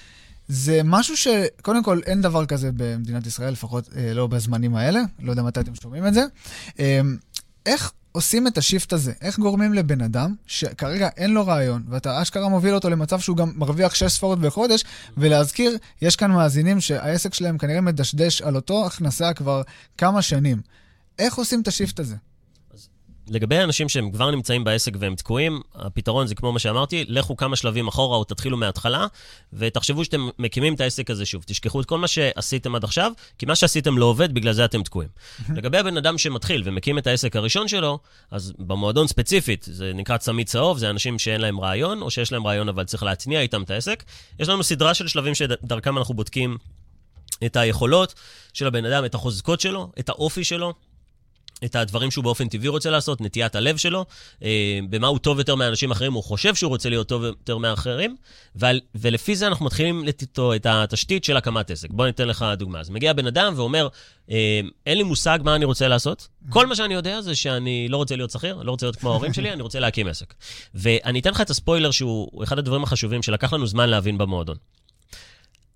זה 0.48 0.80
משהו 0.84 1.16
שקודם 1.16 1.82
כל 1.82 2.00
אין 2.06 2.22
דבר 2.22 2.46
כזה 2.46 2.70
במדינת 2.76 3.26
ישראל, 3.26 3.52
לפחות 3.52 3.88
uh, 3.88 3.92
לא 4.14 4.26
בזמנים 4.26 4.76
האלה, 4.76 5.00
לא 5.20 5.30
יודע 5.30 5.42
מתי 5.42 5.60
אתם 5.60 5.74
שומעים 5.74 6.06
את 6.06 6.14
זה. 6.14 6.24
איך 7.66 7.92
עושים 8.16 8.46
את 8.46 8.58
השיפט 8.58 8.92
הזה? 8.92 9.12
איך 9.20 9.38
גורמים 9.38 9.74
לבן 9.74 10.00
אדם 10.00 10.34
שכרגע 10.46 11.08
אין 11.16 11.30
לו 11.34 11.46
רעיון, 11.46 11.82
ואתה 11.88 12.22
אשכרה 12.22 12.48
מוביל 12.48 12.74
אותו 12.74 12.90
למצב 12.90 13.20
שהוא 13.20 13.36
גם 13.36 13.52
מרוויח 13.56 13.94
שש 13.94 14.12
ספורות 14.12 14.38
בחודש, 14.38 14.84
ולהזכיר, 15.16 15.76
יש 16.02 16.16
כאן 16.16 16.30
מאזינים 16.30 16.80
שהעסק 16.80 17.34
שלהם 17.34 17.58
כנראה 17.58 17.80
מדשדש 17.80 18.42
על 18.42 18.56
אותו 18.56 18.86
הכנסה 18.86 19.34
כבר 19.34 19.62
כמה 19.98 20.22
שנים. 20.22 20.60
איך 21.18 21.34
עושים 21.34 21.60
את 21.60 21.68
השיפט 21.68 22.00
הזה? 22.00 22.16
לגבי 23.28 23.58
אנשים 23.58 23.88
שהם 23.88 24.10
כבר 24.10 24.30
נמצאים 24.30 24.64
בעסק 24.64 24.92
והם 24.98 25.14
תקועים, 25.14 25.60
הפתרון 25.74 26.26
זה 26.26 26.34
כמו 26.34 26.52
מה 26.52 26.58
שאמרתי, 26.58 27.04
לכו 27.08 27.36
כמה 27.36 27.56
שלבים 27.56 27.88
אחורה 27.88 28.16
או 28.16 28.24
תתחילו 28.24 28.56
מההתחלה, 28.56 29.06
ותחשבו 29.52 30.04
שאתם 30.04 30.28
מקימים 30.38 30.74
את 30.74 30.80
העסק 30.80 31.10
הזה 31.10 31.26
שוב. 31.26 31.42
תשכחו 31.46 31.80
את 31.80 31.86
כל 31.86 31.98
מה 31.98 32.08
שעשיתם 32.08 32.74
עד 32.74 32.84
עכשיו, 32.84 33.12
כי 33.38 33.46
מה 33.46 33.56
שעשיתם 33.56 33.98
לא 33.98 34.04
עובד, 34.04 34.34
בגלל 34.34 34.52
זה 34.52 34.64
אתם 34.64 34.82
תקועים. 34.82 35.10
לגבי 35.56 35.78
הבן 35.78 35.96
אדם 35.96 36.18
שמתחיל 36.18 36.62
ומקים 36.64 36.98
את 36.98 37.06
העסק 37.06 37.36
הראשון 37.36 37.68
שלו, 37.68 37.98
אז 38.30 38.52
במועדון 38.58 39.06
ספציפית, 39.06 39.66
זה 39.70 39.92
נקרא 39.94 40.16
צמיד 40.16 40.46
צהוב, 40.46 40.78
זה 40.78 40.90
אנשים 40.90 41.18
שאין 41.18 41.40
להם 41.40 41.60
רעיון, 41.60 42.02
או 42.02 42.10
שיש 42.10 42.32
להם 42.32 42.46
רעיון 42.46 42.68
אבל 42.68 42.84
צריך 42.84 43.02
להתניע 43.02 43.40
איתם 43.40 43.62
את 43.62 43.70
העסק. 43.70 44.04
יש 44.40 44.48
לנו 44.48 44.62
סדרה 44.62 44.94
של 44.94 45.08
שלבים 45.08 45.34
שדרכם 45.34 45.98
אנחנו 45.98 46.14
בודקים 46.14 46.56
את 47.46 47.56
היכולות 47.56 48.14
של 48.52 48.66
הבן 48.66 48.84
אדם, 48.84 49.04
את 49.04 49.14
החוזקות 49.14 49.60
שלו, 49.60 49.92
את 49.98 50.08
האופי 50.08 50.44
שלו, 50.44 50.74
את 51.64 51.76
הדברים 51.76 52.10
שהוא 52.10 52.24
באופן 52.24 52.48
טבעי 52.48 52.68
רוצה 52.68 52.90
לעשות, 52.90 53.20
נטיית 53.20 53.54
הלב 53.54 53.76
שלו, 53.76 54.04
אה, 54.42 54.78
במה 54.90 55.06
הוא 55.06 55.18
טוב 55.18 55.38
יותר 55.38 55.54
מאנשים 55.54 55.90
אחרים, 55.90 56.12
הוא 56.12 56.24
חושב 56.24 56.54
שהוא 56.54 56.68
רוצה 56.68 56.88
להיות 56.88 57.08
טוב 57.08 57.24
יותר 57.24 57.58
מאחרים, 57.58 58.16
ועל, 58.54 58.80
ולפי 58.94 59.36
זה 59.36 59.46
אנחנו 59.46 59.66
מתחילים 59.66 60.04
איתו 60.06 60.54
את 60.54 60.66
התשתית 60.66 61.24
של 61.24 61.36
הקמת 61.36 61.70
עסק. 61.70 61.90
בוא 61.90 62.06
ניתן 62.06 62.28
לך 62.28 62.44
דוגמה. 62.56 62.80
אז 62.80 62.90
מגיע 62.90 63.12
בן 63.12 63.26
אדם 63.26 63.52
ואומר, 63.56 63.88
אה, 64.30 64.60
אין 64.86 64.98
לי 64.98 65.04
מושג 65.04 65.38
מה 65.42 65.54
אני 65.54 65.64
רוצה 65.64 65.88
לעשות, 65.88 66.28
כל 66.48 66.66
מה 66.66 66.76
שאני 66.76 66.94
יודע 66.94 67.20
זה 67.20 67.34
שאני 67.34 67.88
לא 67.88 67.96
רוצה 67.96 68.16
להיות 68.16 68.30
שכיר, 68.30 68.62
לא 68.62 68.70
רוצה 68.70 68.86
להיות 68.86 68.96
כמו 68.96 69.10
ההורים 69.10 69.32
שלי, 69.32 69.52
אני 69.52 69.62
רוצה 69.62 69.80
להקים 69.80 70.08
עסק. 70.08 70.34
ואני 70.74 71.20
אתן 71.20 71.30
לך 71.30 71.40
את 71.40 71.50
הספוילר 71.50 71.90
שהוא 71.90 72.44
אחד 72.44 72.58
הדברים 72.58 72.82
החשובים 72.82 73.22
שלקח 73.22 73.52
לנו 73.52 73.66
זמן 73.66 73.88
להבין 73.88 74.18
במועדון. 74.18 74.56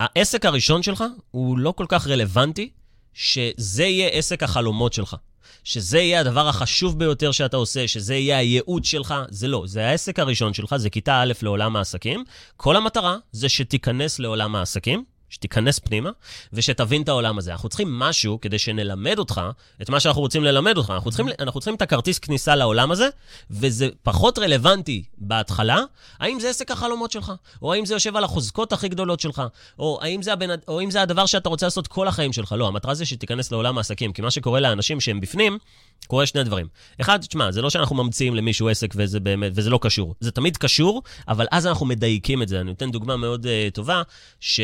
העסק 0.00 0.44
הראשון 0.44 0.82
שלך 0.82 1.04
הוא 1.30 1.58
לא 1.58 1.72
כל 1.72 1.86
כך 1.88 2.06
רלוונטי 2.06 2.70
שזה 3.14 3.84
יהיה 3.84 4.08
עסק 4.08 4.42
החלומות 4.42 4.92
שלך. 4.92 5.16
שזה 5.64 5.98
יהיה 5.98 6.20
הדבר 6.20 6.48
החשוב 6.48 6.98
ביותר 6.98 7.32
שאתה 7.32 7.56
עושה, 7.56 7.88
שזה 7.88 8.14
יהיה 8.14 8.38
הייעוד 8.38 8.84
שלך, 8.84 9.14
זה 9.28 9.48
לא. 9.48 9.62
זה 9.66 9.86
העסק 9.88 10.18
הראשון 10.18 10.54
שלך, 10.54 10.76
זה 10.76 10.90
כיתה 10.90 11.22
א' 11.22 11.32
לעולם 11.42 11.76
העסקים. 11.76 12.24
כל 12.56 12.76
המטרה 12.76 13.16
זה 13.32 13.48
שתיכנס 13.48 14.18
לעולם 14.18 14.56
העסקים, 14.56 15.04
שתיכנס 15.30 15.78
פנימה, 15.78 16.10
ושתבין 16.52 17.02
את 17.02 17.08
העולם 17.08 17.38
הזה. 17.38 17.52
אנחנו 17.52 17.68
צריכים 17.68 17.98
משהו 17.98 18.38
כדי 18.40 18.58
שנלמד 18.58 19.18
אותך 19.18 19.40
את 19.82 19.90
מה 19.90 20.00
שאנחנו 20.00 20.22
רוצים 20.22 20.44
ללמד 20.44 20.76
אותך. 20.76 20.90
אנחנו 20.90 21.10
צריכים, 21.10 21.28
אנחנו 21.40 21.60
צריכים 21.60 21.74
את 21.74 21.82
הכרטיס 21.82 22.18
כניסה 22.18 22.56
לעולם 22.56 22.90
הזה, 22.90 23.08
וזה 23.50 23.88
פחות 24.02 24.38
רלוונטי 24.38 25.04
בהתחלה, 25.18 25.78
האם 26.18 26.40
זה 26.40 26.50
עסק 26.50 26.70
החלומות 26.70 27.10
שלך, 27.10 27.32
או 27.62 27.72
האם 27.72 27.86
זה 27.86 27.94
יושב 27.94 28.16
על 28.16 28.24
החוזקות 28.24 28.72
הכי 28.72 28.88
גדולות 28.88 29.20
שלך, 29.20 29.42
או 29.78 29.98
האם 30.02 30.22
זה, 30.22 30.32
הבן, 30.32 30.48
או 30.68 30.80
האם 30.80 30.90
זה 30.90 31.02
הדבר 31.02 31.26
שאתה 31.26 31.48
רוצה 31.48 31.66
לעשות 31.66 31.86
כל 31.86 32.08
החיים 32.08 32.32
שלך. 32.32 32.54
לא, 32.58 32.68
המטרה 32.68 32.94
זה 32.94 33.06
שתיכנס 33.06 33.52
לעולם 33.52 33.78
העסקים, 33.78 34.12
כי 34.12 34.22
מה 34.22 34.30
שקורה 34.30 34.60
לאנשים 34.60 35.00
שהם 35.00 35.20
בפנים, 35.20 35.58
קורה 36.06 36.26
שני 36.26 36.44
דברים. 36.44 36.66
אחד, 37.00 37.20
תשמע, 37.20 37.50
זה 37.50 37.62
לא 37.62 37.70
שאנחנו 37.70 37.96
ממציאים 37.96 38.34
למישהו 38.34 38.68
עסק 38.68 38.94
וזה 38.96 39.20
באמת, 39.20 39.52
וזה 39.54 39.70
לא 39.70 39.78
קשור. 39.82 40.14
זה 40.20 40.30
תמיד 40.30 40.56
קשור, 40.56 41.02
אבל 41.28 41.46
אז 41.50 41.66
אנחנו 41.66 41.86
מדייקים 41.86 42.42
את 42.42 42.48
זה. 42.48 42.60
אני 42.60 42.70
נותן 42.70 42.90
דוגמה 42.90 43.16
מאוד 43.16 43.46
uh, 43.46 43.74
טובה, 43.74 44.02
ש... 44.40 44.60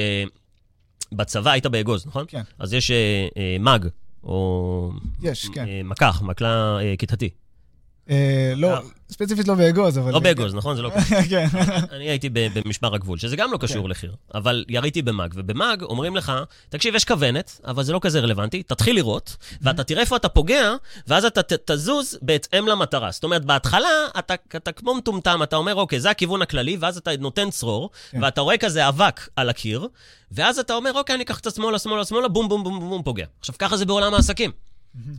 בצבא 1.13 1.51
היית 1.51 1.67
באגוז, 1.67 2.07
נכון? 2.07 2.25
כן. 2.29 2.43
אז 2.59 2.75
יש 2.75 2.91
אה, 2.91 3.29
אה, 3.37 3.57
מג, 3.61 3.89
או... 4.25 4.91
יש, 5.23 5.49
כן. 5.49 5.67
אה, 5.69 5.81
מקח, 5.85 6.23
מקלע 6.23 6.79
אה, 6.81 6.95
כיתתי. 6.99 7.31
אה, 8.11 8.53
לא, 8.57 8.75
אה. 8.75 8.81
ספציפית 9.11 9.49
לא 9.49 9.55
באגוז, 9.55 9.99
אבל... 9.99 10.13
לא 10.13 10.19
באגוז, 10.19 10.55
נכון? 10.55 10.77
זה 10.77 10.83
לא 10.83 10.91
קשור. 10.97 11.19
כן. 11.31 11.47
אני 11.91 12.05
הייתי 12.05 12.29
במשמר 12.31 12.95
הגבול, 12.95 13.19
שזה 13.19 13.37
גם 13.37 13.53
לא 13.53 13.59
קשור 13.59 13.83
כן. 13.85 13.91
לחי"ר, 13.91 14.13
אבל 14.35 14.65
יריתי 14.69 15.03
במאג, 15.03 15.33
ובמאג 15.37 15.83
אומרים 15.83 16.17
לך, 16.17 16.33
תקשיב, 16.69 16.95
יש 16.95 17.05
כוונת, 17.05 17.61
אבל 17.67 17.83
זה 17.83 17.93
לא 17.93 17.99
כזה 18.03 18.21
רלוונטי, 18.21 18.63
תתחיל 18.63 18.97
לראות, 18.97 19.37
ואתה 19.63 19.85
תראה 19.85 20.01
איפה 20.01 20.17
אתה 20.17 20.29
פוגע, 20.29 20.75
ואז 21.07 21.25
אתה 21.25 21.57
תזוז 21.65 22.19
בהתאם 22.23 22.69
למטרה. 22.69 23.11
זאת 23.11 23.25
אומרת, 23.25 23.45
בהתחלה 23.45 23.89
אתה 24.57 24.73
כמו 24.73 24.95
מטומטם, 24.95 25.43
אתה 25.43 25.57
אומר, 25.57 25.75
אוקיי, 25.75 26.01
זה 26.01 26.11
הכיוון 26.11 26.43
הכללי, 26.43 26.77
ואז 26.81 26.97
אתה 26.97 27.11
נותן 27.19 27.51
צרור, 27.51 27.91
כן. 28.11 28.23
ואתה 28.23 28.41
רואה 28.41 28.57
כזה 28.57 28.89
אבק 28.89 29.29
על 29.37 29.49
הקיר, 29.49 29.89
ואז 30.33 30.59
אתה 30.59 30.75
אומר, 30.75 30.93
אוקיי, 30.95 31.15
אני 31.15 31.25
אקח 31.25 31.41
את 31.41 31.47
השמאלה, 31.47 31.79
שמאלה, 31.79 32.05
שמאלה, 32.05 32.29
בום, 32.29 32.49
בום, 32.49 32.65
בום, 32.65 32.81
בום, 32.81 33.03
פוגע. 33.03 33.27
עכשיו, 33.41 33.55
ככה 33.59 33.77
זה 33.77 33.87
בעולם 33.87 34.15
העסקים. 34.15 34.51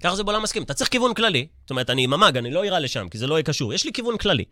ככה 0.04 0.16
זה 0.16 0.24
בעולם 0.24 0.44
מסכים. 0.44 0.64
אתה 0.64 0.74
צריך 0.74 0.90
כיוון 0.90 1.14
כללי. 1.14 1.48
זאת 1.62 1.70
אומרת, 1.70 1.90
אני 1.90 2.08
ממ"ג, 2.08 2.38
אני 2.38 2.52
לא 2.52 2.64
אירה 2.64 2.80
לשם, 2.80 3.10
כי 3.10 3.18
זה 3.18 3.28
לא 3.28 3.36
יהיה 3.36 3.44
קשור. 3.44 3.74
יש 3.74 3.86
לי 3.86 3.94
כיוון 3.94 4.18
כללי. 4.18 4.46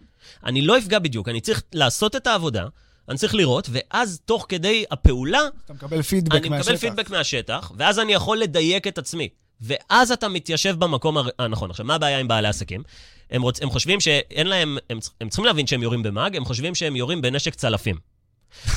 אני 0.45 0.61
לא 0.61 0.77
אפגע 0.77 0.99
בדיוק, 0.99 1.29
אני 1.29 1.41
צריך 1.41 1.63
לעשות 1.73 2.15
את 2.15 2.27
העבודה, 2.27 2.65
אני 3.09 3.17
צריך 3.17 3.35
לראות, 3.35 3.69
ואז 3.71 4.21
תוך 4.25 4.45
כדי 4.49 4.85
הפעולה, 4.91 5.41
אתה 5.65 5.73
מקבל 5.73 6.01
פידבק 6.01 6.35
אני 6.35 6.49
מהשטח. 6.49 6.71
מקבל 6.71 6.77
פידבק 6.77 7.09
מהשטח, 7.09 7.71
ואז 7.77 7.99
אני 7.99 8.13
יכול 8.13 8.37
לדייק 8.37 8.87
את 8.87 8.97
עצמי. 8.97 9.29
ואז 9.61 10.11
אתה 10.11 10.29
מתיישב 10.29 10.75
במקום 10.79 11.17
הנכון. 11.39 11.69
עכשיו, 11.69 11.85
מה 11.85 11.95
הבעיה 11.95 12.19
עם 12.19 12.27
בעלי 12.27 12.47
עסקים? 12.47 12.83
הם, 13.31 13.41
רוצ... 13.41 13.61
הם 13.61 13.69
חושבים 13.69 13.99
שאין 13.99 14.47
להם, 14.47 14.77
הם, 14.89 14.99
הם 15.21 15.29
צריכים 15.29 15.45
להבין 15.45 15.67
שהם 15.67 15.83
יורים 15.83 16.03
במאג, 16.03 16.35
הם 16.35 16.45
חושבים 16.45 16.75
שהם 16.75 16.95
יורים 16.95 17.21
בנשק 17.21 17.55
צלפים. 17.55 17.95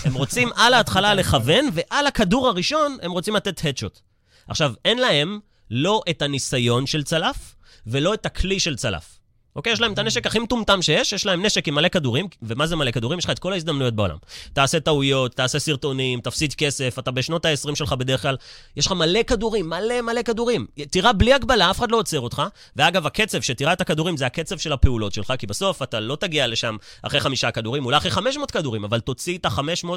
הם 0.04 0.14
רוצים 0.14 0.48
על 0.56 0.74
ההתחלה 0.74 1.14
לכוון, 1.14 1.68
ועל 1.72 2.06
הכדור 2.06 2.48
הראשון 2.48 2.96
הם 3.02 3.10
רוצים 3.10 3.36
לתת 3.36 3.60
הדשוט. 3.64 4.00
עכשיו, 4.48 4.72
אין 4.84 4.98
להם 4.98 5.40
לא 5.70 6.02
את 6.10 6.22
הניסיון 6.22 6.86
של 6.86 7.02
צלף, 7.02 7.54
ולא 7.86 8.14
את 8.14 8.26
הכלי 8.26 8.60
של 8.60 8.76
צלף. 8.76 9.15
אוקיי? 9.56 9.72
יש 9.72 9.80
להם 9.80 9.92
את 9.92 9.98
הנשק 9.98 10.26
הכי 10.26 10.38
מטומטם 10.38 10.82
שיש, 10.82 11.12
יש 11.12 11.26
להם 11.26 11.46
נשק 11.46 11.68
עם 11.68 11.74
מלא 11.74 11.88
כדורים, 11.88 12.26
ומה 12.42 12.66
זה 12.66 12.76
מלא 12.76 12.90
כדורים? 12.90 13.18
יש 13.18 13.24
לך 13.24 13.30
את 13.30 13.38
כל 13.38 13.52
ההזדמנויות 13.52 13.94
בעולם. 13.94 14.16
תעשה 14.52 14.80
טעויות, 14.80 15.34
תעשה 15.34 15.58
סרטונים, 15.58 16.20
תפסיד 16.20 16.54
כסף, 16.54 16.98
אתה 16.98 17.10
בשנות 17.10 17.44
ה-20 17.44 17.74
שלך 17.74 17.92
בדרך 17.92 18.22
כלל, 18.22 18.36
יש 18.76 18.86
לך 18.86 18.92
מלא 18.92 19.22
כדורים, 19.22 19.68
מלא 19.70 20.00
מלא 20.00 20.22
כדורים. 20.22 20.66
תירה 20.90 21.12
בלי 21.12 21.34
הגבלה, 21.34 21.70
אף 21.70 21.78
אחד 21.78 21.90
לא 21.90 21.96
עוצר 21.96 22.20
אותך. 22.20 22.42
ואגב, 22.76 23.06
הקצב 23.06 23.40
שתירה 23.40 23.72
את 23.72 23.80
הכדורים 23.80 24.16
זה 24.16 24.26
הקצב 24.26 24.58
של 24.58 24.72
הפעולות 24.72 25.12
שלך, 25.12 25.32
כי 25.38 25.46
בסוף 25.46 25.82
אתה 25.82 26.00
לא 26.00 26.16
תגיע 26.16 26.46
לשם 26.46 26.76
אחרי 27.02 27.20
חמישה 27.20 27.50
כדורים, 27.50 27.84
אולי 27.84 27.96
אחרי 27.96 28.10
500 28.10 28.50
כדורים, 28.50 28.84
אבל 28.84 29.00
תוציא 29.00 29.38
את 29.38 29.46
ה-500 29.46 29.88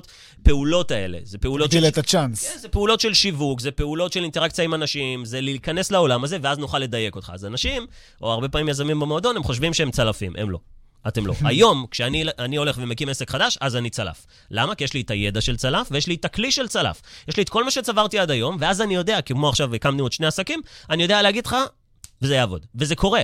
פעולות 0.43 0.91
האלה. 0.91 1.17
זה 1.24 1.38
פעולות 1.38 1.72
של 1.72 1.86
את 1.86 1.98
הצ'אנס. 1.98 2.52
כן, 2.52 2.58
זה 2.58 2.69
פעולות 2.69 3.00
של 3.00 3.13
שיווק, 3.13 3.60
זה 3.60 3.72
פעולות 3.72 4.13
של 4.13 4.24
אינטראקציה 4.24 4.65
עם 4.65 4.74
אנשים, 4.74 5.26
זה 5.26 5.41
להיכנס 5.41 5.91
לעולם 5.91 6.24
הזה, 6.24 6.38
ואז 6.41 6.58
נוכל 6.58 6.80
לדייק 6.80 7.15
אותך. 7.15 7.32
אז 7.34 7.45
אנשים, 7.45 7.88
או 8.22 8.32
הרבה 8.32 8.50
פעמים 8.50 8.69
יזמים 8.69 9.00
במועדון, 9.00 9.38
הם 9.38 9.43
חושבים 9.49 9.73
שהם 9.73 9.91
צלפים, 9.91 10.33
הם 10.38 10.49
לא. 10.49 10.59
אתם 11.07 11.27
לא. 11.27 11.33
היום, 11.43 11.85
כשאני 11.91 12.23
אני 12.39 12.55
הולך 12.55 12.77
ומקים 12.81 13.09
עסק 13.09 13.29
חדש, 13.29 13.57
אז 13.62 13.75
אני 13.75 13.89
צלף. 13.89 14.25
למה? 14.51 14.75
כי 14.75 14.83
יש 14.83 14.93
לי 14.93 15.01
את 15.01 15.12
הידע 15.12 15.41
של 15.41 15.57
צלף, 15.57 15.88
ויש 15.91 16.07
לי 16.07 16.15
את 16.15 16.25
הכלי 16.25 16.51
של 16.51 16.67
צלף. 16.67 17.01
יש 17.27 17.38
לי 17.38 17.43
את 17.43 17.49
כל 17.49 17.63
מה 17.63 17.71
שצברתי 17.71 18.19
עד 18.19 18.31
היום, 18.31 18.57
ואז 18.59 18.81
אני 18.81 18.95
יודע, 18.95 19.21
כמו 19.21 19.49
עכשיו 19.49 19.75
הקמנו 19.75 20.03
עוד 20.03 20.12
שני 20.12 20.27
עסקים, 20.27 20.62
אני 20.89 21.03
יודע 21.03 21.21
להגיד 21.21 21.45
לך, 21.45 21.55
וזה 22.21 22.35
יעבוד. 22.35 22.65
וזה 22.75 22.95
קורה. 22.95 23.23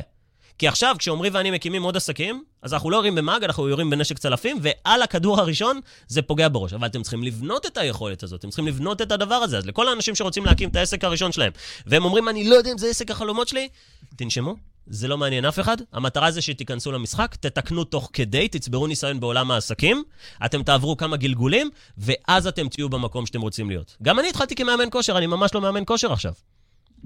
כי 0.57 0.67
עכשיו, 0.67 0.95
כשעמרי 0.99 1.29
ואני 1.29 1.51
מקימים 1.51 1.83
עוד 1.83 1.97
עסקים, 1.97 2.43
אז 2.61 2.73
אנחנו 2.73 2.89
לא 2.89 2.97
יורים 2.97 3.15
במאג, 3.15 3.43
אנחנו 3.43 3.69
יורים 3.69 3.89
בנשק 3.89 4.19
צלפים, 4.19 4.57
ועל 4.61 5.01
הכדור 5.01 5.39
הראשון 5.39 5.79
זה 6.07 6.21
פוגע 6.21 6.47
בראש. 6.51 6.73
אבל 6.73 6.87
אתם 6.87 7.01
צריכים 7.01 7.23
לבנות 7.23 7.65
את 7.65 7.77
היכולת 7.77 8.23
הזאת, 8.23 8.39
אתם 8.39 8.49
צריכים 8.49 8.67
לבנות 8.67 9.01
את 9.01 9.11
הדבר 9.11 9.35
הזה. 9.35 9.57
אז 9.57 9.65
לכל 9.65 9.87
האנשים 9.87 10.15
שרוצים 10.15 10.45
להקים 10.45 10.69
את 10.69 10.75
העסק 10.75 11.03
הראשון 11.03 11.31
שלהם, 11.31 11.51
והם 11.85 12.05
אומרים, 12.05 12.29
אני 12.29 12.49
לא 12.49 12.55
יודע 12.55 12.71
אם 12.71 12.77
זה 12.77 12.87
עסק 12.87 13.11
החלומות 13.11 13.47
שלי, 13.47 13.69
תנשמו, 14.15 14.55
זה 14.87 15.07
לא 15.07 15.17
מעניין 15.17 15.45
אף 15.45 15.59
אחד. 15.59 15.77
המטרה 15.93 16.31
זה 16.31 16.41
שתיכנסו 16.41 16.91
למשחק, 16.91 17.35
תתקנו 17.39 17.83
תוך 17.83 18.09
כדי, 18.13 18.47
תצברו 18.47 18.87
ניסיון 18.87 19.19
בעולם 19.19 19.51
העסקים, 19.51 20.03
אתם 20.45 20.63
תעברו 20.63 20.97
כמה 20.97 21.17
גלגולים, 21.17 21.69
ואז 21.97 22.47
אתם 22.47 22.69
תהיו 22.69 22.89
במקום 22.89 23.25
שאתם 23.25 23.41
רוצים 23.41 23.69
להיות. 23.69 23.97
גם 24.03 24.19
אני 24.19 24.29
התחלתי 24.29 24.55
כמאמן 24.55 24.87
כושר, 24.91 25.17
אני 25.17 25.27
ממש 25.27 25.53
לא 25.53 25.61
מאמן 25.61 25.83
כושר 25.85 26.13
עכשיו. 26.13 26.33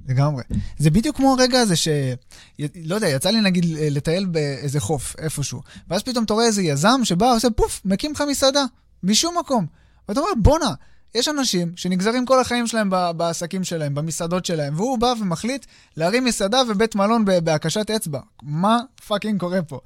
לגמרי. 0.08 0.44
זה 0.78 0.90
בדיוק 0.90 1.18
כמו 1.18 1.36
הרגע 1.40 1.60
הזה 1.60 1.76
ש... 1.76 1.88
לא 2.86 2.96
יודע, 2.96 3.08
יצא 3.08 3.30
לי 3.30 3.42
נגיד 3.42 3.66
לטייל 3.70 4.26
באיזה 4.26 4.80
חוף, 4.80 5.16
איפשהו, 5.18 5.62
ואז 5.88 6.04
פתאום 6.04 6.24
אתה 6.24 6.34
רואה 6.34 6.46
איזה 6.46 6.62
יזם 6.62 7.00
שבא, 7.04 7.34
עושה 7.36 7.50
פוף, 7.50 7.82
מקים 7.86 8.12
לך 8.12 8.24
מסעדה, 8.30 8.66
משום 9.04 9.38
מקום. 9.38 9.66
ואתה 10.10 10.20
אומר, 10.20 10.32
בואנה, 10.38 10.74
יש 11.16 11.28
אנשים 11.28 11.72
שנגזרים 11.76 12.26
כל 12.26 12.40
החיים 12.40 12.68
שלהם 12.68 12.90
בעסקים 13.18 13.64
שלהם, 13.64 13.96
במסעדות 13.96 14.46
שלהם, 14.46 14.76
והוא 14.76 15.00
בא 15.00 15.14
ומחליט 15.22 15.66
להרים 15.98 16.26
מסעדה 16.26 16.62
ובית 16.70 16.96
מלון 16.96 17.26
בהקשת 17.44 17.92
אצבע. 17.92 18.20
מה 18.44 18.80
fucking 19.08 19.40
קורה 19.40 19.62
פה? 19.62 19.80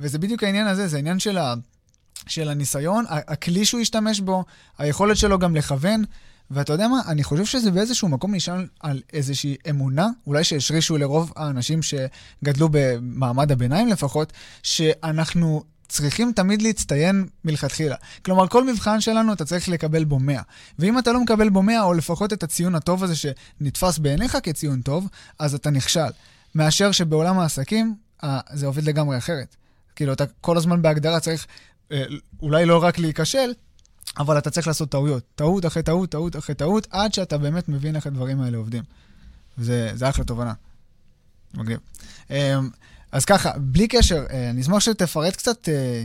וזה 0.00 0.18
בדיוק 0.18 0.42
העניין 0.42 0.66
הזה, 0.66 0.88
זה 0.88 0.96
העניין 0.96 1.18
של, 1.18 1.38
ה... 1.38 1.54
של 2.26 2.48
הניסיון, 2.48 3.04
הכלי 3.08 3.64
שהוא 3.64 3.80
השתמש 3.80 4.20
בו, 4.20 4.44
היכולת 4.78 5.16
שלו 5.16 5.38
גם 5.38 5.56
לכוון. 5.56 6.04
ואתה 6.50 6.72
יודע 6.72 6.88
מה, 6.88 7.00
אני 7.08 7.24
חושב 7.24 7.44
שזה 7.44 7.70
באיזשהו 7.70 8.08
מקום 8.08 8.34
נשען 8.34 8.66
על 8.80 9.02
איזושהי 9.12 9.56
אמונה, 9.70 10.08
אולי 10.26 10.44
שהשרישו 10.44 10.98
לרוב 10.98 11.32
האנשים 11.36 11.80
שגדלו 11.82 12.68
במעמד 12.70 13.52
הביניים 13.52 13.88
לפחות, 13.88 14.32
שאנחנו 14.62 15.62
צריכים 15.88 16.32
תמיד 16.32 16.62
להצטיין 16.62 17.26
מלכתחילה. 17.44 17.96
כלומר, 18.24 18.48
כל 18.48 18.64
מבחן 18.72 19.00
שלנו 19.00 19.32
אתה 19.32 19.44
צריך 19.44 19.68
לקבל 19.68 20.04
בו 20.04 20.18
100. 20.18 20.42
ואם 20.78 20.98
אתה 20.98 21.12
לא 21.12 21.20
מקבל 21.20 21.48
בו 21.48 21.62
100, 21.62 21.82
או 21.82 21.94
לפחות 21.94 22.32
את 22.32 22.42
הציון 22.42 22.74
הטוב 22.74 23.04
הזה 23.04 23.14
שנתפס 23.16 23.98
בעיניך 23.98 24.38
כציון 24.42 24.82
טוב, 24.82 25.08
אז 25.38 25.54
אתה 25.54 25.70
נכשל. 25.70 26.10
מאשר 26.54 26.92
שבעולם 26.92 27.38
העסקים, 27.38 27.94
אה, 28.24 28.40
זה 28.52 28.66
עובד 28.66 28.84
לגמרי 28.84 29.18
אחרת. 29.18 29.56
כאילו, 29.96 30.12
אתה 30.12 30.24
כל 30.40 30.56
הזמן 30.56 30.82
בהגדרה 30.82 31.20
צריך 31.20 31.46
אה, 31.92 32.04
אולי 32.42 32.66
לא 32.66 32.82
רק 32.82 32.98
להיכשל, 32.98 33.52
אבל 34.18 34.38
אתה 34.38 34.50
צריך 34.50 34.66
לעשות 34.66 34.90
טעויות. 34.90 35.22
טעות 35.34 35.66
אחרי 35.66 35.82
טעות, 35.82 36.10
טעות 36.10 36.36
אחרי 36.36 36.54
טעות, 36.54 36.86
עד 36.90 37.14
שאתה 37.14 37.38
באמת 37.38 37.68
מבין 37.68 37.96
איך 37.96 38.06
הדברים 38.06 38.40
האלה 38.40 38.58
עובדים. 38.58 38.82
וזה 39.58 39.90
זה 39.94 40.08
אחלה 40.08 40.24
תובנה. 40.24 40.52
מגניב. 41.54 41.78
אמ, 42.30 42.70
אז 43.16 43.24
ככה, 43.24 43.50
בלי 43.58 43.88
קשר, 43.88 44.24
אה, 44.30 44.50
אני 44.50 44.60
אשמח 44.60 44.80
שתפרט 44.80 45.36
קצת 45.36 45.68
אה, 45.68 46.04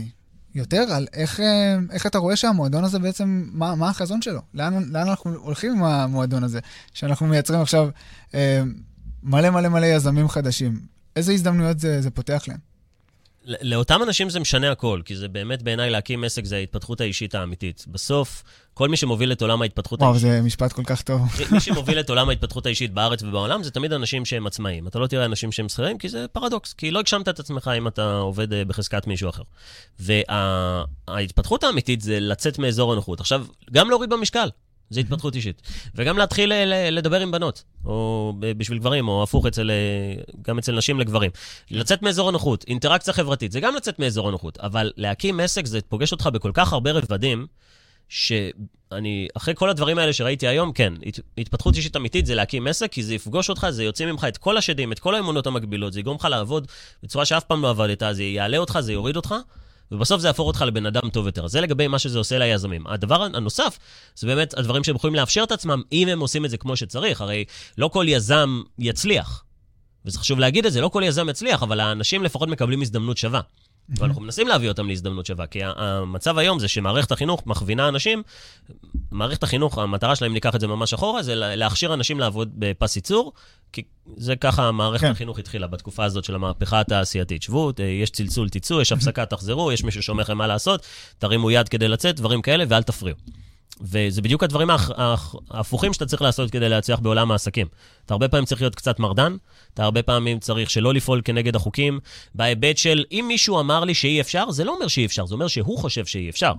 יותר 0.54 0.82
על 0.92 1.06
איך, 1.12 1.40
אה, 1.40 1.76
איך 1.90 2.06
אתה 2.06 2.18
רואה 2.18 2.36
שהמועדון 2.36 2.84
הזה 2.84 2.98
בעצם, 2.98 3.44
מה, 3.52 3.74
מה 3.74 3.88
החזון 3.88 4.22
שלו? 4.22 4.40
לאן, 4.54 4.84
לאן 4.90 5.08
אנחנו 5.08 5.34
הולכים 5.34 5.72
עם 5.72 5.84
המועדון 5.84 6.44
הזה? 6.44 6.60
שאנחנו 6.94 7.26
מייצרים 7.26 7.60
עכשיו 7.60 7.88
מלא 9.22 9.50
מלא 9.50 9.68
מלא 9.68 9.86
יזמים 9.86 10.28
חדשים. 10.28 10.80
איזה 11.16 11.32
הזדמנויות 11.32 11.80
זה, 11.80 12.02
זה 12.02 12.10
פותח 12.10 12.44
להם? 12.48 12.58
לאותם 13.44 14.02
אנשים 14.02 14.30
זה 14.30 14.40
משנה 14.40 14.70
הכל, 14.70 15.00
כי 15.04 15.16
זה 15.16 15.28
באמת 15.28 15.62
בעיניי 15.62 15.90
להקים 15.90 16.24
עסק 16.24 16.44
זה 16.44 16.56
ההתפתחות 16.56 17.00
האישית 17.00 17.34
האמיתית. 17.34 17.84
בסוף, 17.88 18.42
כל 18.74 18.88
מי 18.88 18.96
שמוביל 18.96 19.32
את 19.32 19.42
עולם 19.42 19.62
ההתפתחות 19.62 20.00
וואו, 20.00 20.10
האישית, 20.10 20.30
זה 20.30 20.42
משפט 20.42 20.72
כל 20.72 20.82
כך 20.86 21.02
טוב. 21.02 21.20
מי 21.52 21.60
שמוביל 21.60 22.00
את 22.00 22.10
עולם 22.10 22.28
ההתפתחות 22.28 22.66
האישית 22.66 22.92
בארץ 22.92 23.22
ובעולם, 23.22 23.62
זה 23.62 23.70
תמיד 23.70 23.92
אנשים 23.92 24.24
שהם 24.24 24.46
עצמאים. 24.46 24.86
אתה 24.86 24.98
לא 24.98 25.06
תראה 25.06 25.24
אנשים 25.24 25.52
שהם 25.52 25.68
שכירים, 25.68 25.98
כי 25.98 26.08
זה 26.08 26.26
פרדוקס, 26.32 26.72
כי 26.72 26.90
לא 26.90 26.98
הגשמת 26.98 27.28
את 27.28 27.40
עצמך 27.40 27.70
אם 27.78 27.88
אתה 27.88 28.14
עובד 28.14 28.52
אה, 28.52 28.64
בחזקת 28.64 29.06
מישהו 29.06 29.28
אחר. 29.30 29.42
וההתפתחות 29.98 31.64
האמיתית 31.64 32.00
זה 32.00 32.20
לצאת 32.20 32.58
מאזור 32.58 32.92
הנוחות. 32.92 33.20
עכשיו, 33.20 33.46
גם 33.72 33.90
להוריד 33.90 34.10
במשקל. 34.10 34.48
זה 34.92 35.00
התפתחות 35.00 35.36
אישית. 35.36 35.62
וגם 35.94 36.18
להתחיל 36.18 36.52
אה, 36.52 36.90
לדבר 36.90 37.20
עם 37.20 37.30
בנות, 37.30 37.64
או 37.84 38.32
בשביל 38.38 38.78
גברים, 38.78 39.08
או 39.08 39.22
הפוך, 39.22 39.46
אצל, 39.46 39.70
אה, 39.70 40.22
גם 40.42 40.58
אצל 40.58 40.76
נשים 40.76 41.00
לגברים. 41.00 41.30
לצאת 41.70 42.02
מאזור 42.02 42.28
הנוחות, 42.28 42.64
אינטראקציה 42.68 43.12
חברתית, 43.14 43.52
זה 43.52 43.60
גם 43.60 43.74
לצאת 43.74 43.98
מאזור 43.98 44.28
הנוחות, 44.28 44.58
אבל 44.58 44.92
להקים 44.96 45.40
עסק 45.40 45.66
זה 45.66 45.80
פוגש 45.88 46.12
אותך 46.12 46.26
בכל 46.26 46.50
כך 46.54 46.72
הרבה 46.72 46.92
רבדים, 46.92 47.46
שאני, 48.12 49.28
אחרי 49.34 49.54
כל 49.56 49.70
הדברים 49.70 49.98
האלה 49.98 50.12
שראיתי 50.12 50.46
היום, 50.46 50.72
כן, 50.72 50.92
הת, 51.06 51.20
התפתחות 51.38 51.76
אישית 51.76 51.96
אמיתית 51.96 52.26
זה 52.26 52.34
להקים 52.34 52.66
עסק, 52.66 52.92
כי 52.92 53.02
זה 53.02 53.14
יפגוש 53.14 53.50
אותך, 53.50 53.66
זה 53.70 53.84
יוציא 53.84 54.06
ממך 54.06 54.24
את 54.28 54.38
כל 54.38 54.56
השדים, 54.56 54.92
את 54.92 54.98
כל 54.98 55.14
האמונות 55.14 55.46
המקבילות, 55.46 55.92
זה 55.92 56.00
יגרום 56.00 56.16
לך 56.16 56.24
לעבוד 56.24 56.66
בצורה 57.02 57.24
שאף 57.24 57.44
פעם 57.44 57.62
לא 57.62 57.70
עבדת, 57.70 58.02
זה 58.12 58.22
יעלה 58.22 58.58
אותך, 58.58 58.80
זה 58.80 58.92
יוריד 58.92 59.16
אותך, 59.16 59.34
ובסוף 59.92 60.20
זה 60.20 60.28
יהפוך 60.28 60.46
אותך 60.46 60.62
לבן 60.66 60.86
אדם 60.86 61.10
טוב 61.12 61.26
יותר. 61.26 61.46
זה 61.46 61.60
לגבי 61.60 61.88
מה 61.88 61.98
שזה 61.98 62.18
עושה 62.18 62.38
ליזמים. 62.38 62.86
הדבר 62.86 63.22
הנוסף, 63.22 63.78
זה 64.14 64.26
באמת 64.26 64.58
הדברים 64.58 64.84
שהם 64.84 64.96
יכולים 64.96 65.14
לאפשר 65.14 65.42
את 65.42 65.52
עצמם, 65.52 65.82
אם 65.92 66.08
הם 66.08 66.20
עושים 66.20 66.44
את 66.44 66.50
זה 66.50 66.56
כמו 66.56 66.76
שצריך. 66.76 67.20
הרי 67.20 67.44
לא 67.78 67.88
כל 67.88 68.04
יזם 68.08 68.62
יצליח. 68.78 69.44
וזה 70.04 70.18
חשוב 70.18 70.38
להגיד 70.38 70.66
את 70.66 70.72
זה, 70.72 70.80
לא 70.80 70.88
כל 70.88 71.02
יזם 71.04 71.28
יצליח, 71.28 71.62
אבל 71.62 71.80
האנשים 71.80 72.22
לפחות 72.22 72.48
מקבלים 72.48 72.82
הזדמנות 72.82 73.16
שווה. 73.16 73.40
ואנחנו 73.88 74.22
מנסים 74.22 74.48
להביא 74.48 74.68
אותם 74.68 74.88
להזדמנות 74.88 75.26
שווה, 75.26 75.46
כי 75.46 75.58
המצב 75.64 76.38
היום 76.38 76.58
זה 76.58 76.68
שמערכת 76.68 77.12
החינוך 77.12 77.42
מכווינה 77.46 77.88
אנשים, 77.88 78.22
מערכת 79.10 79.42
החינוך, 79.42 79.78
המטרה 79.78 80.16
שלהם, 80.16 80.32
ניקח 80.32 80.54
את 80.54 80.60
זה 80.60 80.66
ממש 80.66 80.94
אחורה, 80.94 81.22
זה 81.22 81.34
לה- 81.34 81.56
להכשיר 81.56 81.94
אנשים 81.94 82.20
לעבוד 82.20 82.50
בפס 82.58 82.96
ייצור, 82.96 83.32
כי 83.72 83.82
זה 84.16 84.36
ככה 84.36 84.72
מערכת 84.72 85.04
כן. 85.04 85.10
החינוך 85.10 85.38
התחילה 85.38 85.66
בתקופה 85.66 86.04
הזאת 86.04 86.24
של 86.24 86.34
המהפכה 86.34 86.80
התעשייתית. 86.80 87.42
שבו, 87.42 87.72
ת- 87.72 87.80
יש 88.02 88.10
צלצול, 88.10 88.48
תצאו, 88.48 88.80
יש 88.80 88.92
הפסקה, 88.92 89.26
תחזרו, 89.26 89.72
יש 89.72 89.84
מישהו 89.84 90.02
שאומר 90.02 90.22
לכם 90.22 90.38
מה 90.38 90.46
לעשות, 90.46 90.86
תרימו 91.18 91.50
יד 91.50 91.68
כדי 91.68 91.88
לצאת, 91.88 92.16
דברים 92.16 92.42
כאלה, 92.42 92.64
ואל 92.68 92.82
תפריעו. 92.82 93.16
וזה 93.82 94.22
בדיוק 94.22 94.42
הדברים 94.42 94.68
ההפוכים 95.50 95.92
שאתה 95.92 96.06
צריך 96.06 96.22
לעשות 96.22 96.50
כדי 96.50 96.68
להצליח 96.68 97.00
בעולם 97.00 97.30
העסקים. 97.30 97.66
אתה 98.06 98.14
הרבה 98.14 98.28
פעמים 98.28 98.44
צריך 98.44 98.60
להיות 98.60 98.74
קצת 98.74 98.98
מרדן, 98.98 99.36
אתה 99.74 99.84
הרבה 99.84 100.02
פעמים 100.02 100.38
צריך 100.38 100.70
שלא 100.70 100.94
לפעול 100.94 101.20
כנגד 101.24 101.56
החוקים, 101.56 102.00
בהיבט 102.34 102.76
של 102.76 103.04
אם 103.12 103.24
מישהו 103.28 103.60
אמר 103.60 103.84
לי 103.84 103.94
שאי 103.94 104.20
אפשר, 104.20 104.50
זה 104.50 104.64
לא 104.64 104.74
אומר 104.74 104.88
שאי 104.88 105.06
אפשר, 105.06 105.26
זה 105.26 105.34
אומר 105.34 105.48
שהוא 105.48 105.78
חושב 105.78 106.06
שאי 106.06 106.30
אפשר. 106.30 106.52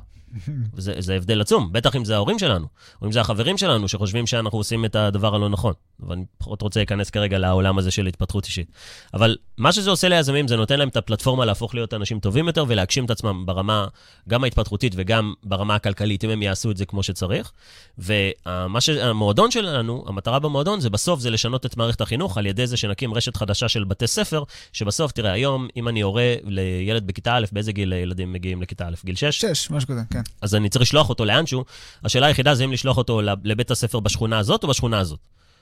וזה 0.74 0.94
זה 1.00 1.16
הבדל 1.16 1.42
עצום, 1.42 1.70
בטח 1.72 1.96
אם 1.96 2.06
זה 2.06 2.16
ההורים 2.16 2.40
שלנו, 2.40 2.68
או 3.02 3.08
אם 3.08 3.12
זה 3.12 3.22
החברים 3.22 3.58
שלנו 3.58 3.88
שחושבים 3.88 4.28
שאנחנו 4.28 4.58
עושים 4.58 4.86
את 4.86 4.96
הדבר 4.96 5.36
הלא 5.36 5.50
נכון. 5.50 5.74
אבל 6.06 6.16
אני 6.16 6.26
פחות 6.38 6.62
רוצה 6.62 6.80
להיכנס 6.80 7.10
כרגע 7.10 7.38
לעולם 7.38 7.78
הזה 7.78 7.92
של 7.92 8.08
התפתחות 8.08 8.46
אישית. 8.46 8.72
אבל 9.14 9.38
מה 9.58 9.72
שזה 9.72 9.90
עושה 9.90 10.10
ליזמים, 10.10 10.48
זה 10.48 10.56
נותן 10.56 10.80
להם 10.80 10.88
את 10.88 10.98
הפלטפורמה 10.98 11.46
להפוך 11.46 11.76
להיות 11.76 11.94
אנשים 11.94 12.20
טובים 12.20 12.48
יותר 12.48 12.66
ולהגשים 12.68 13.06
את 13.06 13.10
עצמם 13.10 13.46
ברמה, 13.46 13.88
גם 14.30 14.44
ההתפתחותית 14.44 14.94
וגם 14.96 15.34
ברמה 15.44 15.76
הכלכלית, 15.76 16.24
אם 16.24 16.30
הם 16.30 16.42
יעשו 16.42 16.72
את 16.72 16.78
זה 16.78 16.86
כמו 16.86 17.04
שצריך. 17.04 17.52
ומה 17.98 18.82
שהמועדון 18.82 19.52
שלנו, 19.52 20.06
המטרה 20.08 20.40
במועדון 20.40 20.80
זה 20.80 20.90
בסוף 20.90 21.20
זה 21.20 21.30
לשנות 21.30 21.66
את 21.66 21.78
מערכת 21.78 22.02
החינוך 22.02 22.38
על 22.38 22.46
ידי 22.46 22.68
זה 22.68 22.78
שנקים 22.78 23.14
רשת 23.14 23.38
חדשה 23.38 23.70
של 23.70 23.84
בתי 23.84 24.08
ספר, 24.08 24.44
שבסוף, 24.74 25.12
תראה, 25.12 25.32
היום, 25.32 25.68
אם 25.78 25.88
אני 25.88 26.02
הורה 26.02 26.36
לילד 26.44 27.08
בכיתה 27.08 27.38
א', 27.38 27.46
באיזה 27.52 27.72
גיל 27.72 27.94
ילדים 27.94 28.34
מגיעים 28.34 28.62
לכיתה 28.62 28.88
א'? 28.88 28.94
גיל 29.06 29.16
6? 29.16 29.26
שש, 29.26 29.72
משהו 29.72 29.90
כזה, 29.90 30.02
כן. 30.10 30.22
אז 30.42 30.56
אני 30.56 30.70
צריך 30.70 30.82
לשלוח 30.82 31.10
אותו 31.10 31.26
לאנשהו. 31.26 31.66
השאלה 32.04 32.28
היחידה 32.28 32.56
זה 32.56 32.64
אם 32.64 32.72
לשלוח 32.72 32.98
אותו 32.98 33.22
לבית 33.44 33.72
הספר 33.72 34.00
בשכונה 34.00 34.40
הזאת 34.40 34.64
או 34.64 34.70
בשכונה 34.70 35.00
הזאת. 35.00 35.20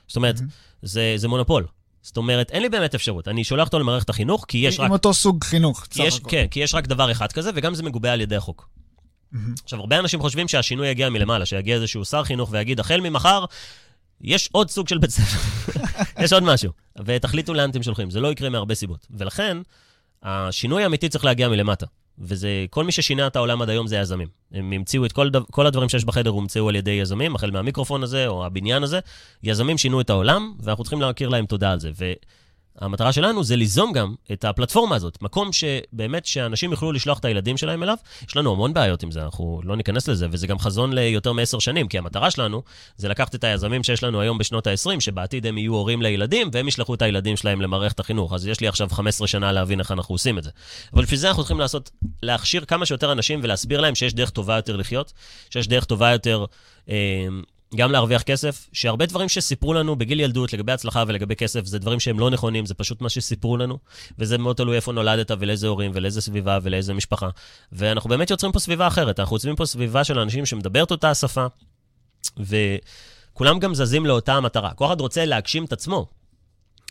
זאת 0.08 0.16
אומרת, 0.16 0.40
זה, 0.82 1.14
זה 1.16 1.28
מונופול. 1.28 1.66
זאת 2.02 2.16
אומרת, 2.16 2.50
אין 2.50 2.62
לי 2.62 2.68
באמת 2.68 2.94
אפשרות. 2.94 3.28
אני 3.28 3.44
שולח 3.44 3.66
אותו 3.66 3.78
למערכת 3.78 4.10
החינוך, 4.10 4.44
כי 4.48 4.58
יש 4.58 4.78
עם 4.78 4.84
רק... 4.84 4.90
אותו 4.90 5.14
סוג 5.14 5.44
חינוך, 5.44 5.86
כי 5.90 6.02
יש, 6.02 6.20
כן, 6.28 6.46
כי 6.50 6.60
יש 6.60 6.74
רק 6.74 6.86
דבר 6.86 7.12
אחד 7.12 7.32
כזה, 7.32 7.50
וגם 7.54 7.74
זה 7.74 7.82
מגובה 7.82 8.12
על 8.12 8.20
ידי 8.20 8.36
החוק. 8.36 8.68
עכשיו, 9.64 9.80
הרבה 9.80 9.98
אנשים 9.98 10.20
חושבים 10.20 10.48
שהשינוי 10.48 10.88
יגיע 10.88 11.10
מלמעלה, 11.10 11.46
שיגיע 11.46 11.74
איזשהו 11.74 12.04
שר 12.04 12.24
חינוך 12.24 12.48
ויגיד, 12.52 12.80
החל 12.80 13.00
ממחר, 13.00 13.44
יש 14.20 14.48
עוד 14.52 14.70
סוג 14.70 14.88
של 14.88 14.98
בית 14.98 15.10
ספר, 15.10 15.38
יש 16.24 16.32
עוד 16.32 16.42
משהו, 16.42 16.72
ותחליטו 17.04 17.54
לאן 17.54 17.70
אתם 17.70 17.82
שולחים. 17.82 18.10
זה 18.10 18.20
לא 18.20 18.32
יקרה 18.32 18.48
מהרבה 18.48 18.74
סיבות. 18.74 19.06
ולכן, 19.10 19.56
השינוי 20.22 20.82
האמיתי 20.82 21.08
צריך 21.08 21.24
להגיע 21.24 21.48
מלמטה. 21.48 21.86
וזה, 22.18 22.64
כל 22.70 22.84
מי 22.84 22.92
ששינה 22.92 23.26
את 23.26 23.36
העולם 23.36 23.62
עד 23.62 23.68
היום 23.68 23.86
זה 23.86 23.96
יזמים. 23.96 24.28
הם 24.52 24.72
המציאו 24.72 25.04
את 25.04 25.12
כל, 25.12 25.30
דו, 25.30 25.40
כל 25.50 25.66
הדברים 25.66 25.88
שיש 25.88 26.04
בחדר, 26.04 26.30
הומצאו 26.30 26.68
על 26.68 26.76
ידי 26.76 26.90
יזמים, 26.90 27.34
החל 27.34 27.50
מהמיקרופון 27.50 28.02
הזה 28.02 28.26
או 28.26 28.46
הבניין 28.46 28.82
הזה. 28.82 29.00
יזמים 29.42 29.78
שינו 29.78 30.00
את 30.00 30.10
העולם, 30.10 30.54
ואנחנו 30.60 30.84
צריכים 30.84 31.00
להכיר 31.00 31.28
להם 31.28 31.46
תודה 31.46 31.72
על 31.72 31.80
זה. 31.80 31.90
ו... 31.98 32.12
המטרה 32.78 33.12
שלנו 33.12 33.44
זה 33.44 33.56
ליזום 33.56 33.92
גם 33.92 34.14
את 34.32 34.44
הפלטפורמה 34.44 34.96
הזאת, 34.96 35.22
מקום 35.22 35.50
שבאמת 35.52 36.26
שאנשים 36.26 36.70
יוכלו 36.70 36.92
לשלוח 36.92 37.18
את 37.18 37.24
הילדים 37.24 37.56
שלהם 37.56 37.82
אליו. 37.82 37.96
יש 38.28 38.36
לנו 38.36 38.52
המון 38.52 38.74
בעיות 38.74 39.02
עם 39.02 39.10
זה, 39.10 39.22
אנחנו 39.22 39.60
לא 39.64 39.76
ניכנס 39.76 40.08
לזה, 40.08 40.26
וזה 40.30 40.46
גם 40.46 40.58
חזון 40.58 40.92
ליותר 40.92 41.32
מעשר 41.32 41.58
שנים, 41.58 41.88
כי 41.88 41.98
המטרה 41.98 42.30
שלנו 42.30 42.62
זה 42.96 43.08
לקחת 43.08 43.34
את 43.34 43.44
היזמים 43.44 43.82
שיש 43.82 44.02
לנו 44.02 44.20
היום 44.20 44.38
בשנות 44.38 44.66
ה-20, 44.66 45.00
שבעתיד 45.00 45.46
הם 45.46 45.58
יהיו 45.58 45.74
הורים 45.74 46.02
לילדים, 46.02 46.50
והם 46.52 46.68
ישלחו 46.68 46.94
את 46.94 47.02
הילדים 47.02 47.36
שלהם 47.36 47.60
למערכת 47.60 48.00
החינוך. 48.00 48.32
אז 48.32 48.46
יש 48.46 48.60
לי 48.60 48.68
עכשיו 48.68 48.88
15 48.90 49.26
שנה 49.26 49.52
להבין 49.52 49.80
איך 49.80 49.92
אנחנו 49.92 50.14
עושים 50.14 50.38
את 50.38 50.44
זה. 50.44 50.50
אבל 50.92 51.02
בשביל 51.02 51.18
זה 51.18 51.28
אנחנו 51.28 51.42
צריכים 51.42 51.60
לעשות, 51.60 51.90
להכשיר 52.22 52.64
כמה 52.64 52.86
שיותר 52.86 53.12
אנשים 53.12 53.40
ולהסביר 53.42 53.80
להם 53.80 53.94
שיש 53.94 54.14
דרך 54.14 54.30
טובה 54.30 54.56
יותר 54.56 54.76
לחיות, 54.76 55.12
שיש 55.50 55.68
דרך 55.68 55.84
טובה 55.84 56.10
יותר... 56.10 56.44
אה, 56.88 57.26
גם 57.76 57.92
להרוויח 57.92 58.22
כסף, 58.22 58.68
שהרבה 58.72 59.06
דברים 59.06 59.28
שסיפרו 59.28 59.74
לנו 59.74 59.96
בגיל 59.96 60.20
ילדות 60.20 60.52
לגבי 60.52 60.72
הצלחה 60.72 61.04
ולגבי 61.06 61.36
כסף, 61.36 61.64
זה 61.64 61.78
דברים 61.78 62.00
שהם 62.00 62.18
לא 62.18 62.30
נכונים, 62.30 62.66
זה 62.66 62.74
פשוט 62.74 63.00
מה 63.00 63.08
שסיפרו 63.08 63.56
לנו, 63.56 63.78
וזה 64.18 64.38
מאוד 64.38 64.56
תלוי 64.56 64.76
איפה 64.76 64.92
נולדת 64.92 65.30
ולאיזה 65.38 65.68
הורים 65.68 65.90
ולאיזה 65.94 66.20
סביבה 66.20 66.58
ולאיזה 66.62 66.94
משפחה. 66.94 67.28
ואנחנו 67.72 68.10
באמת 68.10 68.30
יוצרים 68.30 68.52
פה 68.52 68.58
סביבה 68.58 68.86
אחרת, 68.86 69.20
אנחנו 69.20 69.36
יוצרים 69.36 69.56
פה 69.56 69.66
סביבה 69.66 70.04
של 70.04 70.18
אנשים 70.18 70.46
שמדברת 70.46 70.90
אותה 70.90 71.10
השפה, 71.10 71.46
וכולם 72.38 73.58
גם 73.58 73.74
זזים 73.74 74.06
לאותה 74.06 74.34
המטרה. 74.34 74.74
כל 74.74 74.86
אחד 74.86 75.00
רוצה 75.00 75.24
להגשים 75.24 75.64
את 75.64 75.72
עצמו, 75.72 76.06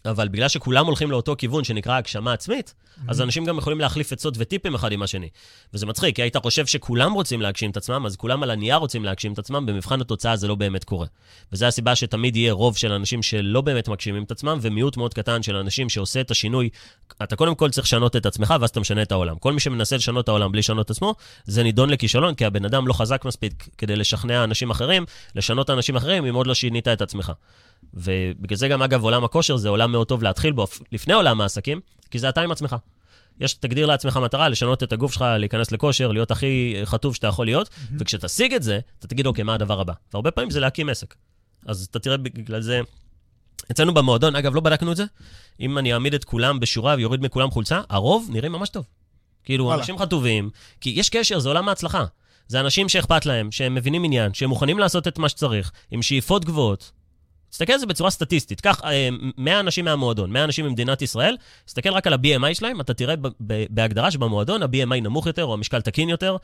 אבל 0.06 0.28
בגלל 0.28 0.48
שכולם 0.48 0.86
הולכים 0.86 1.12
לאותו 1.12 1.36
כיוון 1.38 1.64
שנקרא 1.64 1.98
הגשמה 1.98 2.34
עצמית, 2.34 2.74
mm-hmm. 2.74 3.02
אז 3.08 3.22
אנשים 3.22 3.46
גם 3.46 3.58
יכולים 3.58 3.80
להחליף 3.80 4.12
עצות 4.12 4.34
וטיפים 4.38 4.76
אחד 4.76 4.92
עם 4.92 5.02
השני. 5.02 5.30
וזה 5.74 5.86
מצחיק, 5.86 6.16
כי 6.16 6.22
היית 6.22 6.38
חושב 6.38 6.66
שכולם 6.66 7.14
רוצים 7.14 7.42
להגשים 7.42 7.72
את 7.72 7.78
עצמם, 7.78 8.06
אז 8.06 8.16
כולם 8.16 8.44
על 8.44 8.52
הנייר 8.52 8.76
רוצים 8.76 9.06
להגשים 9.06 9.34
את 9.34 9.40
עצמם, 9.40 9.66
במבחן 9.66 10.02
התוצאה 10.02 10.36
זה 10.36 10.48
לא 10.48 10.56
באמת 10.56 10.84
קורה. 10.84 11.08
וזו 11.54 11.66
הסיבה 11.66 11.96
שתמיד 11.96 12.36
יהיה 12.36 12.54
רוב 12.54 12.78
של 12.78 12.92
אנשים 12.92 13.24
שלא 13.24 13.62
באמת 13.62 13.88
מגשימים 13.88 14.24
את 14.24 14.32
עצמם, 14.32 14.60
ומיעוט 14.62 14.98
מאוד 14.98 15.14
קטן 15.14 15.44
של 15.44 15.56
אנשים 15.56 15.90
שעושה 15.90 16.22
את 16.22 16.32
השינוי. 16.32 16.70
אתה 17.24 17.36
קודם 17.36 17.56
כל 17.56 17.70
צריך 17.70 17.88
לשנות 17.88 18.16
את 18.16 18.26
עצמך, 18.26 18.54
ואז 18.62 18.70
אתה 18.70 18.80
משנה 18.80 19.02
את 19.02 19.12
העולם. 19.12 19.38
כל 19.40 19.54
מי 19.54 19.60
שמנסה 19.60 19.96
לשנות 19.96 20.24
את 20.24 20.30
העולם 20.30 20.52
בלי 20.52 20.60
לשנות 20.60 20.86
את 20.86 20.92
עצמו, 20.92 21.16
זה 21.46 21.64
נידון 21.64 21.90
לכישלון, 21.90 22.36
כי 22.36 22.46
הבן 22.46 22.66
אדם 22.66 22.88
לא 22.88 22.94
חזק 22.94 23.26
מספיק 23.26 23.68
כדי 23.78 23.96
לשכנע 23.96 24.44
אנשים 24.44 24.70
אחרים, 24.70 25.06
לשנות 25.36 25.70
אנשים 25.70 25.96
אחרים, 25.96 26.26
אם 26.26 26.36
עוד 26.36 26.48
לא 26.48 26.54
שינית 26.54 26.88
את 26.88 27.02
עצמך. 27.02 27.32
ובגלל 27.94 28.58
זה 28.58 28.68
גם, 28.68 28.82
אגב, 28.82 29.04
עולם 29.04 29.24
הכושר 29.24 29.58
זה 29.58 29.70
עולם 29.70 29.92
מאוד 29.92 30.08
טוב 30.08 30.24
להתחיל 30.24 30.52
בו 30.52 30.68
לפני 30.92 31.14
עולם 31.14 31.42
העסקים, 31.42 31.80
כי 32.12 32.20
זה 32.20 32.30
אתה 32.30 32.42
עם 32.42 32.52
עצמך. 32.52 32.76
יש, 33.40 33.54
תגדיר 33.54 33.86
לעצמך 33.86 34.18
מטרה, 34.18 34.50
לשנות 34.50 34.84
את 34.84 34.94
הגוף 34.94 35.14
שלך, 35.14 35.26
להיכנס 35.38 35.72
לכושר, 35.72 36.12
להיות 36.12 36.32
הכי 36.32 36.76
חטוב 36.86 37.16
שאתה 37.16 37.28
יכול 37.28 37.46
להיות, 37.46 37.68
mm-hmm. 37.68 37.94
וכשתשיג 38.00 38.54
את 38.54 38.64
זה, 38.64 38.80
אתה 39.00 39.08
תגיד, 39.08 39.26
אוקיי, 39.28 39.44
מה 39.44 39.54
הדבר 39.54 39.80
הבא? 39.80 39.94
והרבה 40.14 40.32
פעמים 40.32 40.50
זה 40.50 40.60
להקים 40.60 40.90
עסק. 40.90 41.16
אז 41.66 41.88
אתה 41.92 42.00
תראה 42.00 42.18
בגלל 42.18 42.62
זה... 42.62 42.82
אצלנו 43.72 43.94
במועדון, 43.94 44.36
אגב, 44.36 44.56
לא 44.56 44.62
בדקנו 44.62 44.92
את 44.92 44.98
זה, 44.98 45.04
אם 45.60 45.78
אני 45.78 45.94
אעמיד 45.94 46.14
את 46.14 46.24
כולם 46.24 46.60
בשורה 46.60 46.96
ויוריד 46.98 47.22
מכולם 47.22 47.52
חולצה, 47.52 47.82
הרוב 47.90 48.30
נראים 48.32 48.52
ממש 48.52 48.70
טוב. 48.70 48.86
כאילו, 49.44 49.66
וואלה. 49.66 49.80
אנשים 49.80 49.98
חטובים, 49.98 50.50
כי 50.82 50.90
יש 50.90 51.10
קשר, 51.10 51.40
זה 51.40 51.50
עולם 51.50 51.70
ההצלחה. 51.70 52.06
זה 52.48 52.60
אנשים 52.60 52.90
שאכפת 52.90 53.26
להם, 53.26 53.52
שהם 53.52 53.76
מבינים 53.76 54.04
עניין, 54.04 54.34
שהם 54.34 54.50
מוכנים 54.50 54.80
לעשות 54.80 55.08
את 55.08 55.20
מה 55.20 55.30
שצריך, 55.30 55.72
עם 55.92 56.02
שאיפות 56.02 56.46
גבוהות, 56.46 56.92
תסתכל 57.52 57.74
על 57.74 57.80
זה 57.80 57.86
בצורה 57.86 58.10
סטטיסטית. 58.10 58.62
קח 58.62 58.82
100 59.38 59.54
אה, 59.54 59.60
אנשים 59.60 59.86
מהמועדון, 59.86 60.32
100 60.32 60.44
אנשים 60.44 60.66
ממדינת 60.66 61.02
ישראל, 61.02 61.38
תסתכל 61.66 61.90
רק 61.90 62.08
על 62.08 62.14
ה-BMI 62.14 62.54
שלהם, 62.54 62.82
אתה 62.82 62.94
תראה 62.94 63.16
בהגדרה 63.70 64.12
שבמועדון 64.12 64.64
ה-BMI 64.64 65.02
נמוך 65.02 65.28
יותר 65.28 65.46
או 65.46 65.54
המשקל 65.54 65.82
תקין 65.82 66.10
יותר, 66.10 66.38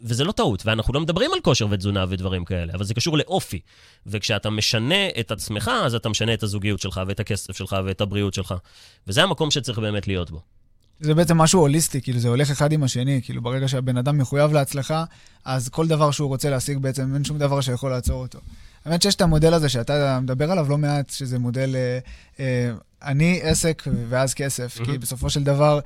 וזה 0.00 0.24
לא 0.24 0.32
טעות, 0.32 0.66
ואנחנו 0.66 0.94
לא 0.94 1.00
מדברים 1.00 1.32
על 1.32 1.40
כושר 1.40 1.66
ותזונה 1.70 2.04
ודברים 2.08 2.44
כאלה, 2.44 2.72
אבל 2.74 2.84
זה 2.84 2.94
קשור 2.94 3.18
לאופי. 3.18 3.60
וכשאתה 4.06 4.50
משנה 4.50 5.08
את 5.20 5.30
עצמך, 5.30 5.70
אז 5.84 5.94
אתה 5.94 6.08
משנה 6.08 6.34
את 6.34 6.42
הזוגיות 6.42 6.80
שלך 6.80 7.00
ואת 7.06 7.20
הכסף 7.20 7.56
שלך 7.56 7.76
ואת 7.84 8.00
הבריאות 8.00 8.34
שלך. 8.34 8.54
וזה 9.06 9.22
המקום 9.22 9.50
שצריך 9.50 9.78
באמת 9.78 10.08
להיות 10.08 10.30
בו. 10.30 10.40
זה 11.00 11.14
בעצם 11.14 11.38
משהו 11.38 11.60
הוליסטי, 11.60 12.00
כאילו 12.00 12.18
זה 12.18 12.28
הולך 12.28 12.50
אחד 12.50 12.72
עם 12.72 12.82
השני, 12.82 13.20
כאילו 13.24 13.42
ברגע 13.42 13.68
שהבן 13.68 13.96
אדם 13.96 14.18
מחויב 14.18 14.52
להצלחה, 14.52 15.04
אז 15.44 15.68
כל 15.68 15.86
דבר 15.86 16.10
שהוא 16.10 16.28
רוצה 16.28 16.50
להשיג 16.50 16.78
בעצם, 16.78 17.14
אין 17.14 17.24
שום 17.24 17.38
דבר 17.38 17.60
שיכול 17.60 17.90
לעצור 17.90 18.22
אותו. 18.22 18.38
האמת 18.86 19.02
שיש 19.02 19.14
את 19.14 19.20
המודל 19.20 19.54
הזה 19.54 19.68
שאתה 19.68 20.20
מדבר 20.20 20.50
עליו 20.50 20.68
לא 20.68 20.78
מעט, 20.78 21.10
שזה 21.10 21.38
מודל 21.38 21.76
אה, 21.76 21.98
אה, 22.40 22.72
אני 23.02 23.40
עסק 23.42 23.82
ואז 24.08 24.34
כסף. 24.34 24.78
כי 24.84 24.98
בסופו 24.98 25.30
של 25.30 25.44
דבר... 25.44 25.80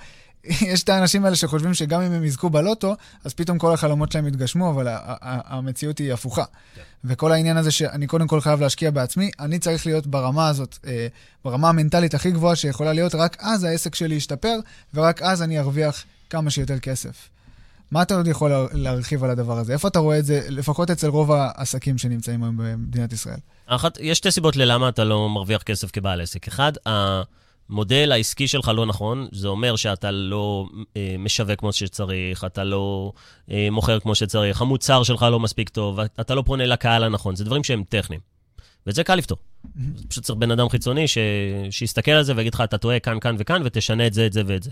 יש 0.73 0.83
את 0.83 0.89
האנשים 0.89 1.25
האלה 1.25 1.37
שחושבים 1.37 1.75
שגם 1.75 2.03
אם 2.03 2.13
הם 2.13 2.25
יזכו 2.25 2.51
בלוטו, 2.51 2.97
אז 3.25 3.35
פתאום 3.35 3.59
כל 3.59 3.73
החלומות 3.73 4.13
שלהם 4.13 4.27
יתגשמו, 4.27 4.71
אבל 4.71 4.87
המציאות 5.21 5.99
היא 5.99 6.13
הפוכה. 6.13 6.43
Yeah. 6.43 6.77
כן. 6.77 6.83
וכל 7.05 7.33
העניין 7.33 7.57
הזה 7.57 7.71
שאני 7.71 8.07
קודם 8.07 8.27
כל 8.27 8.41
חייב 8.41 8.61
להשקיע 8.61 8.91
בעצמי, 8.91 9.31
אני 9.41 9.59
צריך 9.59 9.87
להיות 9.87 10.07
ברמה 10.07 10.49
הזאת, 10.49 10.79
אה, 10.87 11.07
ברמה 11.45 11.69
המנטלית 11.69 12.15
הכי 12.15 12.31
גבוהה 12.31 12.57
שיכולה 12.57 12.93
להיות, 12.93 13.15
רק 13.15 13.37
אז 13.41 13.65
העסק 13.65 13.95
שלי 13.95 14.15
ישתפר, 14.15 14.59
ורק 14.95 15.23
אז 15.23 15.43
אני 15.43 15.59
ארוויח 15.59 16.05
כמה 16.31 16.51
שיותר 16.51 16.79
כסף. 16.79 17.29
מה 17.91 18.03
אתה 18.03 18.17
עוד 18.17 18.27
יכול 18.27 18.51
להרחיב 18.73 19.25
על 19.25 19.31
הדבר 19.31 19.59
הזה? 19.59 19.73
איפה 19.73 19.89
אתה 19.89 19.99
רואה 19.99 20.19
את 20.19 20.25
זה, 20.25 20.41
לפחות 20.49 20.91
אצל 20.91 21.09
רוב 21.09 21.33
העסקים 21.33 21.99
שנמצאים 21.99 22.43
היום 22.43 22.57
במדינת 22.57 23.13
ישראל? 23.13 23.39
אחת, 23.67 23.99
יש 24.01 24.19
שתי 24.19 24.31
סיבות 24.31 24.57
ללמה 24.57 24.89
אתה 24.89 25.05
לא 25.05 25.29
מרוויח 25.29 25.63
כסף 25.63 25.91
כבעל 25.91 26.21
עסק. 26.21 26.49
אחד, 26.49 26.73
המודל 26.87 28.13
העסקי 28.13 28.49
שלך 28.49 28.71
לא 28.75 28.87
נכון, 28.87 29.29
זה 29.33 29.49
אומר 29.49 29.77
שאתה 29.77 30.11
לא 30.11 30.69
אה, 30.97 31.17
משווק 31.19 31.61
כמו 31.61 31.73
שצריך, 31.73 32.45
אתה 32.45 32.65
לא 32.65 33.13
אה, 33.51 33.69
מוכר 33.71 34.01
כמו 34.01 34.15
שצריך, 34.15 34.63
המוצר 34.63 35.03
שלך 35.03 35.23
לא 35.23 35.41
מספיק 35.41 35.69
טוב, 35.69 36.01
אתה 36.01 36.35
לא 36.35 36.43
פונה 36.47 36.67
לקהל 36.67 37.05
הנכון, 37.05 37.37
זה 37.37 37.45
דברים 37.45 37.65
שהם 37.65 37.85
טכניים. 37.89 38.21
ואת 38.87 38.95
זה 38.95 39.05
קל 39.05 39.15
לפתור. 39.15 39.39
פשוט 40.09 40.25
צריך 40.25 40.39
בן 40.39 40.51
אדם 40.51 40.69
חיצוני 40.69 41.09
ש... 41.09 41.19
שיסתכל 41.71 42.11
על 42.11 42.23
זה 42.23 42.33
ויגיד 42.37 42.55
לך, 42.55 42.61
אתה 42.61 42.79
טועה 42.79 42.99
כאן, 42.99 43.21
כאן 43.21 43.37
וכאן, 43.39 43.63
ותשנה 43.65 44.07
את 44.07 44.13
זה, 44.13 44.27
את 44.27 44.33
זה 44.33 44.43
ואת 44.47 44.63
זה. 44.63 44.71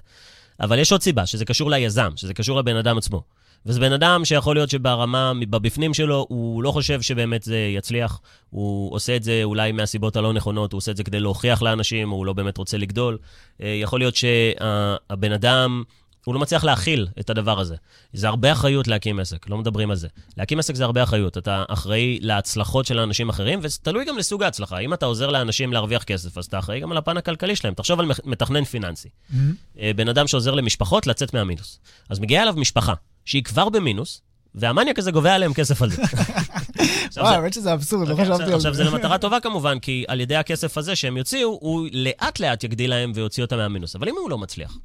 אבל 0.60 0.78
יש 0.78 0.92
עוד 0.92 1.02
סיבה, 1.02 1.26
שזה 1.26 1.44
קשור 1.44 1.70
ליזם, 1.70 2.10
שזה 2.16 2.34
קשור 2.34 2.58
לבן 2.58 2.76
אדם 2.76 2.98
עצמו. 2.98 3.22
וזה 3.66 3.80
בן 3.80 3.92
אדם 3.92 4.24
שיכול 4.24 4.56
להיות 4.56 4.70
שברמה, 4.70 5.32
בבפנים 5.50 5.94
שלו, 5.94 6.26
הוא 6.28 6.62
לא 6.62 6.72
חושב 6.72 7.00
שבאמת 7.02 7.42
זה 7.42 7.56
יצליח. 7.76 8.20
הוא 8.50 8.94
עושה 8.94 9.16
את 9.16 9.22
זה 9.22 9.40
אולי 9.44 9.72
מהסיבות 9.72 10.16
הלא 10.16 10.32
נכונות, 10.32 10.72
הוא 10.72 10.78
עושה 10.78 10.92
את 10.92 10.96
זה 10.96 11.04
כדי 11.04 11.20
להוכיח 11.20 11.62
לאנשים, 11.62 12.10
הוא 12.10 12.26
לא 12.26 12.32
באמת 12.32 12.56
רוצה 12.58 12.78
לגדול. 12.78 13.18
אה, 13.62 13.68
יכול 13.68 14.00
להיות 14.00 14.16
שהבן 14.16 15.32
אדם... 15.32 15.82
הוא 16.24 16.34
לא 16.34 16.40
מצליח 16.40 16.64
להכיל 16.64 17.06
את 17.20 17.30
הדבר 17.30 17.60
הזה. 17.60 17.76
זה 18.12 18.28
הרבה 18.28 18.52
אחריות 18.52 18.88
להקים 18.88 19.20
עסק, 19.20 19.48
לא 19.48 19.58
מדברים 19.58 19.90
על 19.90 19.96
זה. 19.96 20.08
להקים 20.36 20.58
עסק 20.58 20.74
זה 20.74 20.84
הרבה 20.84 21.02
אחריות. 21.02 21.38
אתה 21.38 21.64
אחראי 21.68 22.18
להצלחות 22.22 22.86
של 22.86 22.98
אנשים 22.98 23.28
אחרים, 23.28 23.60
וזה 23.62 23.78
תלוי 23.82 24.04
גם 24.04 24.18
לסוג 24.18 24.42
ההצלחה. 24.42 24.78
אם 24.78 24.94
אתה 24.94 25.06
עוזר 25.06 25.30
לאנשים 25.30 25.72
להרוויח 25.72 26.02
כסף, 26.02 26.38
אז 26.38 26.44
אתה 26.44 26.58
אחראי 26.58 26.80
גם 26.80 26.92
על 26.92 26.98
הפן 26.98 27.16
הכלכלי 27.16 27.56
שלהם. 27.56 27.74
תחשוב 27.74 28.00
על 28.00 28.06
מתכנן 28.24 28.64
פיננסי. 28.64 29.08
Mm-hmm. 29.08 29.76
בן 29.96 30.08
אדם 30.08 30.26
שעוזר 30.26 30.54
למשפחות 30.54 31.06
לצאת 31.06 31.34
מהמינוס. 31.34 31.80
אז 32.08 32.18
מגיעה 32.18 32.42
אליו 32.42 32.54
משפחה, 32.56 32.94
שהיא 33.24 33.44
כבר 33.44 33.68
במינוס, 33.68 34.22
והמניאק 34.54 34.98
הזה 34.98 35.10
גובה 35.10 35.34
עליהם 35.34 35.54
כסף 35.54 35.82
על 35.82 35.90
זה. 35.90 36.02
וואי, 37.16 37.34
האמת 37.34 37.52
שזה 37.52 37.72
אבסורד, 37.72 38.08
לא 38.08 38.12
אוקיי, 38.12 38.24
חשבתי 38.24 38.42
על 38.42 38.48
זה. 38.48 38.54
עכשיו, 38.54 38.74
זה 38.74 38.84
למטרה 38.84 39.18
טובה 39.24 39.40
כמובן, 39.40 39.78
כי 39.78 40.04
על 40.08 40.20
ידי 40.20 40.36
הכסף 40.36 40.78
הזה 40.78 40.96
שהם 40.96 41.16
יוציאו, 41.16 41.58
הוא 41.60 41.88
לאט-לאט 41.92 42.64
יגדיל 42.64 42.90
להם 42.90 43.12
ויוציא 43.14 43.42
אותם 43.42 43.56
מהמינוס. 43.56 43.96
אבל 43.96 44.08
אם 44.08 44.14
הוא 44.20 44.30
לא 44.30 44.38
מצליח, 44.38 44.78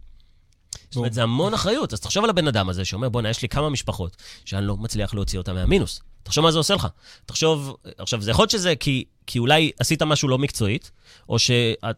זאת 0.94 0.98
אומרת, 0.98 1.14
זה 1.14 1.24
המון 1.24 1.54
אחריות. 1.54 1.94
אז 1.94 2.00
תחשוב 2.00 2.24
על 2.24 2.30
הבן 2.30 2.48
אדם 2.48 2.70
הזה 2.70 2.86
שאומר, 2.86 3.10
בואנה, 3.10 3.30
יש 3.30 3.42
לי 3.42 3.50
כמה 3.50 3.70
משפחות 3.70 4.18
שאני 4.46 4.68
לא 4.68 4.78
מצליח 4.78 5.14
להוציא 5.14 5.40
אותם 5.40 5.56
מהמינוס. 5.56 6.02
תחשוב 6.24 6.44
מה 6.44 6.52
זה 6.52 6.58
עושה 6.58 6.76
לך. 6.76 6.88
תחשוב, 7.26 7.76
עכשיו, 7.98 8.22
זה 8.22 8.32
יכול 8.32 8.44
להיות 8.44 8.52
שזה 8.52 8.76
כי 8.76 9.06
כי 9.28 9.40
אולי 9.40 9.72
עשית 9.80 10.02
משהו 10.02 10.28
לא 10.28 10.38
מקצועית, 10.38 10.92
או, 11.30 11.40
ש... 11.40 11.52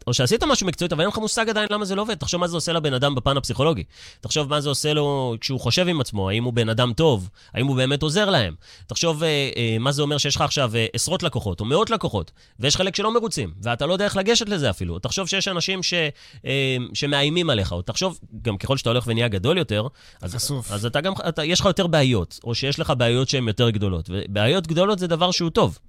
או 0.08 0.14
שעשית 0.14 0.44
משהו 0.44 0.68
מקצועית, 0.68 0.94
אבל 0.94 1.02
אין 1.02 1.10
לך 1.10 1.18
מושג 1.18 1.50
עדיין 1.50 1.68
למה 1.72 1.86
זה 1.86 1.96
לא 1.96 2.02
עובד. 2.02 2.16
תחשוב 2.16 2.42
מה 2.42 2.48
זה 2.48 2.58
עושה 2.58 2.74
לבן 2.74 2.94
אדם 2.94 3.16
בפן 3.16 3.38
הפסיכולוגי. 3.38 3.84
תחשוב 4.22 4.50
מה 4.50 4.62
זה 4.62 4.70
עושה 4.70 4.94
לו 4.94 5.36
כשהוא 5.42 5.60
חושב 5.60 5.88
עם 5.88 6.02
עצמו, 6.02 6.30
האם 6.30 6.44
הוא 6.44 6.54
בן 6.54 6.70
אדם 6.70 6.94
טוב, 6.94 7.30
האם 7.54 7.68
הוא 7.68 7.76
באמת 7.76 8.04
עוזר 8.04 8.30
להם. 8.30 8.56
תחשוב 8.88 9.24
אה, 9.24 9.50
אה, 9.56 9.78
מה 9.80 9.92
זה 9.92 10.02
אומר 10.02 10.18
שיש 10.18 10.36
לך 10.36 10.42
עכשיו 10.42 10.76
אה, 10.76 10.86
עשרות 10.94 11.24
לקוחות, 11.24 11.60
או 11.60 11.66
מאות 11.66 11.90
לקוחות, 11.90 12.32
ויש 12.60 12.76
חלק 12.76 12.96
שלא 12.96 13.14
מרוצים, 13.14 13.54
ואתה 13.62 13.86
לא 13.86 13.94
יודע 13.94 14.06
איך 14.06 14.18
לגשת 14.18 14.50
לזה 14.50 14.70
אפילו. 14.70 15.00
תחשוב 15.00 15.28
שיש 15.28 15.48
אנשים 15.48 15.84
ש... 15.84 15.94
אה, 16.46 16.78
שמאיימים 16.94 17.50
עליך, 17.50 17.72
או 17.72 17.82
תחשוב, 17.82 18.20
גם 18.42 18.58
ככל 18.58 18.78
שאתה 18.78 18.90
הולך 18.90 19.04
ונהיה 19.08 19.28
גדול 19.28 19.58
יותר, 19.58 19.88
אז, 20.22 20.36
חשוף. 20.36 20.72
אז 20.72 20.86
אתה 20.86 21.02
גם, 21.02 21.14
אתה, 21.30 21.44
יש 21.44 21.60
לך 21.60 21.66
יותר 21.66 21.88
בעיות, 21.88 22.40
או 22.44 22.56
שיש 22.56 22.80
לך 22.80 22.94
בעיות 22.98 23.30
שהן 23.30 23.48
יותר 23.48 23.70
גדולות. 23.70 24.10
ובעיות 24.10 24.68
גדולות 24.68 25.00
זה 25.00 25.08
דבר 25.08 25.32
שהוא 25.32 25.50
טוב. 25.50 25.80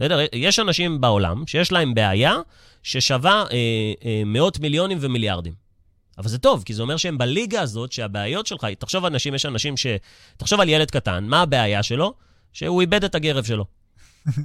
בסדר? 0.00 0.18
יש 0.32 0.58
אנשים 0.58 1.00
בעולם 1.00 1.46
שיש 1.46 1.72
להם 1.72 1.94
בעיה 1.94 2.36
ששווה 2.82 3.44
אה, 3.52 3.56
אה, 4.04 4.22
מאות 4.26 4.60
מיליונים 4.60 4.98
ומיליארדים. 5.00 5.52
אבל 6.18 6.28
זה 6.28 6.38
טוב, 6.38 6.62
כי 6.62 6.74
זה 6.74 6.82
אומר 6.82 6.96
שהם 6.96 7.18
בליגה 7.18 7.60
הזאת, 7.60 7.92
שהבעיות 7.92 8.46
שלך, 8.46 8.66
תחשוב 8.78 9.04
אנשים, 9.04 9.34
יש 9.34 9.46
אנשים 9.46 9.76
ש... 9.76 9.86
תחשוב 10.36 10.60
על 10.60 10.68
ילד 10.68 10.90
קטן, 10.90 11.24
מה 11.24 11.42
הבעיה 11.42 11.82
שלו? 11.82 12.14
שהוא 12.52 12.80
איבד 12.80 13.04
את 13.04 13.14
הגרב 13.14 13.44
שלו. 13.44 13.64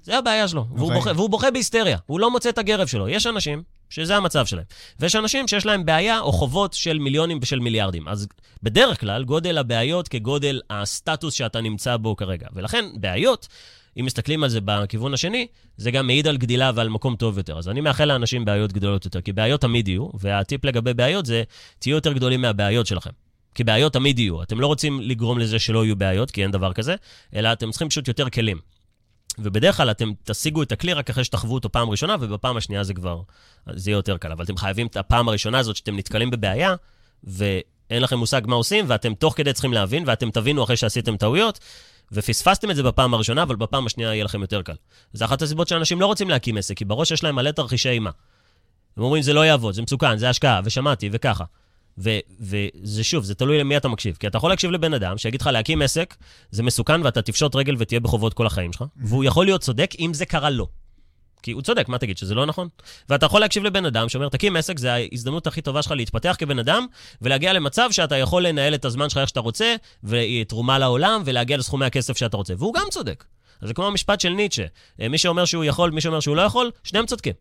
זה 0.03 0.17
הבעיה 0.17 0.47
שלו, 0.47 0.65
והוא 0.75 0.93
בוכה, 0.93 1.11
והוא 1.15 1.29
בוכה 1.29 1.51
בהיסטריה, 1.51 1.97
הוא 2.05 2.19
לא 2.19 2.31
מוצא 2.31 2.49
את 2.49 2.57
הגרב 2.57 2.87
שלו. 2.87 3.09
יש 3.09 3.27
אנשים 3.27 3.63
שזה 3.89 4.15
המצב 4.15 4.45
שלהם. 4.45 4.63
ויש 4.99 5.15
אנשים 5.15 5.47
שיש 5.47 5.65
להם 5.65 5.85
בעיה 5.85 6.19
או 6.19 6.31
חובות 6.31 6.73
של 6.73 6.99
מיליונים 6.99 7.39
ושל 7.41 7.59
מיליארדים. 7.59 8.07
אז 8.07 8.27
בדרך 8.63 8.99
כלל, 8.99 9.23
גודל 9.23 9.57
הבעיות 9.57 10.07
כגודל 10.07 10.61
הסטטוס 10.69 11.33
שאתה 11.33 11.61
נמצא 11.61 11.97
בו 11.97 12.15
כרגע. 12.15 12.47
ולכן, 12.53 12.85
בעיות 12.93 13.47
אם 13.99 14.05
מסתכלים 14.05 14.43
על 14.43 14.49
זה 14.49 14.59
בכיוון 14.65 15.13
השני, 15.13 15.47
זה 15.77 15.91
גם 15.91 16.07
מעיד 16.07 16.27
על 16.27 16.37
גדילה 16.37 16.71
ועל 16.75 16.89
מקום 16.89 17.15
טוב 17.15 17.37
יותר. 17.37 17.57
אז 17.57 17.69
אני 17.69 17.81
מאחל 17.81 18.05
לאנשים 18.05 18.45
בעיות 18.45 18.73
גדולות 18.73 19.05
יותר, 19.05 19.21
כי 19.21 19.33
בעיות 19.33 19.61
תמיד 19.61 19.87
יהיו, 19.87 20.09
והטיפ 20.19 20.65
לגבי 20.65 20.93
בעיות 20.93 21.25
זה, 21.25 21.43
תהיו 21.79 21.95
יותר 21.95 22.13
גדולים 22.13 22.41
מהבעיות 22.41 22.87
שלכם. 22.87 23.09
כי 23.55 23.63
בעיות 23.63 23.93
תמיד 23.93 24.19
יהיו. 24.19 24.43
אתם 24.43 24.59
לא 24.59 24.67
רוצים 24.67 25.01
לגרום 25.01 25.39
לזה 25.39 25.59
שלא 25.59 25.85
יהיו 25.85 25.95
בעיות, 25.95 26.31
כי 26.31 26.43
אין 26.43 26.51
דבר 26.51 26.73
כזה, 26.73 26.95
אלא 27.35 27.53
אתם 27.53 27.71
צריכים 27.71 27.89
פשוט 27.89 28.07
יותר 28.07 28.29
כלים. 28.29 28.57
ובדרך 29.39 29.77
כלל 29.77 29.91
אתם 29.91 30.11
תשיגו 30.23 30.63
את 30.63 30.71
הכלי 30.71 30.93
רק 30.93 31.09
אחרי 31.09 31.23
שתחוו 31.23 31.53
אותו 31.53 31.71
פעם 31.71 31.89
ראשונה, 31.89 32.15
ובפעם 32.19 32.57
השנייה 32.57 32.83
זה 32.83 32.93
כבר, 32.93 33.21
זה 33.73 33.89
יהיה 33.89 33.97
יותר 33.97 34.17
קל. 34.17 34.31
אבל 34.31 34.43
אתם 34.43 34.57
חייבים 34.57 34.87
את 34.87 34.97
הפעם 34.97 35.29
הראשונה 35.29 35.59
הזאת 35.59 35.75
שאתם 35.75 35.97
נתקלים 35.97 36.31
בבעיה, 36.31 36.75
ואין 37.23 38.01
לכם 38.01 38.17
מושג 38.17 38.41
מה 38.45 38.55
עושים, 38.55 38.85
ואתם 38.87 39.13
תוך 39.13 39.33
כדי 39.37 39.53
צריכים 39.53 39.73
להבין, 39.73 40.03
ואתם 40.07 40.31
תבינו 40.31 40.63
אחרי 40.63 40.77
שעשיתם 40.77 41.17
טעויות, 41.17 41.59
ופספסתם 42.11 42.71
את 42.71 42.75
זה 42.75 42.83
בפעם 42.83 43.13
הראשונה, 43.13 43.43
אבל 43.43 43.55
בפעם 43.55 43.85
השנייה 43.85 44.13
יהיה 44.13 44.23
לכם 44.23 44.41
יותר 44.41 44.61
קל. 44.61 44.73
זו 45.13 45.25
אחת 45.25 45.41
הסיבות 45.41 45.67
שאנשים 45.67 46.01
לא 46.01 46.05
רוצים 46.05 46.29
להקים 46.29 46.57
עסק, 46.57 46.77
כי 46.77 46.85
בראש 46.85 47.11
יש 47.11 47.23
להם 47.23 47.35
מלא 47.35 47.51
תרחישי 47.51 47.89
אימה. 47.89 48.09
הם 48.97 49.03
אומרים, 49.03 49.23
זה 49.23 49.33
לא 49.33 49.45
יעבוד, 49.45 49.73
זה 49.73 49.81
מסוכן, 49.81 50.17
זה 50.17 50.29
השקעה, 50.29 50.61
ושמעתי, 50.63 51.09
וככה. 51.11 51.43
וזה 51.97 53.03
שוב, 53.03 53.23
זה 53.23 53.35
תלוי 53.35 53.59
למי 53.59 53.77
אתה 53.77 53.87
מקשיב. 53.87 54.15
כי 54.19 54.27
אתה 54.27 54.37
יכול 54.37 54.49
להקשיב 54.49 54.71
לבן 54.71 54.93
אדם 54.93 55.17
שיגיד 55.17 55.41
לך 55.41 55.47
להקים 55.47 55.81
עסק, 55.81 56.15
זה 56.51 56.63
מסוכן 56.63 57.01
ואתה 57.03 57.21
תפשוט 57.21 57.55
רגל 57.55 57.75
ותהיה 57.79 57.99
בחובות 57.99 58.33
כל 58.33 58.47
החיים 58.47 58.73
שלך, 58.73 58.83
והוא 58.97 59.23
יכול 59.23 59.45
להיות 59.45 59.61
צודק 59.61 59.91
אם 59.99 60.13
זה 60.13 60.25
קרה 60.25 60.49
לו. 60.49 60.67
כי 61.45 61.51
הוא 61.51 61.61
צודק, 61.61 61.89
מה 61.89 61.97
תגיד, 61.97 62.17
שזה 62.17 62.35
לא 62.35 62.45
נכון? 62.45 62.67
ואתה 63.09 63.25
יכול 63.25 63.41
להקשיב 63.41 63.63
לבן 63.63 63.85
אדם 63.85 64.09
שאומר, 64.09 64.29
תקים 64.29 64.55
עסק, 64.55 64.79
זה 64.79 64.93
ההזדמנות 64.93 65.47
הכי 65.47 65.61
טובה 65.61 65.81
שלך 65.81 65.91
להתפתח 65.91 66.35
כבן 66.39 66.59
אדם, 66.59 66.85
ולהגיע 67.21 67.53
למצב 67.53 67.89
שאתה 67.91 68.17
יכול 68.17 68.47
לנהל 68.47 68.75
את 68.75 68.85
הזמן 68.85 69.09
שלך 69.09 69.17
איך 69.17 69.29
שאתה 69.29 69.39
רוצה, 69.39 69.75
ותרומה 70.03 70.79
לעולם, 70.79 71.21
ולהגיע 71.25 71.57
לסכומי 71.57 71.85
הכסף 71.85 72.17
שאתה 72.17 72.37
רוצה. 72.37 72.53
והוא 72.57 72.73
גם 72.73 72.85
צודק. 72.91 73.23
אז 73.61 73.67
זה 73.67 73.73
כמו 73.73 73.87
המשפט 73.87 74.19
של 74.19 74.29
ניטשה. 74.29 74.65
אה, 75.01 75.09
מי 75.09 75.17
שאומר 75.17 75.45
שהוא 75.45 75.63
יכול, 75.63 75.91
מי 75.91 76.01
שאומר 76.01 76.19
שהוא 76.19 76.35
לא 76.35 76.41
יכול, 76.41 76.71
שניהם 76.83 77.05
צודקים. 77.05 77.33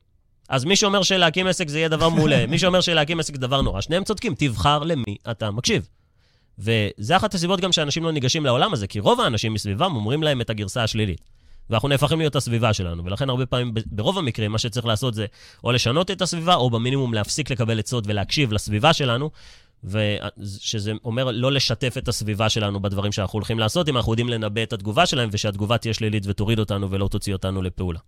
אז 0.49 0.65
מי 0.65 0.77
שאומר 0.77 1.03
שלהקים 1.03 1.47
עסק 1.47 1.69
זה 1.69 1.79
יהיה 1.79 1.89
דבר 1.89 2.09
מעולה, 2.09 2.47
מי 2.47 2.59
שאומר 2.59 2.81
שלהקים 2.81 3.21
עסק 3.21 3.35
זה 3.35 3.41
דבר 3.41 3.63
נורא, 3.63 3.81
שניהם 3.81 4.05
צודקים, 4.05 4.35
תבחר 4.39 4.79
למי 4.79 5.17
אתה 5.31 5.51
מקשיב. 5.51 5.89
וזה 6.59 7.17
אחת 7.17 7.35
הסיבות 7.35 7.61
גם 7.61 7.73
שאנשים 7.73 8.05
לא 8.05 8.13
ניגשים 8.13 8.45
לעולם 8.45 8.73
הזה, 8.73 8.87
כי 8.87 9.01
רוב 9.01 9.21
האנשים 9.21 9.53
מסביבם 9.53 9.97
אומרים 9.97 10.23
להם 10.23 10.41
את 10.41 10.51
הגרסה 10.51 10.83
השלילית. 10.83 11.34
ואנחנו 11.71 11.89
נהפכים 11.89 12.19
להיות 12.19 12.37
הסביבה 12.37 12.73
שלנו. 12.73 13.05
ולכן 13.05 13.31
הרבה 13.31 13.47
פעמים, 13.47 13.75
ברוב 13.87 14.19
המקרים, 14.19 14.53
מה 14.53 14.59
שצריך 14.59 14.87
לעשות 14.87 15.15
זה 15.15 15.27
או 15.65 15.73
לשנות 15.73 16.11
את 16.11 16.23
הסביבה, 16.23 16.55
או 16.55 16.71
במינימום 16.71 17.15
להפסיק 17.15 17.51
לקבל 17.51 17.79
עצות 17.79 18.05
ולהקשיב 18.07 18.53
לסביבה 18.53 18.93
שלנו, 18.93 19.31
ושזה 19.85 20.93
אומר 21.05 21.31
לא 21.31 21.53
לשתף 21.53 21.95
את 21.99 22.09
הסביבה 22.09 22.49
שלנו 22.49 22.81
בדברים 22.81 23.13
שאנחנו 23.13 23.37
הולכים 23.37 23.59
לעשות, 23.59 23.89
אם 23.89 23.97
אנחנו 23.97 24.13
יודעים 24.13 24.29
לנבא 24.29 24.63
את 24.63 24.73
התגובה 24.73 25.07
שלהם, 25.07 25.29
ושהתגובה 25.33 25.79
תהיה 25.79 25.95
שלילית 25.95 26.27
ותוריד 26.27 26.59
אותנו 26.59 26.91
ולא 26.91 27.09
תוציא 27.09 27.33
אותנו 27.33 27.63
לפעולה. 27.63 27.99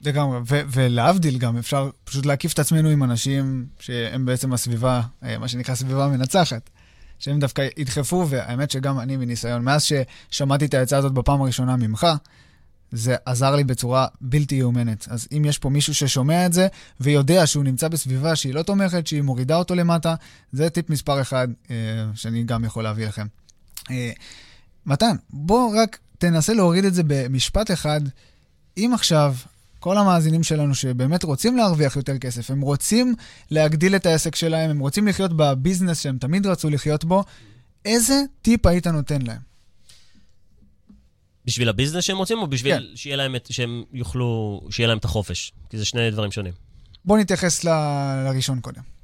לגמרי, 0.00 0.38
ולהבדיל 0.48 1.38
גם, 1.38 1.56
אפשר 1.56 1.90
פשוט 2.04 2.26
להקיף 2.26 2.52
את 2.52 2.58
עצמנו 2.58 2.88
עם 2.88 3.02
אנשים 3.02 3.66
שהם 3.80 4.26
בעצם 4.26 4.52
הסביבה, 4.52 5.00
אה, 5.24 5.38
מה 5.38 5.48
שנקרא 5.48 5.74
סביבה 5.74 6.08
מנצחת. 6.08 6.70
שהם 7.18 7.38
דווקא 7.40 7.68
ידחפו, 7.76 8.26
והאמת 8.28 8.70
שגם 8.70 9.00
אני 9.00 9.16
מניסיון, 9.16 9.62
מאז 9.62 9.90
ששמעתי 10.30 10.64
את 10.64 10.74
העצה 10.74 10.96
הזאת 10.96 11.12
בפעם 11.12 11.42
הראשונה 11.42 11.76
ממך, 11.76 12.06
זה 12.94 13.16
עזר 13.24 13.56
לי 13.56 13.64
בצורה 13.64 14.06
בלתי 14.20 14.54
יאומנת. 14.54 15.06
אז 15.10 15.28
אם 15.36 15.44
יש 15.44 15.58
פה 15.58 15.70
מישהו 15.70 15.94
ששומע 15.94 16.46
את 16.46 16.52
זה 16.52 16.66
ויודע 17.00 17.46
שהוא 17.46 17.64
נמצא 17.64 17.88
בסביבה 17.88 18.36
שהיא 18.36 18.54
לא 18.54 18.62
תומכת, 18.62 19.06
שהיא 19.06 19.22
מורידה 19.22 19.56
אותו 19.56 19.74
למטה, 19.74 20.14
זה 20.52 20.70
טיפ 20.70 20.90
מספר 20.90 21.20
אחד 21.20 21.48
אה, 21.70 21.76
שאני 22.14 22.42
גם 22.42 22.64
יכול 22.64 22.82
להביא 22.82 23.06
לכם. 23.06 23.26
אה, 23.90 24.10
מתן, 24.86 25.16
בוא 25.30 25.82
רק 25.82 25.98
תנסה 26.18 26.54
להוריד 26.54 26.84
את 26.84 26.94
זה 26.94 27.02
במשפט 27.06 27.70
אחד. 27.70 28.00
אם 28.76 28.90
עכשיו 28.94 29.34
כל 29.80 29.98
המאזינים 29.98 30.42
שלנו 30.42 30.74
שבאמת 30.74 31.22
רוצים 31.22 31.56
להרוויח 31.56 31.96
יותר 31.96 32.18
כסף, 32.18 32.50
הם 32.50 32.60
רוצים 32.60 33.14
להגדיל 33.50 33.96
את 33.96 34.06
העסק 34.06 34.34
שלהם, 34.34 34.70
הם 34.70 34.78
רוצים 34.78 35.06
לחיות 35.08 35.36
בביזנס 35.36 36.00
שהם 36.00 36.18
תמיד 36.18 36.46
רצו 36.46 36.70
לחיות 36.70 37.04
בו, 37.04 37.24
איזה 37.84 38.22
טיפ 38.42 38.66
היית 38.66 38.86
נותן 38.86 39.22
להם? 39.22 39.53
בשביל 41.44 41.68
הביזנס 41.68 42.04
שהם 42.04 42.16
רוצים, 42.16 42.38
או 42.38 42.46
בשביל 42.46 42.74
כן. 42.74 42.96
שיהיה 42.96 43.16
להם 43.16 43.36
את, 43.36 43.48
שהם 43.50 43.84
יוכלו, 43.92 44.60
שיהיה 44.70 44.88
להם 44.88 44.98
את 44.98 45.04
החופש? 45.04 45.52
כי 45.70 45.78
זה 45.78 45.84
שני 45.84 46.10
דברים 46.10 46.32
שונים. 46.32 46.52
בואו 47.04 47.18
נתייחס 47.18 47.64
ל... 47.64 47.68
לראשון 48.24 48.60
קודם. 48.60 48.94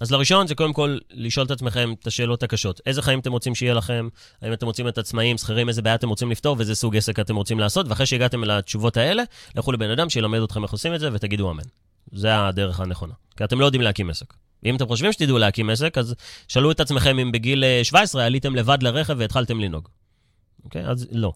אז 0.00 0.10
לראשון 0.10 0.46
זה 0.46 0.54
קודם 0.54 0.72
כל 0.72 0.98
לשאול 1.10 1.46
את 1.46 1.50
עצמכם 1.50 1.94
את 2.00 2.06
השאלות 2.06 2.42
הקשות. 2.42 2.80
איזה 2.86 3.02
חיים 3.02 3.18
אתם 3.18 3.32
רוצים 3.32 3.54
שיהיה 3.54 3.74
לכם? 3.74 4.08
האם 4.42 4.52
אתם 4.52 4.66
רוצים 4.66 4.88
את 4.88 4.98
עצמאים, 4.98 5.38
שכירים, 5.38 5.68
איזה 5.68 5.82
בעיה 5.82 5.94
אתם 5.94 6.08
רוצים 6.08 6.30
לפתור 6.30 6.56
ואיזה 6.58 6.74
סוג 6.74 6.96
עסק 6.96 7.20
אתם 7.20 7.36
רוצים 7.36 7.60
לעשות? 7.60 7.88
ואחרי 7.88 8.06
שהגעתם 8.06 8.44
לתשובות 8.44 8.96
האלה, 8.96 9.22
לכו 9.56 9.72
לבן 9.72 9.90
אדם 9.90 10.10
שילמד 10.10 10.42
אתכם 10.42 10.62
איך 10.62 10.72
עושים 10.72 10.94
את 10.94 11.00
זה 11.00 11.08
ותגידו 11.12 11.50
אמן. 11.50 11.62
זה 12.12 12.46
הדרך 12.46 12.80
הנכונה. 12.80 13.12
כי 13.36 13.44
אתם 13.44 13.60
לא 13.60 13.66
יודעים 13.66 13.82
להקים 13.82 14.10
עסק. 14.10 14.34
ואם 14.62 14.76
אתם 14.76 14.86
חושבים 14.86 15.12
שתדעו 15.12 15.38
להקים 15.38 15.70
עסק, 15.70 15.98
אז 15.98 16.14
שאלו 16.48 16.70
את 16.70 16.80
עצמכם 16.80 17.18
אם 17.18 17.32
בגיל 17.32 17.64
17 17.82 18.24
עליתם 18.26 18.54
לבד 18.54 18.82
לרכב 18.82 19.14
והתחלתם 19.18 19.60
לנהוג. 19.60 19.88
אוקיי? 20.64 20.86
אז 20.86 21.06
לא. 21.12 21.32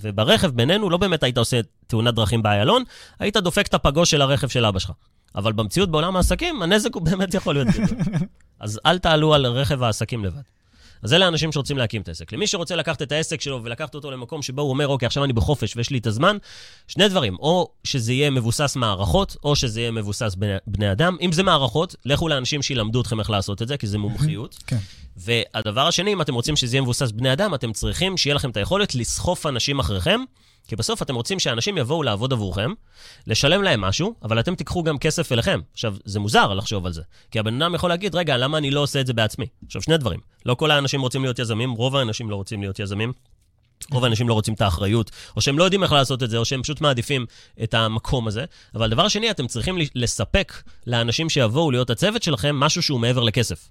וברכב 0.00 0.50
בינינו, 0.50 0.90
לא 0.90 0.96
באמת 0.96 1.22
היית 1.22 1.38
עושה 1.38 1.60
תאונת 1.86 2.14
דרכים 2.14 2.42
באיילון, 2.42 2.82
היית 3.18 3.36
דופק 3.36 3.66
את 3.66 3.74
הפגוש 3.74 4.10
של 4.10 4.22
הרכב 4.22 4.48
של 4.48 4.64
אבא 4.64 4.78
שלך. 4.78 4.92
אבל 5.34 5.52
במציאות 5.52 5.90
בעולם 5.90 6.16
העסקים, 6.16 6.62
הנזק 6.62 6.94
הוא 6.94 7.02
באמת 7.02 7.34
יכול 7.34 7.54
להיות 7.54 7.68
גדול. 7.68 7.98
אז 8.60 8.80
אל 8.86 8.98
תעלו 8.98 9.34
על 9.34 9.46
רכב 9.46 9.82
העסקים 9.82 10.24
לבד. 10.24 10.40
אז 11.02 11.12
אלה 11.12 11.24
האנשים 11.24 11.52
שרוצים 11.52 11.78
להקים 11.78 12.02
את 12.02 12.08
העסק. 12.08 12.32
למי 12.32 12.46
שרוצה 12.46 12.76
לקחת 12.76 13.02
את 13.02 13.12
העסק 13.12 13.40
שלו 13.40 13.64
ולקחת 13.64 13.94
אותו 13.94 14.10
למקום 14.10 14.42
שבו 14.42 14.62
הוא 14.62 14.70
אומר, 14.70 14.88
אוקיי, 14.88 15.06
עכשיו 15.06 15.24
אני 15.24 15.32
בחופש 15.32 15.76
ויש 15.76 15.90
לי 15.90 15.98
את 15.98 16.06
הזמן, 16.06 16.36
שני 16.88 17.08
דברים, 17.08 17.36
או 17.38 17.70
שזה 17.84 18.12
יהיה 18.12 18.30
מבוסס 18.30 18.76
מערכות, 18.76 19.36
או 19.44 19.56
שזה 19.56 19.80
יהיה 19.80 19.90
מבוסס 19.90 20.34
בני, 20.34 20.56
בני 20.66 20.92
אדם. 20.92 21.16
אם 21.20 21.32
זה 21.32 21.42
מערכות, 21.42 21.94
לכו 22.04 22.28
לאנשים 22.28 22.62
שילמדו 22.62 23.00
אתכם 23.00 23.20
איך 23.20 23.30
לעשות 23.30 23.62
את 23.62 23.68
זה, 23.68 23.76
כי 23.76 23.86
זה 23.86 23.98
מומחיות. 23.98 24.58
כן. 24.66 24.78
והדבר 25.16 25.86
השני, 25.86 26.12
אם 26.12 26.22
אתם 26.22 26.34
רוצים 26.34 26.56
שזה 26.56 26.76
יהיה 26.76 26.82
מבוסס 26.82 27.10
בני 27.10 27.32
אדם, 27.32 27.54
אתם 27.54 27.72
צריכים 27.72 28.16
שיהיה 28.16 28.34
לכם 28.34 28.50
את 28.50 28.56
היכולת 28.56 28.94
לסחוף 28.94 29.46
אנשים 29.46 29.78
אחריכם, 29.78 30.20
כי 30.68 30.76
בסוף 30.76 31.02
אתם 31.02 31.14
רוצים 31.14 31.38
שאנשים 31.38 31.78
יבואו 31.78 32.02
לעבוד 32.02 32.32
עבורכם, 32.32 32.72
לשלם 33.26 33.62
להם 33.62 33.80
משהו, 33.80 34.14
אבל 34.22 34.40
אתם 34.40 34.54
תיקחו 34.54 34.82
גם 34.82 34.98
כסף 34.98 35.32
אליכם. 35.32 35.60
עכשיו, 35.72 35.96
זה 36.04 36.20
מוזר 36.20 36.54
לחשוב 36.54 36.86
על 36.86 36.92
זה, 36.92 37.02
כי 37.30 37.38
הבן 37.38 37.62
אדם 37.62 37.74
יכול 37.74 37.90
להגיד, 37.90 38.14
רגע, 38.14 38.36
למה 38.36 38.58
אני 38.58 38.70
לא 38.70 38.80
עושה 38.80 39.00
את 39.00 39.06
זה 39.06 39.12
בעצמי? 39.12 39.46
עכשיו, 39.66 39.82
שני 39.82 39.96
דברים. 39.96 40.20
לא 40.46 40.54
כל 40.54 40.70
האנשים 40.70 41.00
רוצים 41.00 41.22
להיות 41.22 41.38
יזמים, 41.38 41.70
רוב 41.70 41.96
האנשים 41.96 42.30
לא 42.30 42.36
רוצים 42.36 42.60
להיות 42.60 42.78
יזמים. 42.78 43.12
רוב 43.92 44.04
האנשים 44.04 44.28
לא 44.28 44.34
רוצים 44.34 44.54
את 44.54 44.60
האחריות, 44.60 45.10
או 45.36 45.40
שהם 45.40 45.58
לא 45.58 45.64
יודעים 45.64 45.82
איך 45.82 45.92
לעשות 45.92 46.22
את 46.22 46.30
זה, 46.30 46.38
או 46.38 46.44
שהם 46.44 46.62
פשוט 46.62 46.80
מעדיפים 46.80 47.26
את 47.62 47.74
המקום 47.74 48.28
הזה. 48.28 48.44
אבל 48.74 48.90
דבר 48.90 49.08
שני, 49.08 49.30
אתם 49.30 49.46
צריכים 49.46 49.78
לספק 49.94 50.62
לאנשים 50.86 51.28
שיבואו 51.28 51.70
להיות 51.70 51.90
הצוות 51.90 52.22
שלכם 52.22 52.56
משהו 52.56 52.82
שהוא 52.82 53.00
מעבר 53.00 53.22
לכסף. 53.22 53.68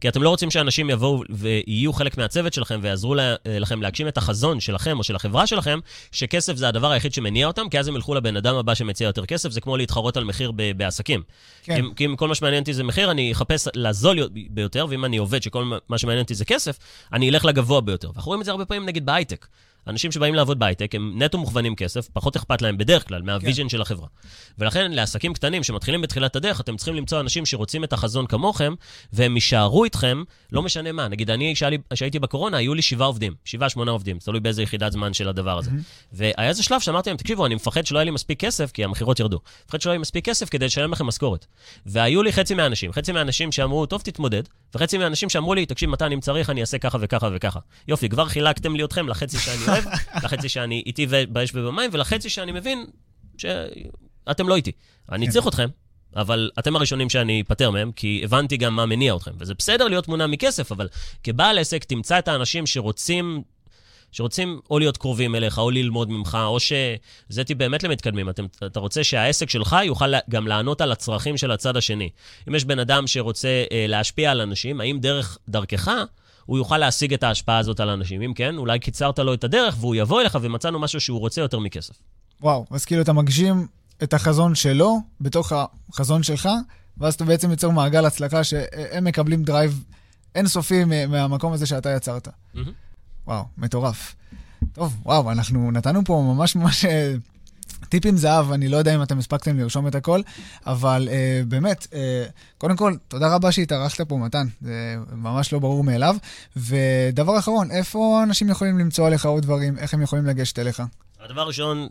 כי 0.00 0.08
אתם 0.08 0.22
לא 0.22 0.28
רוצים 0.28 0.50
שאנשים 0.50 0.90
יבואו 0.90 1.22
ויהיו 1.30 1.92
חלק 1.92 2.18
מהצוות 2.18 2.52
שלכם 2.52 2.78
ויעזרו 2.82 3.14
לכם 3.44 3.82
להגשים 3.82 4.08
את 4.08 4.16
החזון 4.16 4.60
שלכם 4.60 4.98
או 4.98 5.02
של 5.04 5.16
החברה 5.16 5.46
שלכם, 5.46 5.78
שכסף 6.12 6.56
זה 6.56 6.68
הדבר 6.68 6.90
היחיד 6.90 7.14
שמניע 7.14 7.46
אותם, 7.46 7.68
כי 7.68 7.78
אז 7.78 7.88
הם 7.88 7.96
ילכו 7.96 8.14
לבן 8.14 8.36
אדם 8.36 8.56
הבא 8.56 8.74
שמציע 8.74 9.06
יותר 9.06 9.26
כסף, 9.26 9.50
זה 9.50 9.60
כמו 9.60 9.76
להתחרות 9.76 10.16
על 10.16 10.24
מחיר 10.24 10.52
בעסקים. 10.76 11.22
כן. 11.62 11.76
כי, 11.76 11.82
כי 11.96 12.06
אם 12.06 12.16
כל 12.16 12.28
מה 12.28 12.34
שמעניין 12.34 12.62
אותי 12.62 12.74
זה 12.74 12.84
מחיר, 12.84 13.10
אני 13.10 13.32
אחפש 13.32 13.68
לזול 13.74 14.28
ביותר, 14.50 14.86
ואם 14.90 15.04
אני 15.04 15.16
עובד 15.16 15.42
שכל 15.42 15.72
מה 15.88 15.98
שמעניין 15.98 16.22
אותי 16.22 16.34
זה 16.34 16.44
כסף, 16.44 16.78
אני 17.12 17.30
אלך 17.30 17.44
לגבוה 17.44 17.80
ביותר. 17.80 18.10
ואנחנו 18.14 18.28
רואים 18.28 18.40
את 18.40 18.44
זה 18.44 18.50
הרבה 18.50 18.64
פעמים 18.64 18.86
נגיד 18.86 19.06
בהייטק. 19.06 19.46
אנשים 19.86 20.12
שבאים 20.12 20.34
לעבוד 20.34 20.58
בהייטק, 20.58 20.94
הם 20.94 21.22
נטו 21.22 21.38
מוכוונים 21.38 21.76
כסף, 21.76 22.08
פחות 22.12 22.36
אכפת 22.36 22.62
להם 22.62 22.78
בדרך 22.78 23.08
כלל 23.08 23.22
מה 23.22 23.32
vision 23.32 23.62
כן. 23.62 23.68
של 23.68 23.82
החברה. 23.82 24.06
ולכן, 24.58 24.92
לעסקים 24.92 25.34
קטנים 25.34 25.64
שמתחילים 25.64 26.02
בתחילת 26.02 26.36
הדרך, 26.36 26.60
אתם 26.60 26.76
צריכים 26.76 26.94
למצוא 26.94 27.20
אנשים 27.20 27.46
שרוצים 27.46 27.84
את 27.84 27.92
החזון 27.92 28.26
כמוכם, 28.26 28.74
והם 29.12 29.34
יישארו 29.34 29.84
איתכם, 29.84 30.22
לא 30.52 30.62
משנה 30.62 30.92
מה. 30.92 31.08
נגיד, 31.08 31.30
אני, 31.30 31.54
כשהייתי 31.94 32.18
בקורונה, 32.18 32.56
היו 32.56 32.74
לי 32.74 32.82
שבעה 32.82 33.06
עובדים, 33.06 33.34
שבעה, 33.44 33.68
שמונה 33.68 33.90
עובדים, 33.90 34.18
תלוי 34.18 34.40
באיזה 34.40 34.62
יחידת 34.62 34.92
זמן 34.92 35.14
של 35.14 35.28
הדבר 35.28 35.58
הזה. 35.58 35.70
Mm-hmm. 35.70 36.12
והיה 36.12 36.48
איזה 36.48 36.62
שלב 36.62 36.80
שאמרתי 36.80 37.10
להם, 37.10 37.16
תקשיבו, 37.16 37.46
אני 37.46 37.54
מפחד 37.54 37.86
שלא 37.86 37.98
יהיה 37.98 38.04
לי 38.04 38.10
מספיק 38.10 38.40
כסף, 38.40 38.72
כי 38.72 38.84
המכירות 38.84 39.20
ירדו. 39.20 39.38
מפחד 39.66 39.80
שלא 39.80 39.90
יהיה 39.90 39.96
לי 39.96 40.00
מספיק 40.00 40.24
כסף 40.24 40.48
כדי 40.48 40.66
לשלם 40.66 40.92
לכם 40.92 41.06
משכורת. 41.06 41.46
והיו 41.86 42.22
לי 42.22 42.32
חצי 42.32 42.54
מהאנשים, 42.54 42.92
חצי 42.92 43.12
מהאנשים 43.12 43.52
שאמרו, 43.52 43.86
טוב, 43.86 44.00
תתמודד, 44.00 44.42
וחצי 44.74 44.98
מהאנשים 44.98 45.28
שאמרו 45.28 45.54
לי, 45.54 45.66
תקשיב, 45.66 45.90
מתן, 45.90 46.12
אם 46.12 46.20
צריך, 46.20 46.50
אני 46.50 46.60
אעשה 46.60 46.78
ככה 46.78 46.98
וככה 47.00 47.28
וככה. 47.34 47.60
יופי, 47.88 48.08
כבר 48.08 48.28
חילקתם 48.28 48.76
לי 48.76 48.84
אתכם 48.84 49.08
לחצי 49.08 49.38
שאני 49.38 49.75
אוהב, 49.76 49.98
לחצי 50.24 50.48
שאני 50.48 50.82
איתי 50.86 51.06
באש 51.28 51.50
ובמים, 51.54 51.90
ולחצי 51.92 52.30
שאני 52.30 52.52
מבין 52.52 52.86
שאתם 53.38 54.48
לא 54.48 54.56
איתי. 54.56 54.72
אני 55.12 55.26
כן. 55.26 55.32
צריך 55.32 55.48
אתכם, 55.48 55.68
אבל 56.16 56.50
אתם 56.58 56.76
הראשונים 56.76 57.10
שאני 57.10 57.42
אפטר 57.46 57.70
מהם, 57.70 57.92
כי 57.92 58.20
הבנתי 58.24 58.56
גם 58.56 58.76
מה 58.76 58.86
מניע 58.86 59.16
אתכם. 59.16 59.30
וזה 59.38 59.54
בסדר 59.54 59.88
להיות 59.88 60.08
מונע 60.08 60.26
מכסף, 60.26 60.72
אבל 60.72 60.88
כבעל 61.22 61.58
עסק, 61.58 61.84
תמצא 61.84 62.18
את 62.18 62.28
האנשים 62.28 62.66
שרוצים 62.66 63.42
שרוצים 64.12 64.60
או 64.70 64.78
להיות 64.78 64.96
קרובים 64.96 65.34
אליך, 65.34 65.58
או 65.58 65.70
ללמוד 65.70 66.10
ממך, 66.10 66.38
או 66.44 66.58
שזאתי 66.60 67.54
באמת 67.54 67.82
למתקדמים. 67.82 68.30
אתם, 68.30 68.46
אתה 68.66 68.80
רוצה 68.80 69.04
שהעסק 69.04 69.50
שלך 69.50 69.76
יוכל 69.84 70.12
גם 70.30 70.46
לענות 70.46 70.80
על 70.80 70.92
הצרכים 70.92 71.36
של 71.36 71.50
הצד 71.50 71.76
השני. 71.76 72.10
אם 72.48 72.54
יש 72.54 72.64
בן 72.64 72.78
אדם 72.78 73.06
שרוצה 73.06 73.64
אה, 73.72 73.84
להשפיע 73.88 74.30
על 74.30 74.40
אנשים, 74.40 74.80
האם 74.80 74.98
דרך 75.00 75.38
דרכך 75.48 75.90
הוא 76.46 76.58
יוכל 76.58 76.78
להשיג 76.78 77.14
את 77.14 77.22
ההשפעה 77.22 77.58
הזאת 77.58 77.80
על 77.80 77.88
אנשים? 77.88 78.22
אם 78.22 78.32
כן, 78.34 78.56
אולי 78.56 78.78
קיצרת 78.78 79.18
לו 79.18 79.34
את 79.34 79.44
הדרך 79.44 79.76
והוא 79.80 79.94
יבוא 79.94 80.20
אליך 80.20 80.38
ומצאנו 80.42 80.78
משהו 80.78 81.00
שהוא 81.00 81.20
רוצה 81.20 81.40
יותר 81.40 81.58
מכסף. 81.58 81.94
וואו, 82.40 82.64
אז 82.70 82.84
כאילו 82.84 83.02
אתה 83.02 83.12
מגשים 83.12 83.66
את 84.02 84.14
החזון 84.14 84.54
שלו 84.54 84.98
בתוך 85.20 85.52
החזון 85.92 86.22
שלך, 86.22 86.48
ואז 86.98 87.14
אתה 87.14 87.24
בעצם 87.24 87.50
יוצר 87.50 87.70
מעגל 87.70 88.06
הצלחה 88.06 88.44
שהם 88.44 89.04
מקבלים 89.04 89.42
drive 89.42 89.84
אינסופי 90.34 90.84
מהמקום 90.84 91.52
הזה 91.52 91.66
שאתה 91.66 91.90
יצרת. 91.90 92.28
Mm-hmm. 92.28 92.58
וואו, 93.26 93.44
מטורף. 93.58 94.14
טוב, 94.72 94.96
וואו, 95.04 95.32
אנחנו 95.32 95.70
נתנו 95.70 96.04
פה 96.04 96.32
ממש 96.34 96.56
ממש 96.56 96.84
אה, 96.84 97.14
טיפים 97.88 98.16
זהב, 98.16 98.52
אני 98.52 98.68
לא 98.68 98.76
יודע 98.76 98.94
אם 98.94 99.02
אתם 99.02 99.18
הספקתם 99.18 99.58
לרשום 99.58 99.88
את 99.88 99.94
הכל, 99.94 100.20
אבל 100.66 101.08
אה, 101.10 101.42
באמת, 101.48 101.86
אה, 101.94 102.24
קודם 102.58 102.76
כל, 102.76 102.94
תודה 103.08 103.34
רבה 103.34 103.52
שהתארחת 103.52 104.00
פה, 104.00 104.16
מתן, 104.16 104.46
זה 104.60 104.96
ממש 105.12 105.52
לא 105.52 105.58
ברור 105.58 105.84
מאליו. 105.84 106.16
ודבר 106.56 107.38
אחרון, 107.38 107.70
איפה 107.70 108.20
אנשים 108.22 108.48
יכולים 108.48 108.78
למצוא 108.78 109.06
עליך 109.06 109.26
עוד 109.26 109.42
דברים, 109.42 109.78
איך 109.78 109.94
הם 109.94 110.02
יכולים 110.02 110.26
לגשת 110.26 110.58
אליך? 110.58 110.82
הדבר 111.20 111.40
הראשון, 111.40 111.88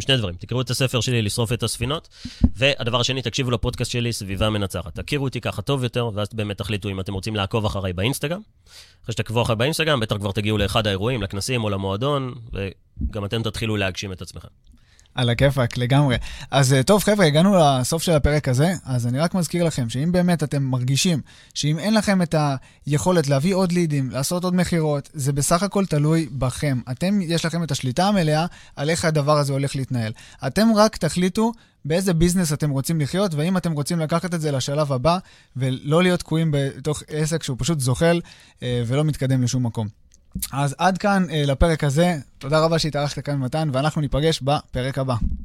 שני 0.00 0.16
דברים. 0.16 0.34
תקראו 0.36 0.60
את 0.60 0.70
הספר 0.70 1.00
שלי, 1.00 1.22
לשרוף 1.22 1.52
את 1.52 1.62
הספינות, 1.62 2.08
והדבר 2.56 3.00
השני, 3.00 3.22
תקשיבו 3.22 3.50
לפודקאסט 3.50 3.90
שלי, 3.90 4.12
סביבה 4.12 4.50
מנצחת. 4.50 5.00
תכירו 5.00 5.24
אותי 5.24 5.40
ככה 5.40 5.62
טוב 5.62 5.82
יותר, 5.82 6.10
ואז 6.14 6.28
באמת 6.32 6.58
תחליטו 6.58 6.88
אם 6.88 7.00
אתם 7.00 7.12
רוצים 7.12 7.36
לעקוב 7.36 7.64
אחריי 7.64 7.92
באינסטגרם. 7.92 8.40
אחרי 9.02 9.12
שתעקבו 9.12 9.42
אחריי 9.42 9.56
באינסטגרם, 9.56 10.00
בטח 10.00 10.16
כבר 10.16 10.32
תגיעו 10.32 10.58
לאחד 10.58 10.86
האירועים, 10.86 11.22
לכנסים 11.22 11.64
או 11.64 11.70
למועדון, 11.70 12.34
וגם 12.52 13.24
אתם 13.24 13.42
תתחילו 13.42 13.76
להגשים 13.76 14.12
את 14.12 14.22
עצמכם. 14.22 14.48
על 15.14 15.30
הכיפאק, 15.30 15.76
לגמרי. 15.76 16.16
אז 16.50 16.72
אה, 16.72 16.82
טוב, 16.82 17.02
חבר'ה, 17.02 17.26
הגענו 17.26 17.56
לסוף 17.58 18.02
של 18.02 18.12
הפרק 18.12 18.48
הזה, 18.48 18.74
אז 18.84 19.06
אני 19.06 19.18
רק 19.18 19.34
מזכיר 19.34 19.64
לכם 19.64 19.88
שאם 19.88 20.12
באמת 20.12 20.42
אתם 20.42 20.62
מרגישים 20.62 21.20
שאם 21.54 21.78
אין 21.78 21.94
לכם 21.94 22.22
את 22.22 22.34
היכולת 22.86 23.28
להביא 23.28 23.54
עוד 23.54 23.72
לידים, 23.72 24.10
לעשות 24.10 24.44
עוד 24.44 24.54
מכירות, 24.54 25.08
זה 25.12 25.32
בסך 25.32 25.62
הכל 25.62 25.86
תלוי 25.86 26.28
בכם. 26.32 26.80
אתם, 26.90 27.18
יש 27.22 27.44
לכם 27.44 27.62
את 27.62 27.70
השליטה 27.70 28.08
המלאה 28.08 28.46
על 28.76 28.90
איך 28.90 29.04
הדבר 29.04 29.38
הזה 29.38 29.52
הולך 29.52 29.76
להתנהל. 29.76 30.12
אתם 30.46 30.68
רק 30.76 30.96
תחליטו 30.96 31.52
באיזה 31.84 32.14
ביזנס 32.14 32.52
אתם 32.52 32.70
רוצים 32.70 33.00
לחיות, 33.00 33.34
והאם 33.34 33.56
אתם 33.56 33.72
רוצים 33.72 33.98
לקחת 34.00 34.34
את 34.34 34.40
זה 34.40 34.52
לשלב 34.52 34.92
הבא, 34.92 35.18
ולא 35.56 36.02
להיות 36.02 36.20
תקועים 36.20 36.50
בתוך 36.52 37.02
עסק 37.08 37.42
שהוא 37.42 37.56
פשוט 37.60 37.80
זוחל 37.80 38.20
אה, 38.62 38.82
ולא 38.86 39.04
מתקדם 39.04 39.42
לשום 39.42 39.66
מקום. 39.66 39.88
אז 40.52 40.74
עד 40.78 40.98
כאן 40.98 41.26
אה, 41.30 41.42
לפרק 41.46 41.84
הזה. 41.84 42.16
תודה 42.38 42.60
רבה 42.60 42.78
שהתארחת 42.78 43.18
כאן, 43.18 43.38
מתן, 43.38 43.70
ואנחנו 43.72 44.00
ניפגש 44.00 44.40
בפרק 44.42 44.98
הבא. 44.98 45.14